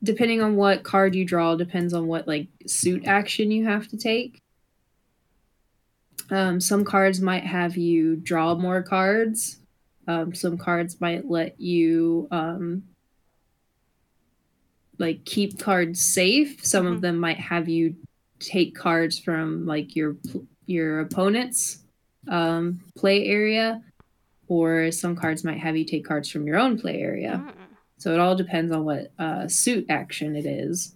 depending 0.00 0.40
on 0.40 0.54
what 0.54 0.84
card 0.84 1.16
you 1.16 1.24
draw, 1.24 1.56
depends 1.56 1.92
on 1.92 2.06
what 2.06 2.28
like 2.28 2.46
suit 2.64 3.06
action 3.06 3.50
you 3.50 3.64
have 3.64 3.88
to 3.88 3.96
take. 3.96 4.40
Um, 6.30 6.60
some 6.60 6.84
cards 6.84 7.20
might 7.20 7.42
have 7.42 7.76
you 7.76 8.14
draw 8.14 8.54
more 8.54 8.80
cards. 8.80 9.58
Um, 10.06 10.32
some 10.32 10.56
cards 10.56 11.00
might 11.00 11.28
let 11.28 11.60
you 11.60 12.28
um, 12.30 12.84
like 14.98 15.24
keep 15.24 15.58
cards 15.58 16.00
safe. 16.00 16.64
Some 16.64 16.84
mm-hmm. 16.84 16.94
of 16.94 17.00
them 17.00 17.18
might 17.18 17.38
have 17.38 17.68
you 17.68 17.96
take 18.38 18.76
cards 18.76 19.18
from 19.18 19.66
like 19.66 19.96
your 19.96 20.14
your 20.66 21.00
opponent's 21.00 21.78
um, 22.28 22.80
play 22.96 23.26
area, 23.26 23.82
or 24.48 24.90
some 24.90 25.16
cards 25.16 25.44
might 25.44 25.58
have 25.58 25.76
you 25.76 25.84
take 25.84 26.04
cards 26.04 26.30
from 26.30 26.46
your 26.46 26.58
own 26.58 26.78
play 26.78 27.00
area. 27.00 27.42
Mm. 27.44 27.54
So 27.98 28.12
it 28.12 28.20
all 28.20 28.36
depends 28.36 28.72
on 28.72 28.84
what 28.84 29.12
uh, 29.18 29.48
suit 29.48 29.86
action 29.88 30.36
it 30.36 30.46
is. 30.46 30.94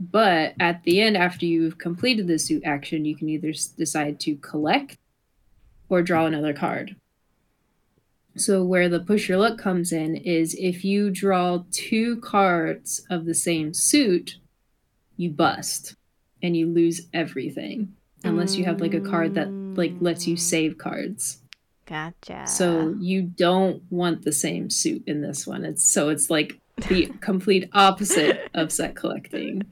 But 0.00 0.54
at 0.58 0.82
the 0.82 1.00
end, 1.00 1.16
after 1.16 1.46
you've 1.46 1.78
completed 1.78 2.26
the 2.26 2.38
suit 2.38 2.62
action, 2.64 3.04
you 3.04 3.14
can 3.14 3.28
either 3.28 3.52
decide 3.76 4.18
to 4.20 4.34
collect 4.36 4.98
or 5.88 6.02
draw 6.02 6.26
another 6.26 6.52
card. 6.52 6.96
So, 8.34 8.64
where 8.64 8.88
the 8.88 8.98
push 8.98 9.28
your 9.28 9.38
luck 9.38 9.58
comes 9.58 9.92
in 9.92 10.16
is 10.16 10.56
if 10.58 10.84
you 10.84 11.10
draw 11.10 11.64
two 11.70 12.16
cards 12.20 13.06
of 13.10 13.26
the 13.26 13.34
same 13.34 13.74
suit, 13.74 14.38
you 15.16 15.30
bust 15.30 15.94
and 16.42 16.56
you 16.56 16.66
lose 16.66 17.02
everything 17.12 17.92
unless 18.24 18.56
you 18.56 18.64
have 18.64 18.80
like 18.80 18.94
a 18.94 19.00
card 19.00 19.34
that 19.34 19.50
like 19.50 19.94
lets 20.00 20.26
you 20.26 20.36
save 20.36 20.78
cards. 20.78 21.38
Gotcha. 21.86 22.46
So 22.46 22.94
you 23.00 23.22
don't 23.22 23.82
want 23.90 24.22
the 24.22 24.32
same 24.32 24.70
suit 24.70 25.02
in 25.06 25.20
this 25.20 25.46
one. 25.46 25.64
It's 25.64 25.84
so 25.84 26.08
it's 26.08 26.30
like 26.30 26.60
the 26.88 27.06
complete 27.20 27.68
opposite 27.72 28.50
of 28.54 28.72
set 28.72 28.96
collecting. 28.96 29.62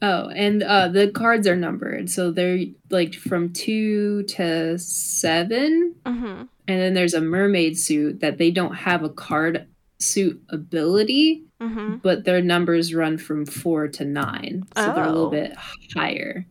Oh, 0.00 0.28
and 0.28 0.62
uh, 0.62 0.88
the 0.88 1.10
cards 1.10 1.48
are 1.48 1.56
numbered, 1.56 2.08
so 2.08 2.30
they're 2.30 2.60
like 2.88 3.14
from 3.14 3.52
two 3.52 4.22
to 4.24 4.78
7 4.78 5.94
mm-hmm. 6.04 6.24
and 6.24 6.48
then 6.66 6.94
there's 6.94 7.14
a 7.14 7.20
mermaid 7.20 7.76
suit 7.76 8.20
that 8.20 8.38
they 8.38 8.52
don't 8.52 8.76
have 8.76 9.02
a 9.02 9.08
card 9.08 9.66
suit 9.98 10.40
ability, 10.50 11.42
mm-hmm. 11.60 11.96
but 11.96 12.24
their 12.24 12.42
numbers 12.42 12.94
run 12.94 13.18
from 13.18 13.46
four 13.46 13.88
to 13.88 14.04
nine, 14.04 14.66
so 14.76 14.90
oh. 14.90 14.94
they're 14.94 15.04
a 15.04 15.12
little 15.12 15.26
oh. 15.26 15.30
bit 15.30 15.54
higher. 15.94 16.46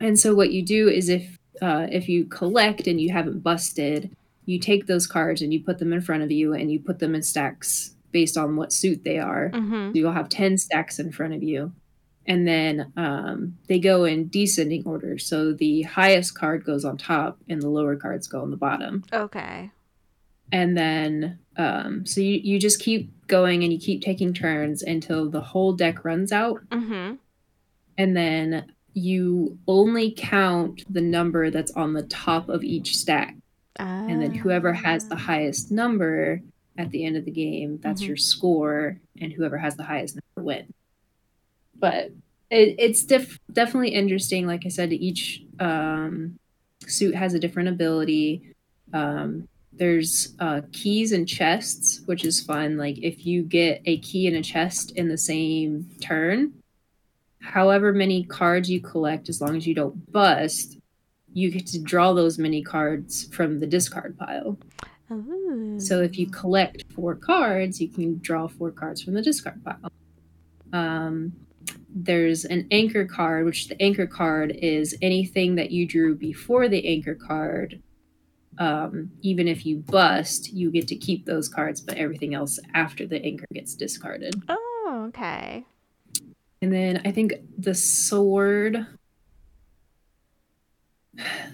And 0.00 0.18
so 0.18 0.34
what 0.34 0.52
you 0.52 0.64
do 0.64 0.88
is 0.88 1.08
if 1.08 1.38
uh, 1.60 1.86
if 1.90 2.08
you 2.08 2.24
collect 2.24 2.86
and 2.86 3.00
you 3.00 3.12
haven't 3.12 3.40
busted, 3.40 4.14
you 4.46 4.58
take 4.58 4.86
those 4.86 5.06
cards 5.06 5.42
and 5.42 5.52
you 5.52 5.62
put 5.62 5.78
them 5.78 5.92
in 5.92 6.00
front 6.00 6.22
of 6.22 6.32
you 6.32 6.52
and 6.52 6.72
you 6.72 6.80
put 6.80 6.98
them 6.98 7.14
in 7.14 7.22
stacks 7.22 7.94
based 8.10 8.36
on 8.36 8.56
what 8.56 8.72
suit 8.72 9.04
they 9.04 9.18
are. 9.18 9.50
Mm-hmm. 9.50 9.90
So 9.90 9.92
you'll 9.94 10.12
have 10.12 10.28
10 10.28 10.58
stacks 10.58 10.98
in 10.98 11.12
front 11.12 11.34
of 11.34 11.42
you. 11.42 11.72
And 12.26 12.46
then 12.46 12.92
um, 12.96 13.58
they 13.68 13.78
go 13.78 14.04
in 14.04 14.28
descending 14.28 14.84
order. 14.86 15.18
So 15.18 15.52
the 15.52 15.82
highest 15.82 16.36
card 16.36 16.64
goes 16.64 16.84
on 16.84 16.96
top 16.96 17.38
and 17.48 17.60
the 17.60 17.68
lower 17.68 17.96
cards 17.96 18.28
go 18.28 18.42
on 18.42 18.50
the 18.50 18.56
bottom. 18.56 19.04
Okay. 19.12 19.70
And 20.52 20.76
then, 20.76 21.38
um, 21.56 22.06
so 22.06 22.20
you, 22.20 22.40
you 22.42 22.58
just 22.60 22.80
keep 22.80 23.10
going 23.32 23.64
and 23.64 23.72
you 23.72 23.78
keep 23.78 24.02
taking 24.02 24.34
turns 24.34 24.82
until 24.82 25.30
the 25.30 25.40
whole 25.40 25.72
deck 25.72 26.04
runs 26.04 26.32
out. 26.32 26.60
Mm-hmm. 26.68 27.14
And 27.96 28.16
then 28.16 28.70
you 28.92 29.58
only 29.66 30.12
count 30.14 30.82
the 30.92 31.00
number 31.00 31.50
that's 31.50 31.72
on 31.72 31.94
the 31.94 32.02
top 32.02 32.50
of 32.50 32.62
each 32.62 32.98
stack. 32.98 33.34
And 33.76 34.20
then 34.20 34.34
whoever 34.34 34.72
has 34.74 35.08
the 35.08 35.14
ah. 35.14 35.18
highest 35.18 35.72
number 35.72 36.42
at 36.76 36.90
the 36.90 37.06
end 37.06 37.16
of 37.16 37.24
the 37.24 37.30
game, 37.30 37.80
that's 37.82 38.02
mm-hmm. 38.02 38.08
your 38.08 38.16
score, 38.18 39.00
and 39.20 39.32
whoever 39.32 39.56
has 39.56 39.76
the 39.76 39.82
highest 39.82 40.16
number 40.16 40.46
wins. 40.46 40.72
But 41.74 42.12
it, 42.50 42.76
it's 42.78 43.02
def- 43.02 43.40
definitely 43.50 43.94
interesting. 43.94 44.46
Like 44.46 44.64
I 44.66 44.68
said, 44.68 44.92
each 44.92 45.42
um, 45.58 46.38
suit 46.86 47.14
has 47.14 47.32
a 47.32 47.40
different 47.40 47.70
ability. 47.70 48.54
Um, 48.92 49.48
there's 49.74 50.34
uh, 50.38 50.60
keys 50.72 51.12
and 51.12 51.26
chests, 51.26 52.02
which 52.06 52.24
is 52.24 52.42
fun. 52.42 52.76
Like 52.76 52.98
if 52.98 53.26
you 53.26 53.42
get 53.42 53.82
a 53.86 53.98
key 53.98 54.26
and 54.26 54.36
a 54.36 54.42
chest 54.42 54.92
in 54.96 55.08
the 55.08 55.18
same 55.18 55.88
turn, 56.00 56.52
however 57.40 57.92
many 57.92 58.24
cards 58.24 58.70
you 58.70 58.80
collect, 58.80 59.28
as 59.28 59.40
long 59.40 59.56
as 59.56 59.66
you 59.66 59.74
don't 59.74 60.12
bust, 60.12 60.78
you 61.32 61.50
get 61.50 61.66
to 61.68 61.80
draw 61.80 62.12
those 62.12 62.38
many 62.38 62.62
cards 62.62 63.24
from 63.34 63.58
the 63.58 63.66
discard 63.66 64.18
pile. 64.18 64.58
Ooh. 65.10 65.80
So 65.80 66.00
if 66.02 66.18
you 66.18 66.26
collect 66.26 66.84
four 66.92 67.14
cards, 67.14 67.80
you 67.80 67.88
can 67.88 68.18
draw 68.18 68.48
four 68.48 68.70
cards 68.70 69.02
from 69.02 69.14
the 69.14 69.22
discard 69.22 69.64
pile. 69.64 69.90
Um, 70.72 71.32
there's 71.94 72.44
an 72.44 72.66
anchor 72.70 73.04
card, 73.04 73.44
which 73.44 73.68
the 73.68 73.80
anchor 73.82 74.06
card 74.06 74.52
is 74.52 74.96
anything 75.02 75.54
that 75.56 75.70
you 75.70 75.86
drew 75.86 76.14
before 76.14 76.68
the 76.68 76.86
anchor 76.86 77.14
card. 77.14 77.82
Um, 78.58 79.10
even 79.22 79.48
if 79.48 79.64
you 79.64 79.78
bust, 79.78 80.52
you 80.52 80.70
get 80.70 80.86
to 80.88 80.96
keep 80.96 81.24
those 81.24 81.48
cards, 81.48 81.80
but 81.80 81.96
everything 81.96 82.34
else 82.34 82.58
after 82.74 83.06
the 83.06 83.22
anchor 83.24 83.46
gets 83.52 83.74
discarded. 83.74 84.42
Oh, 84.48 85.06
okay. 85.08 85.64
And 86.60 86.72
then 86.72 87.00
I 87.04 87.12
think 87.12 87.34
the 87.58 87.74
sword. 87.74 88.86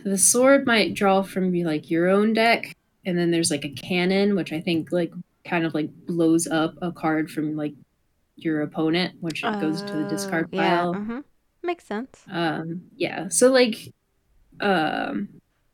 The 0.04 0.18
sword 0.18 0.66
might 0.66 0.94
draw 0.94 1.22
from 1.22 1.52
like 1.52 1.90
your 1.90 2.08
own 2.08 2.32
deck, 2.32 2.76
and 3.04 3.18
then 3.18 3.30
there's 3.30 3.50
like 3.50 3.64
a 3.64 3.70
cannon, 3.70 4.36
which 4.36 4.52
I 4.52 4.60
think 4.60 4.92
like 4.92 5.12
kind 5.44 5.64
of 5.64 5.74
like 5.74 5.90
blows 6.06 6.46
up 6.46 6.74
a 6.82 6.92
card 6.92 7.30
from 7.30 7.56
like 7.56 7.74
your 8.36 8.62
opponent, 8.62 9.16
which 9.20 9.42
uh, 9.42 9.58
goes 9.60 9.82
to 9.82 9.92
the 9.92 10.08
discard 10.08 10.52
pile. 10.52 10.92
Yeah, 10.92 11.00
mm-hmm. 11.00 11.18
Makes 11.62 11.86
sense. 11.86 12.24
Um, 12.30 12.82
yeah. 12.96 13.28
So 13.28 13.50
like, 13.50 13.92
um, 14.60 15.28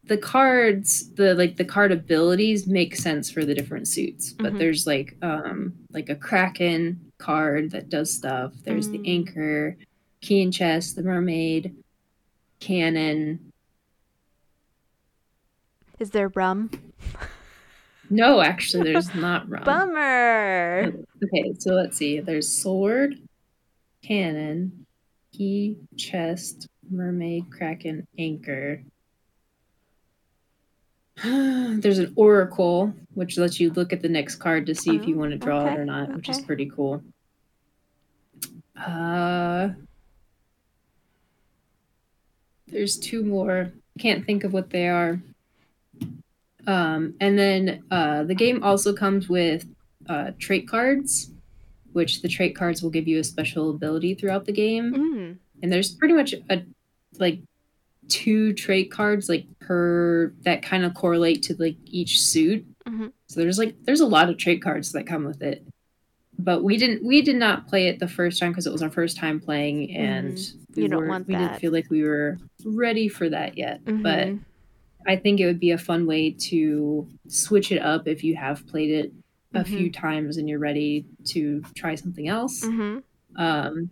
the 0.06 0.18
cards, 0.18 1.10
the 1.14 1.34
like 1.34 1.56
the 1.56 1.64
card 1.64 1.92
abilities 1.92 2.66
make 2.66 2.94
sense 2.94 3.30
for 3.30 3.44
the 3.44 3.54
different 3.54 3.88
suits, 3.88 4.32
but 4.32 4.48
mm-hmm. 4.48 4.58
there's 4.58 4.86
like 4.86 5.16
um 5.22 5.72
like 5.92 6.08
a 6.08 6.16
kraken 6.16 7.12
card 7.18 7.70
that 7.70 7.88
does 7.88 8.12
stuff. 8.12 8.52
There's 8.64 8.88
mm. 8.88 9.02
the 9.02 9.10
anchor, 9.10 9.76
key 10.20 10.42
and 10.42 10.52
chest, 10.52 10.96
the 10.96 11.02
mermaid, 11.02 11.74
cannon. 12.60 13.52
Is 15.98 16.10
there 16.10 16.28
rum? 16.28 16.70
No, 18.10 18.42
actually, 18.42 18.92
there's 18.92 19.14
not 19.14 19.48
rum. 19.48 19.64
Bummer. 19.64 20.92
Okay, 21.24 21.54
so 21.58 21.72
let's 21.72 21.96
see. 21.96 22.20
There's 22.20 22.46
sword, 22.46 23.16
cannon, 24.02 24.86
key, 25.32 25.78
chest, 25.96 26.68
mermaid, 26.90 27.50
kraken, 27.50 28.06
anchor. 28.18 28.82
There's 31.24 31.98
an 31.98 32.12
oracle, 32.16 32.92
which 33.14 33.38
lets 33.38 33.60
you 33.60 33.70
look 33.70 33.92
at 33.92 34.02
the 34.02 34.08
next 34.08 34.36
card 34.36 34.66
to 34.66 34.74
see 34.74 34.90
oh, 34.90 34.94
if 34.94 35.06
you 35.06 35.16
want 35.16 35.30
to 35.30 35.38
draw 35.38 35.60
okay, 35.60 35.74
it 35.74 35.78
or 35.78 35.84
not, 35.84 36.04
okay. 36.04 36.14
which 36.14 36.28
is 36.28 36.40
pretty 36.40 36.66
cool. 36.66 37.02
Uh, 38.76 39.68
there's 42.66 42.98
two 42.98 43.22
more. 43.24 43.72
Can't 43.98 44.26
think 44.26 44.42
of 44.42 44.52
what 44.52 44.70
they 44.70 44.88
are. 44.88 45.20
Um, 46.66 47.14
and 47.20 47.38
then 47.38 47.84
uh, 47.90 48.24
the 48.24 48.34
game 48.34 48.64
also 48.64 48.92
comes 48.92 49.28
with 49.28 49.66
uh, 50.08 50.32
trait 50.38 50.66
cards, 50.68 51.30
which 51.92 52.22
the 52.22 52.28
trait 52.28 52.56
cards 52.56 52.82
will 52.82 52.90
give 52.90 53.06
you 53.06 53.20
a 53.20 53.24
special 53.24 53.70
ability 53.70 54.14
throughout 54.14 54.46
the 54.46 54.52
game. 54.52 54.92
Mm. 54.92 55.36
And 55.62 55.72
there's 55.72 55.94
pretty 55.94 56.14
much 56.14 56.34
a 56.50 56.62
like 57.18 57.40
two 58.08 58.52
trait 58.52 58.90
cards 58.90 59.28
like 59.28 59.46
per 59.60 60.32
that 60.42 60.62
kind 60.62 60.84
of 60.84 60.94
correlate 60.94 61.42
to 61.44 61.56
like 61.58 61.76
each 61.86 62.20
suit. 62.22 62.64
Mhm. 62.86 63.12
So 63.26 63.40
there's 63.40 63.58
like 63.58 63.74
there's 63.84 64.00
a 64.00 64.06
lot 64.06 64.28
of 64.28 64.36
trait 64.36 64.62
cards 64.62 64.92
that 64.92 65.06
come 65.06 65.24
with 65.24 65.42
it. 65.42 65.66
But 66.38 66.62
we 66.64 66.76
didn't 66.76 67.04
we 67.04 67.22
did 67.22 67.36
not 67.36 67.66
play 67.68 67.88
it 67.88 67.98
the 68.00 68.08
first 68.08 68.38
time 68.40 68.50
because 68.52 68.66
it 68.66 68.72
was 68.72 68.82
our 68.82 68.90
first 68.90 69.16
time 69.16 69.40
playing 69.40 69.94
and 69.96 70.38
we 70.74 70.82
You 70.82 70.88
don't 70.88 71.02
were- 71.02 71.08
want 71.08 71.28
we 71.28 71.34
didn't 71.34 71.58
feel 71.60 71.72
like 71.72 71.88
we 71.90 72.02
were 72.02 72.38
ready 72.64 73.08
for 73.08 73.28
that 73.28 73.56
yet. 73.56 73.80
But 73.84 74.28
Mhm. 74.28 74.40
I 75.06 75.16
think 75.16 75.38
it 75.40 75.46
would 75.46 75.60
be 75.60 75.70
a 75.70 75.78
fun 75.78 76.06
way 76.06 76.30
to 76.30 77.06
switch 77.28 77.70
it 77.70 77.80
up 77.80 78.08
if 78.08 78.24
you 78.24 78.36
have 78.36 78.66
played 78.66 78.90
it 78.90 79.12
a 79.54 79.60
Mhm. 79.62 79.66
few 79.66 79.90
times 79.92 80.36
and 80.36 80.48
you're 80.48 80.58
ready 80.58 81.04
to 81.26 81.62
try 81.76 81.94
something 81.94 82.26
else. 82.26 82.64
Mhm. 82.64 83.02
Um, 83.36 83.90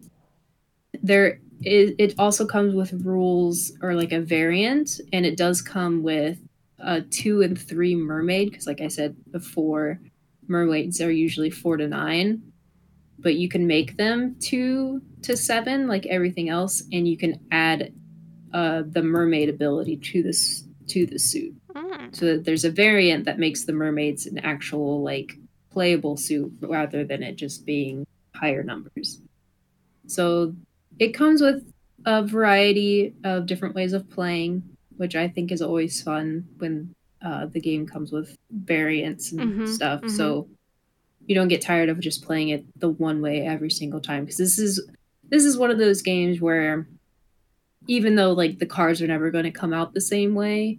there 1.03 1.41
is, 1.65 1.93
it 1.99 2.15
also 2.19 2.47
comes 2.47 2.75
with 2.75 2.93
rules 3.05 3.73
or 3.83 3.95
like 3.95 4.13
a 4.13 4.21
variant, 4.21 5.01
and 5.13 5.25
it 5.27 5.37
does 5.37 5.63
come 5.63 6.03
with 6.03 6.39
a 6.79 7.01
two 7.01 7.43
and 7.43 7.59
three 7.59 7.95
mermaid 7.95 8.51
because, 8.51 8.67
like 8.67 8.81
I 8.81 8.89
said 8.89 9.17
before, 9.31 10.01
mermaids 10.49 11.01
are 11.01 11.11
usually 11.11 11.51
four 11.51 11.77
to 11.77 11.87
nine, 11.87 12.43
but 13.19 13.37
you 13.37 13.49
can 13.49 13.67
make 13.67 13.97
them 13.97 14.37
two 14.41 15.01
to 15.23 15.37
seven, 15.37 15.87
like 15.87 16.07
everything 16.07 16.49
else, 16.49 16.83
and 16.93 17.07
you 17.07 17.17
can 17.17 17.41
add 17.51 17.93
uh, 18.53 18.83
the 18.87 19.03
mermaid 19.03 19.49
ability 19.49 19.97
to 19.97 20.23
this 20.23 20.65
to 20.89 21.07
the 21.07 21.19
suit. 21.19 21.55
Mm. 21.75 22.15
So 22.15 22.27
that 22.27 22.45
there's 22.45 22.65
a 22.65 22.71
variant 22.71 23.25
that 23.25 23.39
makes 23.39 23.65
the 23.65 23.73
mermaids 23.73 24.27
an 24.27 24.39
actual 24.39 25.03
like 25.03 25.33
playable 25.71 26.17
suit 26.17 26.53
rather 26.61 27.05
than 27.05 27.23
it 27.23 27.37
just 27.37 27.65
being 27.65 28.07
higher 28.35 28.63
numbers. 28.63 29.21
So 30.07 30.55
it 30.99 31.13
comes 31.13 31.41
with 31.41 31.73
a 32.05 32.25
variety 32.25 33.15
of 33.25 33.47
different 33.47 33.75
ways 33.75 33.93
of 33.93 34.09
playing, 34.11 34.63
which 34.97 35.15
I 35.17 35.29
think 35.29 35.53
is 35.53 35.63
always 35.63 36.03
fun 36.03 36.47
when 36.59 36.95
uh, 37.25 37.47
the 37.47 37.61
game 37.61 37.87
comes 37.87 38.13
with 38.13 38.37
variants 38.51 39.33
and 39.33 39.41
Mhm, 39.41 39.69
stuff. 39.69 40.03
mhm. 40.03 40.11
So 40.11 40.49
you 41.27 41.35
don't 41.35 41.49
get 41.49 41.63
tired 41.63 41.89
of 41.89 42.01
just 42.01 42.25
playing 42.25 42.49
it 42.51 42.65
the 42.81 42.89
one 42.89 43.21
way 43.23 43.47
every 43.47 43.71
single 43.71 44.01
time 44.01 44.25
because 44.25 44.39
this 44.39 44.59
is 44.59 44.85
this 45.29 45.45
is 45.45 45.57
one 45.57 45.71
of 45.71 45.79
those 45.79 46.03
games 46.03 46.41
where 46.41 46.87
even 47.87 48.17
though 48.17 48.33
like 48.33 48.59
the 48.59 48.67
cards 48.67 49.01
are 49.01 49.07
never 49.07 49.31
going 49.31 49.45
to 49.45 49.51
come 49.51 49.73
out 49.73 49.95
the 49.95 50.01
same 50.01 50.35
way 50.35 50.79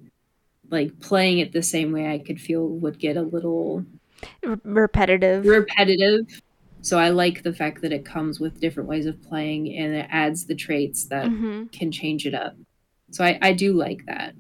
like 0.70 1.00
playing 1.00 1.40
it 1.40 1.52
the 1.54 1.64
same 1.64 1.92
way 1.92 2.08
i 2.08 2.18
could 2.18 2.40
feel 2.40 2.68
would 2.68 3.00
get 3.00 3.18
a 3.18 3.22
little 3.22 3.86
repetitive. 4.64 5.46
repetitive 5.46 6.42
so 6.84 7.00
i 7.00 7.10
like 7.10 7.42
the 7.44 7.54
fact 7.54 7.82
that 7.82 7.92
it 7.92 8.06
comes 8.06 8.40
with 8.40 8.60
different 8.60 8.88
ways 8.90 9.06
of 9.08 9.22
playing 9.24 9.62
and 9.78 9.94
it 9.96 10.08
adds 10.12 10.46
the 10.46 10.56
traits 10.56 11.06
that 11.06 11.26
Mhm. 11.28 11.72
can 11.72 11.92
change 11.92 12.26
it 12.28 12.36
up. 12.36 12.56
So 13.12 13.24
i, 13.24 13.38
I 13.42 13.54
do 13.54 13.74
like 13.74 14.06
that. 14.06 14.36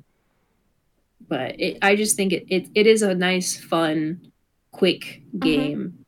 But 1.27 1.59
it, 1.59 1.77
i 1.81 1.95
just 1.95 2.15
think 2.15 2.33
it, 2.33 2.45
it, 2.49 2.67
it 2.75 2.85
is 2.87 3.01
a 3.01 3.15
nice 3.15 3.57
fun 3.57 4.31
quick 4.71 5.21
game 5.39 6.05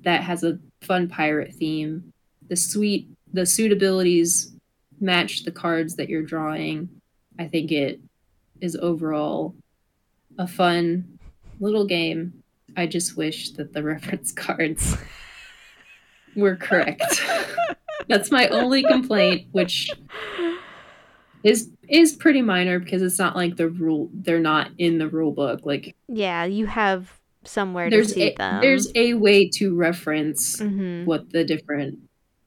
that 0.00 0.22
has 0.22 0.44
a 0.44 0.58
fun 0.80 1.08
pirate 1.08 1.52
theme. 1.54 2.12
The 2.48 2.56
sweet 2.56 3.08
the 3.32 3.42
suitabilities 3.42 4.52
match 5.00 5.44
the 5.44 5.50
cards 5.52 5.96
that 5.96 6.08
you're 6.08 6.22
drawing. 6.22 6.88
I 7.38 7.46
think 7.46 7.70
it 7.72 8.00
is 8.60 8.74
overall 8.76 9.54
a 10.38 10.46
fun 10.46 11.18
little 11.60 11.84
game. 11.86 12.42
I 12.76 12.86
just 12.86 13.16
wish 13.16 13.50
that 13.52 13.72
the 13.74 13.82
reference 13.92 14.32
cards 14.32 14.96
were 16.42 16.56
correct. 16.56 17.02
That's 18.08 18.30
my 18.30 18.48
only 18.48 18.82
complaint 18.82 19.48
which 19.52 19.90
is 21.44 21.70
is 21.88 22.14
pretty 22.16 22.42
minor 22.42 22.78
because 22.78 23.02
it's 23.02 23.18
not 23.18 23.36
like 23.36 23.56
the 23.56 23.68
rule 23.68 24.08
they're 24.12 24.40
not 24.40 24.70
in 24.78 24.98
the 24.98 25.08
rule 25.08 25.32
book. 25.32 25.60
Like 25.64 25.94
Yeah, 26.08 26.44
you 26.44 26.66
have 26.66 27.12
somewhere 27.44 27.88
there's 27.90 28.08
to 28.08 28.14
see 28.14 28.22
a, 28.32 28.34
them. 28.36 28.60
there's 28.60 28.90
a 28.94 29.14
way 29.14 29.48
to 29.50 29.74
reference 29.76 30.56
Mhm. 30.56 31.04
what 31.06 31.30
the 31.30 31.44
different 31.44 31.98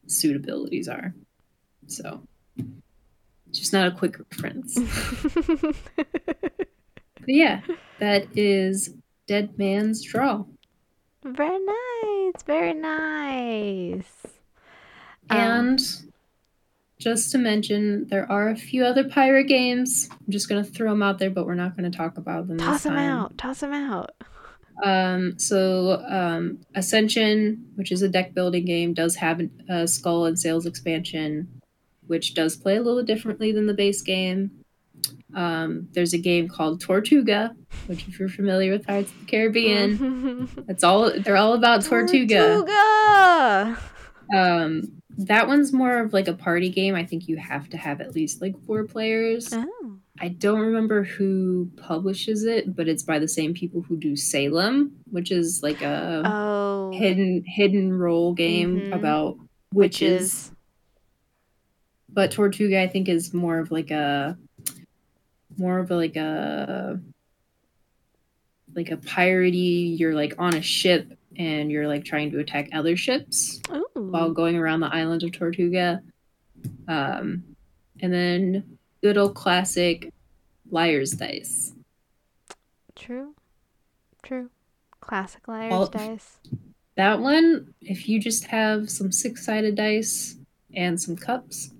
suitabilities 0.08 0.90
are. 0.90 1.14
So 1.88 2.22
it's 2.58 3.60
just 3.60 3.74
not 3.74 3.88
a 3.88 3.92
quick 3.92 4.18
reference. 4.20 4.78
But 7.24 7.36
yeah 7.36 7.62
that 8.00 8.26
is 8.36 8.96
dead 9.28 9.58
man's 9.58 10.02
draw 10.04 10.44
very 11.24 11.60
nice. 11.60 12.44
Very 12.46 12.74
nice. 12.74 14.26
Um, 15.30 15.38
and 15.40 15.80
just 17.00 17.32
to 17.32 17.38
mention 17.38 18.08
there 18.10 18.32
are 18.32 18.50
a 18.50 18.56
few 18.56 18.86
other 18.86 19.04
pirate 19.04 19.46
games 19.46 20.08
i'm 20.12 20.32
just 20.32 20.48
going 20.48 20.64
to 20.64 20.70
throw 20.70 20.92
them 20.92 21.02
out 21.02 21.18
there 21.18 21.32
but 21.32 21.48
we're 21.48 21.56
not 21.56 21.76
going 21.76 21.90
to 21.90 21.98
talk 21.98 22.16
about 22.16 22.48
them 22.48 22.60
toss 22.60 22.84
them 22.84 22.94
time. 22.94 23.10
out. 23.10 23.38
Toss 23.40 23.62
them 23.62 23.74
out. 23.74 24.12
Um, 24.84 25.38
so 25.38 26.04
um, 26.08 26.60
Ascension, 26.76 27.72
which 27.76 27.92
is 27.92 28.02
a 28.02 28.10
deck 28.10 28.34
building 28.34 28.66
game, 28.66 28.94
does 28.94 29.16
have 29.18 29.42
a 29.70 29.88
Skull 29.88 30.26
and 30.26 30.40
Sails 30.40 30.66
expansion, 30.66 31.62
which 32.08 32.34
does 32.34 32.56
play 32.56 32.78
a 32.78 32.82
little 32.82 33.04
differently 33.04 33.52
than 33.52 33.68
the 33.68 33.74
base 33.74 34.02
game. 34.02 34.52
Um, 35.34 35.88
there's 35.94 36.14
a 36.14 36.18
game 36.18 36.48
called 36.48 36.82
Tortuga, 36.82 37.56
which 37.88 38.08
if 38.08 38.20
you're 38.20 38.30
familiar 38.30 38.72
with 38.72 38.86
Pirates 38.86 39.12
of 39.12 39.20
the 39.22 39.26
Caribbean, 39.26 40.50
it's 40.68 40.84
all 40.84 41.12
they're 41.20 41.38
all 41.38 41.54
about 41.54 41.84
Tortuga. 41.84 42.64
Tortuga. 42.66 43.78
Um, 44.36 45.02
that 45.18 45.48
one's 45.48 45.74
more 45.74 46.00
of 46.00 46.14
like 46.14 46.28
a 46.28 46.34
party 46.34 46.70
game. 46.70 46.96
I 46.96 47.06
think 47.06 47.28
you 47.28 47.38
have 47.38 47.70
to 47.70 47.78
have 47.78 48.02
at 48.02 48.16
least 48.16 48.42
like 48.42 48.56
four 48.66 48.86
players. 48.86 49.50
Oh. 49.52 49.98
I 50.20 50.30
don't 50.30 50.60
remember 50.60 51.04
who 51.04 51.70
publishes 51.78 52.44
it, 52.44 52.76
but 52.76 52.88
it's 52.88 53.04
by 53.04 53.20
the 53.20 53.28
same 53.28 53.54
people 53.54 53.82
who 53.82 53.98
do 53.98 54.16
Salem, 54.16 54.94
which 55.10 55.32
is 55.32 55.62
like 55.64 55.82
a 55.82 56.22
Oh. 56.26 56.92
hidden 56.94 57.44
hidden 57.46 57.94
role 57.94 58.34
game 58.34 58.80
Mhm. 58.82 58.96
about 58.96 59.38
witches. 59.74 60.12
Witches. 60.22 60.52
But 62.14 62.32
Tortuga, 62.32 62.82
I 62.82 62.88
think, 62.88 63.08
is 63.08 63.34
more 63.34 63.60
of 63.60 63.72
like 63.72 63.90
a 63.90 64.38
more 65.58 65.80
of 65.80 65.92
a, 65.92 65.96
like 65.96 66.16
a 66.16 67.00
like 68.76 68.92
a 68.92 68.98
piratey. 68.98 69.98
You're 70.00 70.16
like 70.16 70.36
on 70.38 70.56
a 70.56 70.62
ship 70.62 71.18
and 71.38 71.72
you're 71.72 71.88
like 71.88 72.06
trying 72.06 72.32
to 72.32 72.40
attack 72.40 72.70
other 72.74 72.96
ships 72.98 73.62
Ooh. 73.72 73.86
while 73.96 74.32
going 74.32 74.56
around 74.58 74.82
the 74.82 74.94
island 74.94 75.24
of 75.24 75.32
Tortuga. 75.32 76.02
Um, 76.88 77.44
and 78.02 78.14
then 78.14 78.78
good 79.02 79.18
old 79.18 79.36
classic 79.36 80.14
Liar's 80.70 81.12
Dice. 81.12 81.74
True. 82.96 83.34
True. 84.24 84.50
Classic 85.00 85.48
liar's 85.48 85.72
Well- 85.72 85.88
dice. 85.88 86.38
That 86.96 87.22
one, 87.22 87.74
if 87.82 88.08
you 88.10 88.20
just 88.20 88.44
have 88.46 88.90
some 88.90 89.12
six 89.12 89.46
sided 89.46 89.76
dice 89.76 90.36
and 90.76 91.02
some 91.02 91.16
cups, 91.16 91.72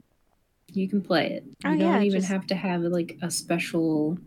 you 0.74 0.88
can 0.90 1.02
play 1.02 1.32
it. 1.34 1.44
You 1.46 1.54
Oh, 1.66 1.70
don't 1.72 1.80
yeah, 1.80 2.02
even 2.02 2.20
just- 2.22 2.32
have 2.32 2.48
to 2.48 2.56
have 2.56 2.82
like 2.82 3.18
a 3.22 3.30
special 3.32 4.18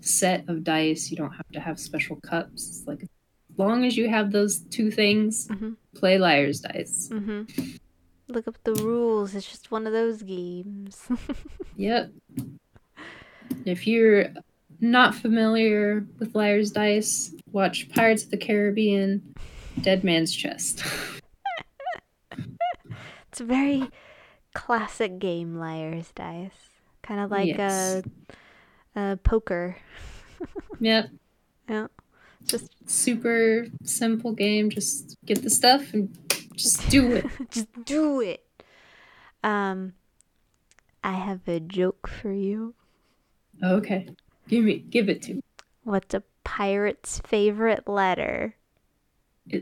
set 0.00 0.48
of 0.48 0.64
dice. 0.64 1.10
You 1.10 1.16
don't 1.16 1.32
have 1.32 1.48
to 1.52 1.60
have 1.60 1.78
special 1.80 2.16
cups. 2.16 2.68
It's 2.68 2.86
like 2.86 3.02
as 3.02 3.08
long 3.56 3.84
as 3.84 3.96
you 3.96 4.08
have 4.08 4.32
those 4.32 4.60
two 4.60 4.90
things, 4.90 5.48
Mhm. 5.48 5.76
play 5.94 6.18
Liar's 6.18 6.60
Dice. 6.60 7.08
Mm-hmm. 7.12 7.76
Look 8.28 8.48
up 8.48 8.56
the 8.64 8.74
rules. 8.74 9.34
It's 9.34 9.48
just 9.48 9.70
one 9.70 9.86
of 9.86 9.92
those 9.92 10.22
games. 10.22 11.08
Yep. 11.76 12.12
If 13.64 13.86
you're 13.86 14.28
not 14.80 15.14
familiar 15.14 16.06
with 16.20 16.34
Liar's 16.36 16.70
Dice, 16.70 17.34
watch 17.52 17.88
Pirates 17.90 18.22
of 18.24 18.30
the 18.30 18.36
Caribbean, 18.36 19.34
Dead 19.80 20.04
Man's 20.04 20.32
Chest. 20.34 20.84
it's 23.28 23.40
a 23.40 23.44
very 23.44 23.88
classic 24.54 25.18
game, 25.18 25.56
liar's 25.58 26.10
dice. 26.14 26.70
Kind 27.02 27.20
of 27.20 27.30
like 27.30 27.48
Yes. 27.48 28.02
a, 28.96 29.12
a 29.12 29.16
poker. 29.18 29.76
yep. 30.80 31.10
Yeah. 31.68 31.88
Just 32.46 32.70
Super 32.86 33.66
simple 33.84 34.32
game. 34.32 34.70
Just 34.70 35.16
get 35.24 35.42
the 35.42 35.50
stuff 35.50 35.92
and 35.94 36.16
just 36.54 36.88
do 36.90 37.12
it. 37.12 37.26
just 37.50 37.68
do 37.84 38.20
it. 38.20 38.44
Um 39.42 39.94
I 41.02 41.12
have 41.12 41.46
a 41.48 41.60
joke 41.60 42.08
for 42.08 42.32
you. 42.32 42.74
Okay. 43.62 44.08
Give 44.48 44.64
me 44.64 44.78
give 44.78 45.08
it 45.08 45.22
to 45.22 45.34
me. 45.34 45.42
What's 45.84 46.14
a 46.14 46.22
pirate's 46.44 47.20
favorite 47.26 47.88
letter? 47.88 48.56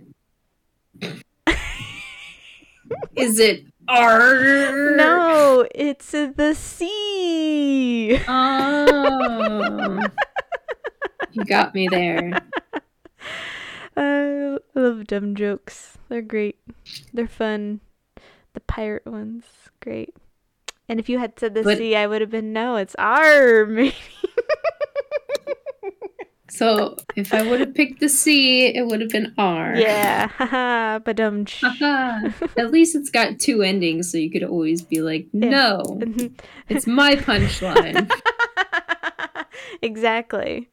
Is 3.16 3.38
it 3.38 3.64
R? 3.88 4.96
No, 4.96 5.66
it's 5.74 6.10
the 6.12 6.54
C. 6.56 8.18
Oh. 8.28 10.00
you 11.32 11.44
got 11.44 11.74
me 11.74 11.88
there. 11.88 12.32
I 13.96 14.56
love 14.74 15.06
dumb 15.06 15.34
jokes. 15.34 15.98
They're 16.08 16.22
great. 16.22 16.58
They're 17.12 17.26
fun. 17.28 17.80
The 18.54 18.60
pirate 18.60 19.06
ones, 19.06 19.44
great. 19.80 20.14
And 20.88 20.98
if 21.00 21.08
you 21.08 21.18
had 21.18 21.38
said 21.38 21.54
the 21.54 21.62
But- 21.62 21.78
C, 21.78 21.94
I 21.96 22.06
would 22.06 22.20
have 22.20 22.30
been 22.30 22.52
no. 22.52 22.76
It's 22.76 22.94
R. 22.98 23.66
Maybe. 23.66 23.94
So 26.52 26.96
if 27.16 27.32
I 27.32 27.42
would 27.48 27.60
have 27.60 27.74
picked 27.74 28.00
the 28.00 28.10
C, 28.10 28.66
it 28.66 28.86
would 28.86 29.00
have 29.00 29.08
been 29.08 29.32
R. 29.38 29.74
Yeah. 29.74 30.28
Haha. 30.28 30.98
But 30.98 31.18
um. 31.18 31.46
At 32.58 32.70
least 32.70 32.94
it's 32.94 33.08
got 33.08 33.38
two 33.38 33.62
endings, 33.62 34.12
so 34.12 34.18
you 34.18 34.30
could 34.30 34.44
always 34.44 34.82
be 34.82 35.00
like, 35.00 35.28
no, 35.32 35.98
it's 36.68 36.86
my 36.86 37.16
punchline. 37.16 38.10
exactly. 39.82 40.68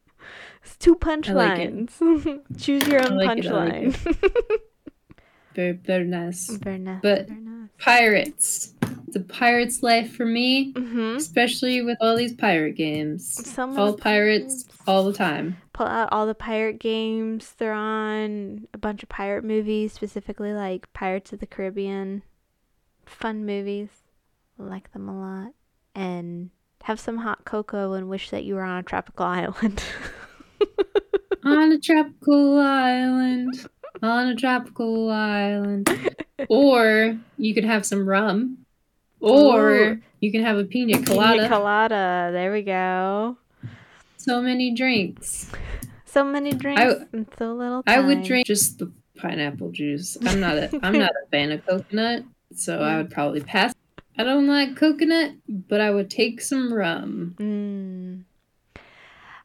It's 0.66 0.76
two 0.76 0.92
like 0.92 1.22
punchlines. 1.22 2.42
Choose 2.60 2.86
your 2.86 3.02
own 3.02 3.18
like 3.18 3.30
I 3.30 3.34
like 3.34 3.74
punchline. 3.74 4.60
very, 5.56 5.72
very 5.72 6.06
nice. 6.06 6.50
very 6.50 6.80
nice. 6.80 7.00
But- 7.02 7.30
very 7.30 7.40
nice. 7.40 7.70
Pirates. 7.80 8.74
It's 9.10 9.16
a 9.16 9.22
pirate's 9.22 9.82
life 9.82 10.16
for 10.16 10.26
me, 10.26 10.72
Mm-hmm. 10.74 11.16
especially 11.18 11.82
with 11.82 11.98
all 12.00 12.16
these 12.16 12.34
pirate 12.36 12.76
games. 12.76 13.26
Some 13.48 13.78
All 13.78 13.98
pirates, 13.98 14.64
games- 14.66 14.78
all 14.86 15.04
the 15.04 15.14
time. 15.14 15.58
pull 15.74 15.88
out 15.88 16.10
all 16.12 16.28
the 16.28 16.36
pirate 16.36 16.78
games 16.80 17.54
they're 17.58 17.74
on 17.74 18.68
a 18.74 18.78
bunch 18.78 19.02
of 19.02 19.10
pirate 19.10 19.44
movies 19.44 19.94
specifically 19.94 20.54
like 20.54 20.92
pirates 20.94 21.32
of 21.34 21.40
the 21.40 21.46
caribbean 21.48 22.22
fun 23.06 23.46
movies 23.46 23.90
like 24.58 24.92
them 24.92 25.08
a 25.10 25.20
lot 25.20 25.54
and 25.96 26.50
have 26.84 27.00
some 27.00 27.18
hot 27.18 27.46
cocoa 27.46 27.94
and 27.94 28.10
wish 28.10 28.30
that 28.30 28.44
you 28.44 28.54
were 28.56 28.62
on 28.64 28.78
a 28.80 28.84
tropical 28.84 29.26
island 29.26 29.84
on 31.44 31.72
a 31.72 31.80
tropical 31.80 32.60
island. 32.60 33.66
On 34.04 34.28
a 34.28 34.36
tropical 34.36 35.10
island. 35.10 35.90
Or 36.50 37.18
you 37.38 37.54
could 37.54 37.64
have 37.66 37.86
some 37.86 38.08
rum. 38.08 38.60
Or 39.20 39.72
Ooh. 39.72 40.02
you 40.20 40.32
can 40.32 40.44
have 40.44 40.58
a 40.58 40.64
pina 40.64 41.02
colada. 41.04 41.34
Pina 41.34 41.50
colada 41.50 42.30
there 42.32 42.52
we 42.52 42.62
go 42.62 43.38
so 44.18 44.42
many 44.42 44.74
drinks. 44.74 45.50
so 46.06 46.24
many 46.24 46.52
drinks 46.52 47.06
and 47.14 47.26
so 47.38 47.54
little 47.54 47.84
I 47.88 48.00
would 48.00 48.24
drink 48.24 48.46
just 48.46 48.80
the 48.80 48.92
pineapple 49.16 49.72
juice. 49.72 50.18
I'm 50.26 50.40
not 50.40 50.58
a 50.58 50.70
I'm 50.84 50.98
not 50.98 51.12
a 51.12 51.30
fan 51.32 51.52
of 51.52 51.66
coconut, 51.66 52.24
so 52.54 52.82
I 52.82 52.98
would 52.98 53.12
probably 53.12 53.42
pass. 53.42 53.74
I 54.18 54.24
don't 54.24 54.48
like 54.48 54.76
coconut, 54.76 55.34
but 55.48 55.80
I 55.80 55.92
would 55.92 56.10
take 56.10 56.42
some 56.42 56.74
rum. 56.74 57.36
Mm. 57.40 58.24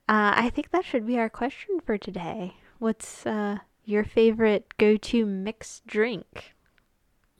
Uh, 0.06 0.34
I 0.36 0.50
think 0.50 0.70
that 0.70 0.84
should 0.84 1.06
be 1.06 1.18
our 1.18 1.30
question 1.30 1.78
for 1.84 1.96
today. 1.96 2.56
What's 2.78 3.24
uh, 3.24 3.58
your 3.84 4.04
favorite 4.04 4.74
go-to 4.76 5.24
mixed 5.24 5.86
drink? 5.86 6.54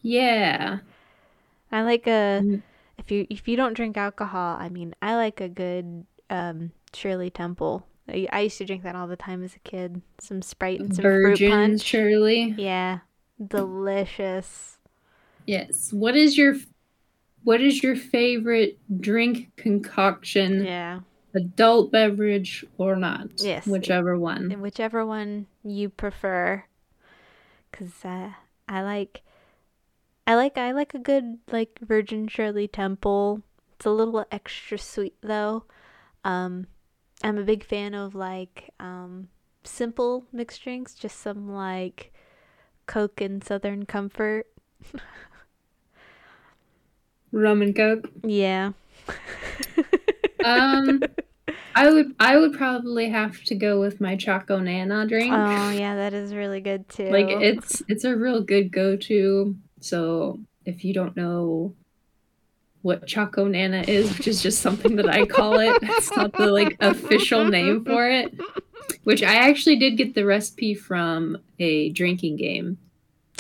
Yeah. 0.01 0.79
I 1.75 1.83
like 1.83 2.07
a 2.07 2.41
Mm. 2.43 2.63
if 2.99 3.11
you 3.11 3.27
if 3.29 3.49
you 3.49 3.57
don't 3.57 3.75
drink 3.75 3.97
alcohol, 3.97 4.57
I 4.59 4.69
mean, 4.69 4.95
I 5.03 5.17
like 5.17 5.41
a 5.41 5.49
good 5.49 6.07
um, 6.31 6.71
Shirley 6.95 7.31
Temple. 7.31 7.85
I, 8.09 8.29
I 8.33 8.41
used 8.43 8.59
to 8.59 8.65
drink 8.65 8.83
that 8.85 8.95
all 8.95 9.09
the 9.09 9.17
time 9.17 9.43
as 9.43 9.57
a 9.57 9.59
kid. 9.61 10.01
Some 10.21 10.41
Sprite 10.41 10.81
and 10.81 10.95
some 10.95 11.03
fruit 11.03 11.31
Virgin 11.31 11.51
punch. 11.51 11.81
Shirley. 11.83 12.55
Yeah, 12.57 13.01
delicious. 13.45 14.79
Yes. 15.47 15.93
What 15.93 16.15
is 16.17 16.39
your 16.39 16.55
what 17.43 17.61
is 17.61 17.83
your 17.83 17.97
favorite 17.97 18.79
drink 19.01 19.51
concoction? 19.57 20.65
Yeah, 20.65 21.01
Adult 21.35 21.91
beverage 21.91 22.65
or 22.79 22.95
not? 22.95 23.29
Yes. 23.39 23.67
Whichever 23.67 24.17
one. 24.19 24.61
whichever 24.61 25.05
one 25.05 25.47
you 25.65 25.89
prefer, 25.89 26.65
cause 27.73 28.05
uh, 28.05 28.31
I 28.69 28.83
like, 28.83 29.23
I 30.27 30.35
like 30.37 30.57
I 30.57 30.73
like 30.73 30.95
a 30.95 30.99
good 30.99 31.39
like 31.51 31.79
Virgin 31.81 32.29
Shirley 32.29 32.67
Temple. 32.69 33.43
It's 33.77 33.87
a 33.87 33.91
little 33.91 34.25
extra 34.33 34.79
sweet 34.79 35.17
though. 35.21 35.65
Um, 36.25 36.67
I'm 37.23 37.37
a 37.39 37.43
big 37.43 37.65
fan 37.65 37.95
of 37.95 38.15
like 38.15 38.71
um 38.81 39.29
simple 39.65 40.25
mixed 40.33 40.63
drinks, 40.63 40.95
just 40.95 41.19
some 41.21 41.49
like 41.53 42.13
Coke 42.87 43.21
and 43.21 43.43
Southern 43.45 43.85
Comfort. 43.87 44.47
Rum 47.33 47.63
and 47.63 47.75
Coke. 47.77 48.11
Yeah. 48.23 48.73
Um 50.45 51.01
I 51.75 51.91
would 51.91 52.15
I 52.21 52.37
would 52.37 52.53
probably 52.53 53.09
have 53.09 53.43
to 53.45 53.55
go 53.55 53.81
with 53.81 53.99
my 53.99 54.15
Choco 54.15 54.59
Nana 54.59 55.07
drink. 55.07 55.33
oh 55.33 55.71
yeah, 55.71 55.95
that 55.97 56.13
is 56.13 56.35
really 56.35 56.61
good 56.61 56.87
too. 56.91 57.09
like 57.09 57.29
it's 57.29 57.83
it's 57.89 58.05
a 58.05 58.15
real 58.15 58.43
good 58.43 58.71
go-to 58.71 59.57
so 59.85 60.41
if 60.65 60.83
you 60.85 60.95
don't 60.95 61.15
know 61.17 61.75
what 62.83 63.07
choco 63.07 63.47
nana 63.47 63.85
is 63.87 64.17
which 64.17 64.27
is 64.27 64.43
just 64.43 64.61
something 64.63 64.97
that 64.97 65.09
i 65.09 65.25
call 65.27 65.59
it 65.59 65.77
it's 65.83 66.15
not 66.17 66.33
the 66.33 66.47
like 66.47 66.77
official 66.81 67.45
name 67.45 67.85
for 67.85 68.09
it 68.09 68.33
which 69.05 69.23
i 69.23 69.35
actually 69.35 69.77
did 69.79 69.97
get 69.97 70.15
the 70.15 70.25
recipe 70.25 70.75
from 70.75 71.37
a 71.59 71.91
drinking 71.91 72.37
game 72.37 72.79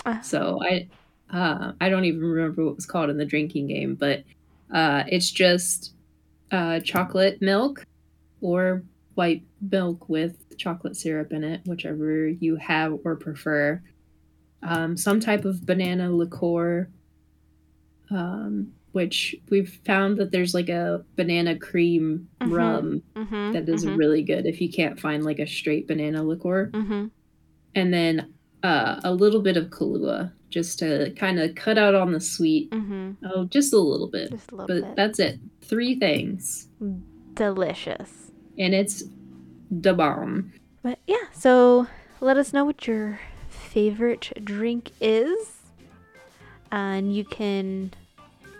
Ah. 0.07 0.21
so 0.23 0.61
i 0.63 0.87
uh 1.33 1.73
i 1.81 1.89
don't 1.89 2.05
even 2.05 2.21
remember 2.21 2.63
what 2.65 2.73
it 2.73 2.77
was 2.77 2.87
called 2.87 3.09
in 3.09 3.17
the 3.17 3.25
drinking 3.25 3.67
game 3.69 3.95
but 3.95 4.23
uh 4.73 5.05
it's 5.09 5.31
just 5.31 5.95
uh 6.51 6.81
chocolate 6.81 7.41
milk 7.41 7.87
or 8.43 8.83
white 9.15 9.43
milk 9.71 10.09
with 10.11 10.57
chocolate 10.59 10.97
syrup 10.97 11.33
in 11.33 11.43
it 11.43 11.63
whichever 11.65 12.27
you 12.29 12.57
have 12.57 12.99
or 13.05 13.17
prefer 13.17 13.81
um, 14.65 14.97
some 14.97 15.21
type 15.21 15.45
of 15.45 15.65
banana 15.67 16.11
liqueur, 16.11 16.89
um, 18.11 18.73
which 18.93 19.35
we've 19.51 19.79
found 19.85 20.19
that 20.19 20.31
there's 20.31 20.55
like 20.55 20.69
a 20.69 21.05
banana 21.17 21.59
cream 21.59 22.29
Mhm. 22.41 22.51
rum 22.57 23.03
mm-hmm, 23.17 23.53
that 23.53 23.69
is 23.69 23.85
mm-hmm, 23.85 23.97
really 23.97 24.23
good 24.23 24.47
if 24.47 24.61
you 24.61 24.71
can't 24.71 24.99
find 25.01 25.25
like 25.25 25.39
a 25.39 25.47
straight 25.47 25.87
banana 25.89 26.23
liqueur. 26.23 26.71
mm-hmm. 26.73 27.07
And 27.75 27.93
then 27.93 28.33
uh, 28.63 29.01
a 29.05 29.13
little 29.13 29.43
bit 29.43 29.57
of 29.57 29.67
Kahlua 29.67 30.33
just 30.49 30.79
to 30.79 31.11
kind 31.17 31.39
of 31.41 31.55
cut 31.57 31.77
out 31.77 31.95
on 31.95 32.13
the 32.13 32.21
sweet. 32.21 32.71
Mm-hmm. 32.71 33.11
Oh, 33.27 33.45
just 33.47 33.73
a 33.75 33.79
little 33.79 34.07
bit. 34.09 34.31
Just 34.31 34.53
a 34.53 34.57
little 34.57 34.69
But 34.81 34.87
bit. 34.89 34.97
that's 34.97 35.19
it. 35.19 35.41
Three 35.63 35.99
things. 35.99 36.69
Delicious. 37.35 38.31
And 38.57 38.73
it's 38.75 39.03
the 39.71 39.93
bomb. 39.93 40.53
But 40.83 41.01
yeah, 41.09 41.27
so 41.33 41.89
let 42.21 42.37
us 42.37 42.53
know 42.53 42.65
what 42.65 42.87
your 42.87 43.19
favorite 43.75 44.33
drink 44.45 44.93
is. 45.01 45.49
And 46.71 47.15
you 47.15 47.25
can. 47.25 47.93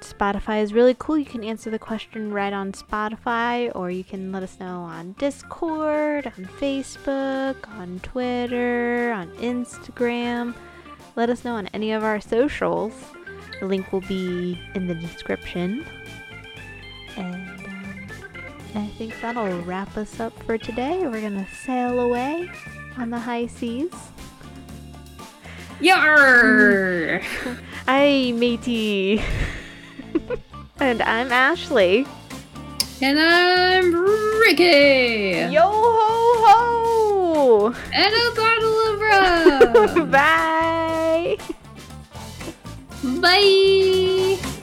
Spotify 0.01 0.63
is 0.63 0.75
really 0.75 0.95
cool. 0.99 1.17
You 1.17 1.25
can 1.25 1.43
answer 1.43 1.71
the 1.71 1.79
question 1.79 2.31
right 2.31 2.53
on 2.53 2.73
Spotify, 2.73 3.75
or 3.75 3.91
you 3.91 4.05
can 4.05 4.33
let 4.33 4.43
us 4.43 4.61
know 4.61 4.81
on 4.81 5.13
Discord, 5.13 6.27
on 6.27 6.45
Facebook, 6.61 7.57
on 7.71 8.01
Twitter, 8.01 9.13
on 9.13 9.29
Instagram. 9.37 10.55
Let 11.17 11.31
us 11.31 11.43
know 11.43 11.55
on 11.55 11.69
any 11.69 11.93
of 11.93 12.05
our 12.05 12.21
socials. 12.21 12.93
The 13.61 13.67
link 13.67 13.93
will 13.93 14.03
be 14.03 14.61
in 14.75 14.89
the 14.89 14.95
description. 14.95 15.87
And 17.17 17.61
um, 17.61 18.09
I 18.75 18.87
think 18.99 19.19
that'll 19.23 19.63
wrap 19.63 19.97
us 19.97 20.21
up 20.21 20.39
for 20.43 20.59
today. 20.59 21.07
We're 21.07 21.23
gonna 21.23 21.49
sail 21.65 22.01
away 22.01 22.51
on 22.99 23.09
the 23.09 23.19
high 23.19 23.47
seas. 23.47 23.93
Yar! 25.81 27.21
I'm 27.87 28.39
matey. 28.39 29.23
and 30.81 31.03
I'm 31.03 31.33
Ashley. 31.33 32.07
and 33.03 33.19
I'm 33.19 33.95
Ricky! 34.41 35.53
Yo 35.53 35.61
ho 35.63 36.35
ho! 36.45 37.75
And 37.93 38.15
a 38.15 38.35
bottle 38.35 38.79
of 38.89 39.01
rum! 39.95 40.11
Bye! 40.11 41.37
Bye! 43.21 44.54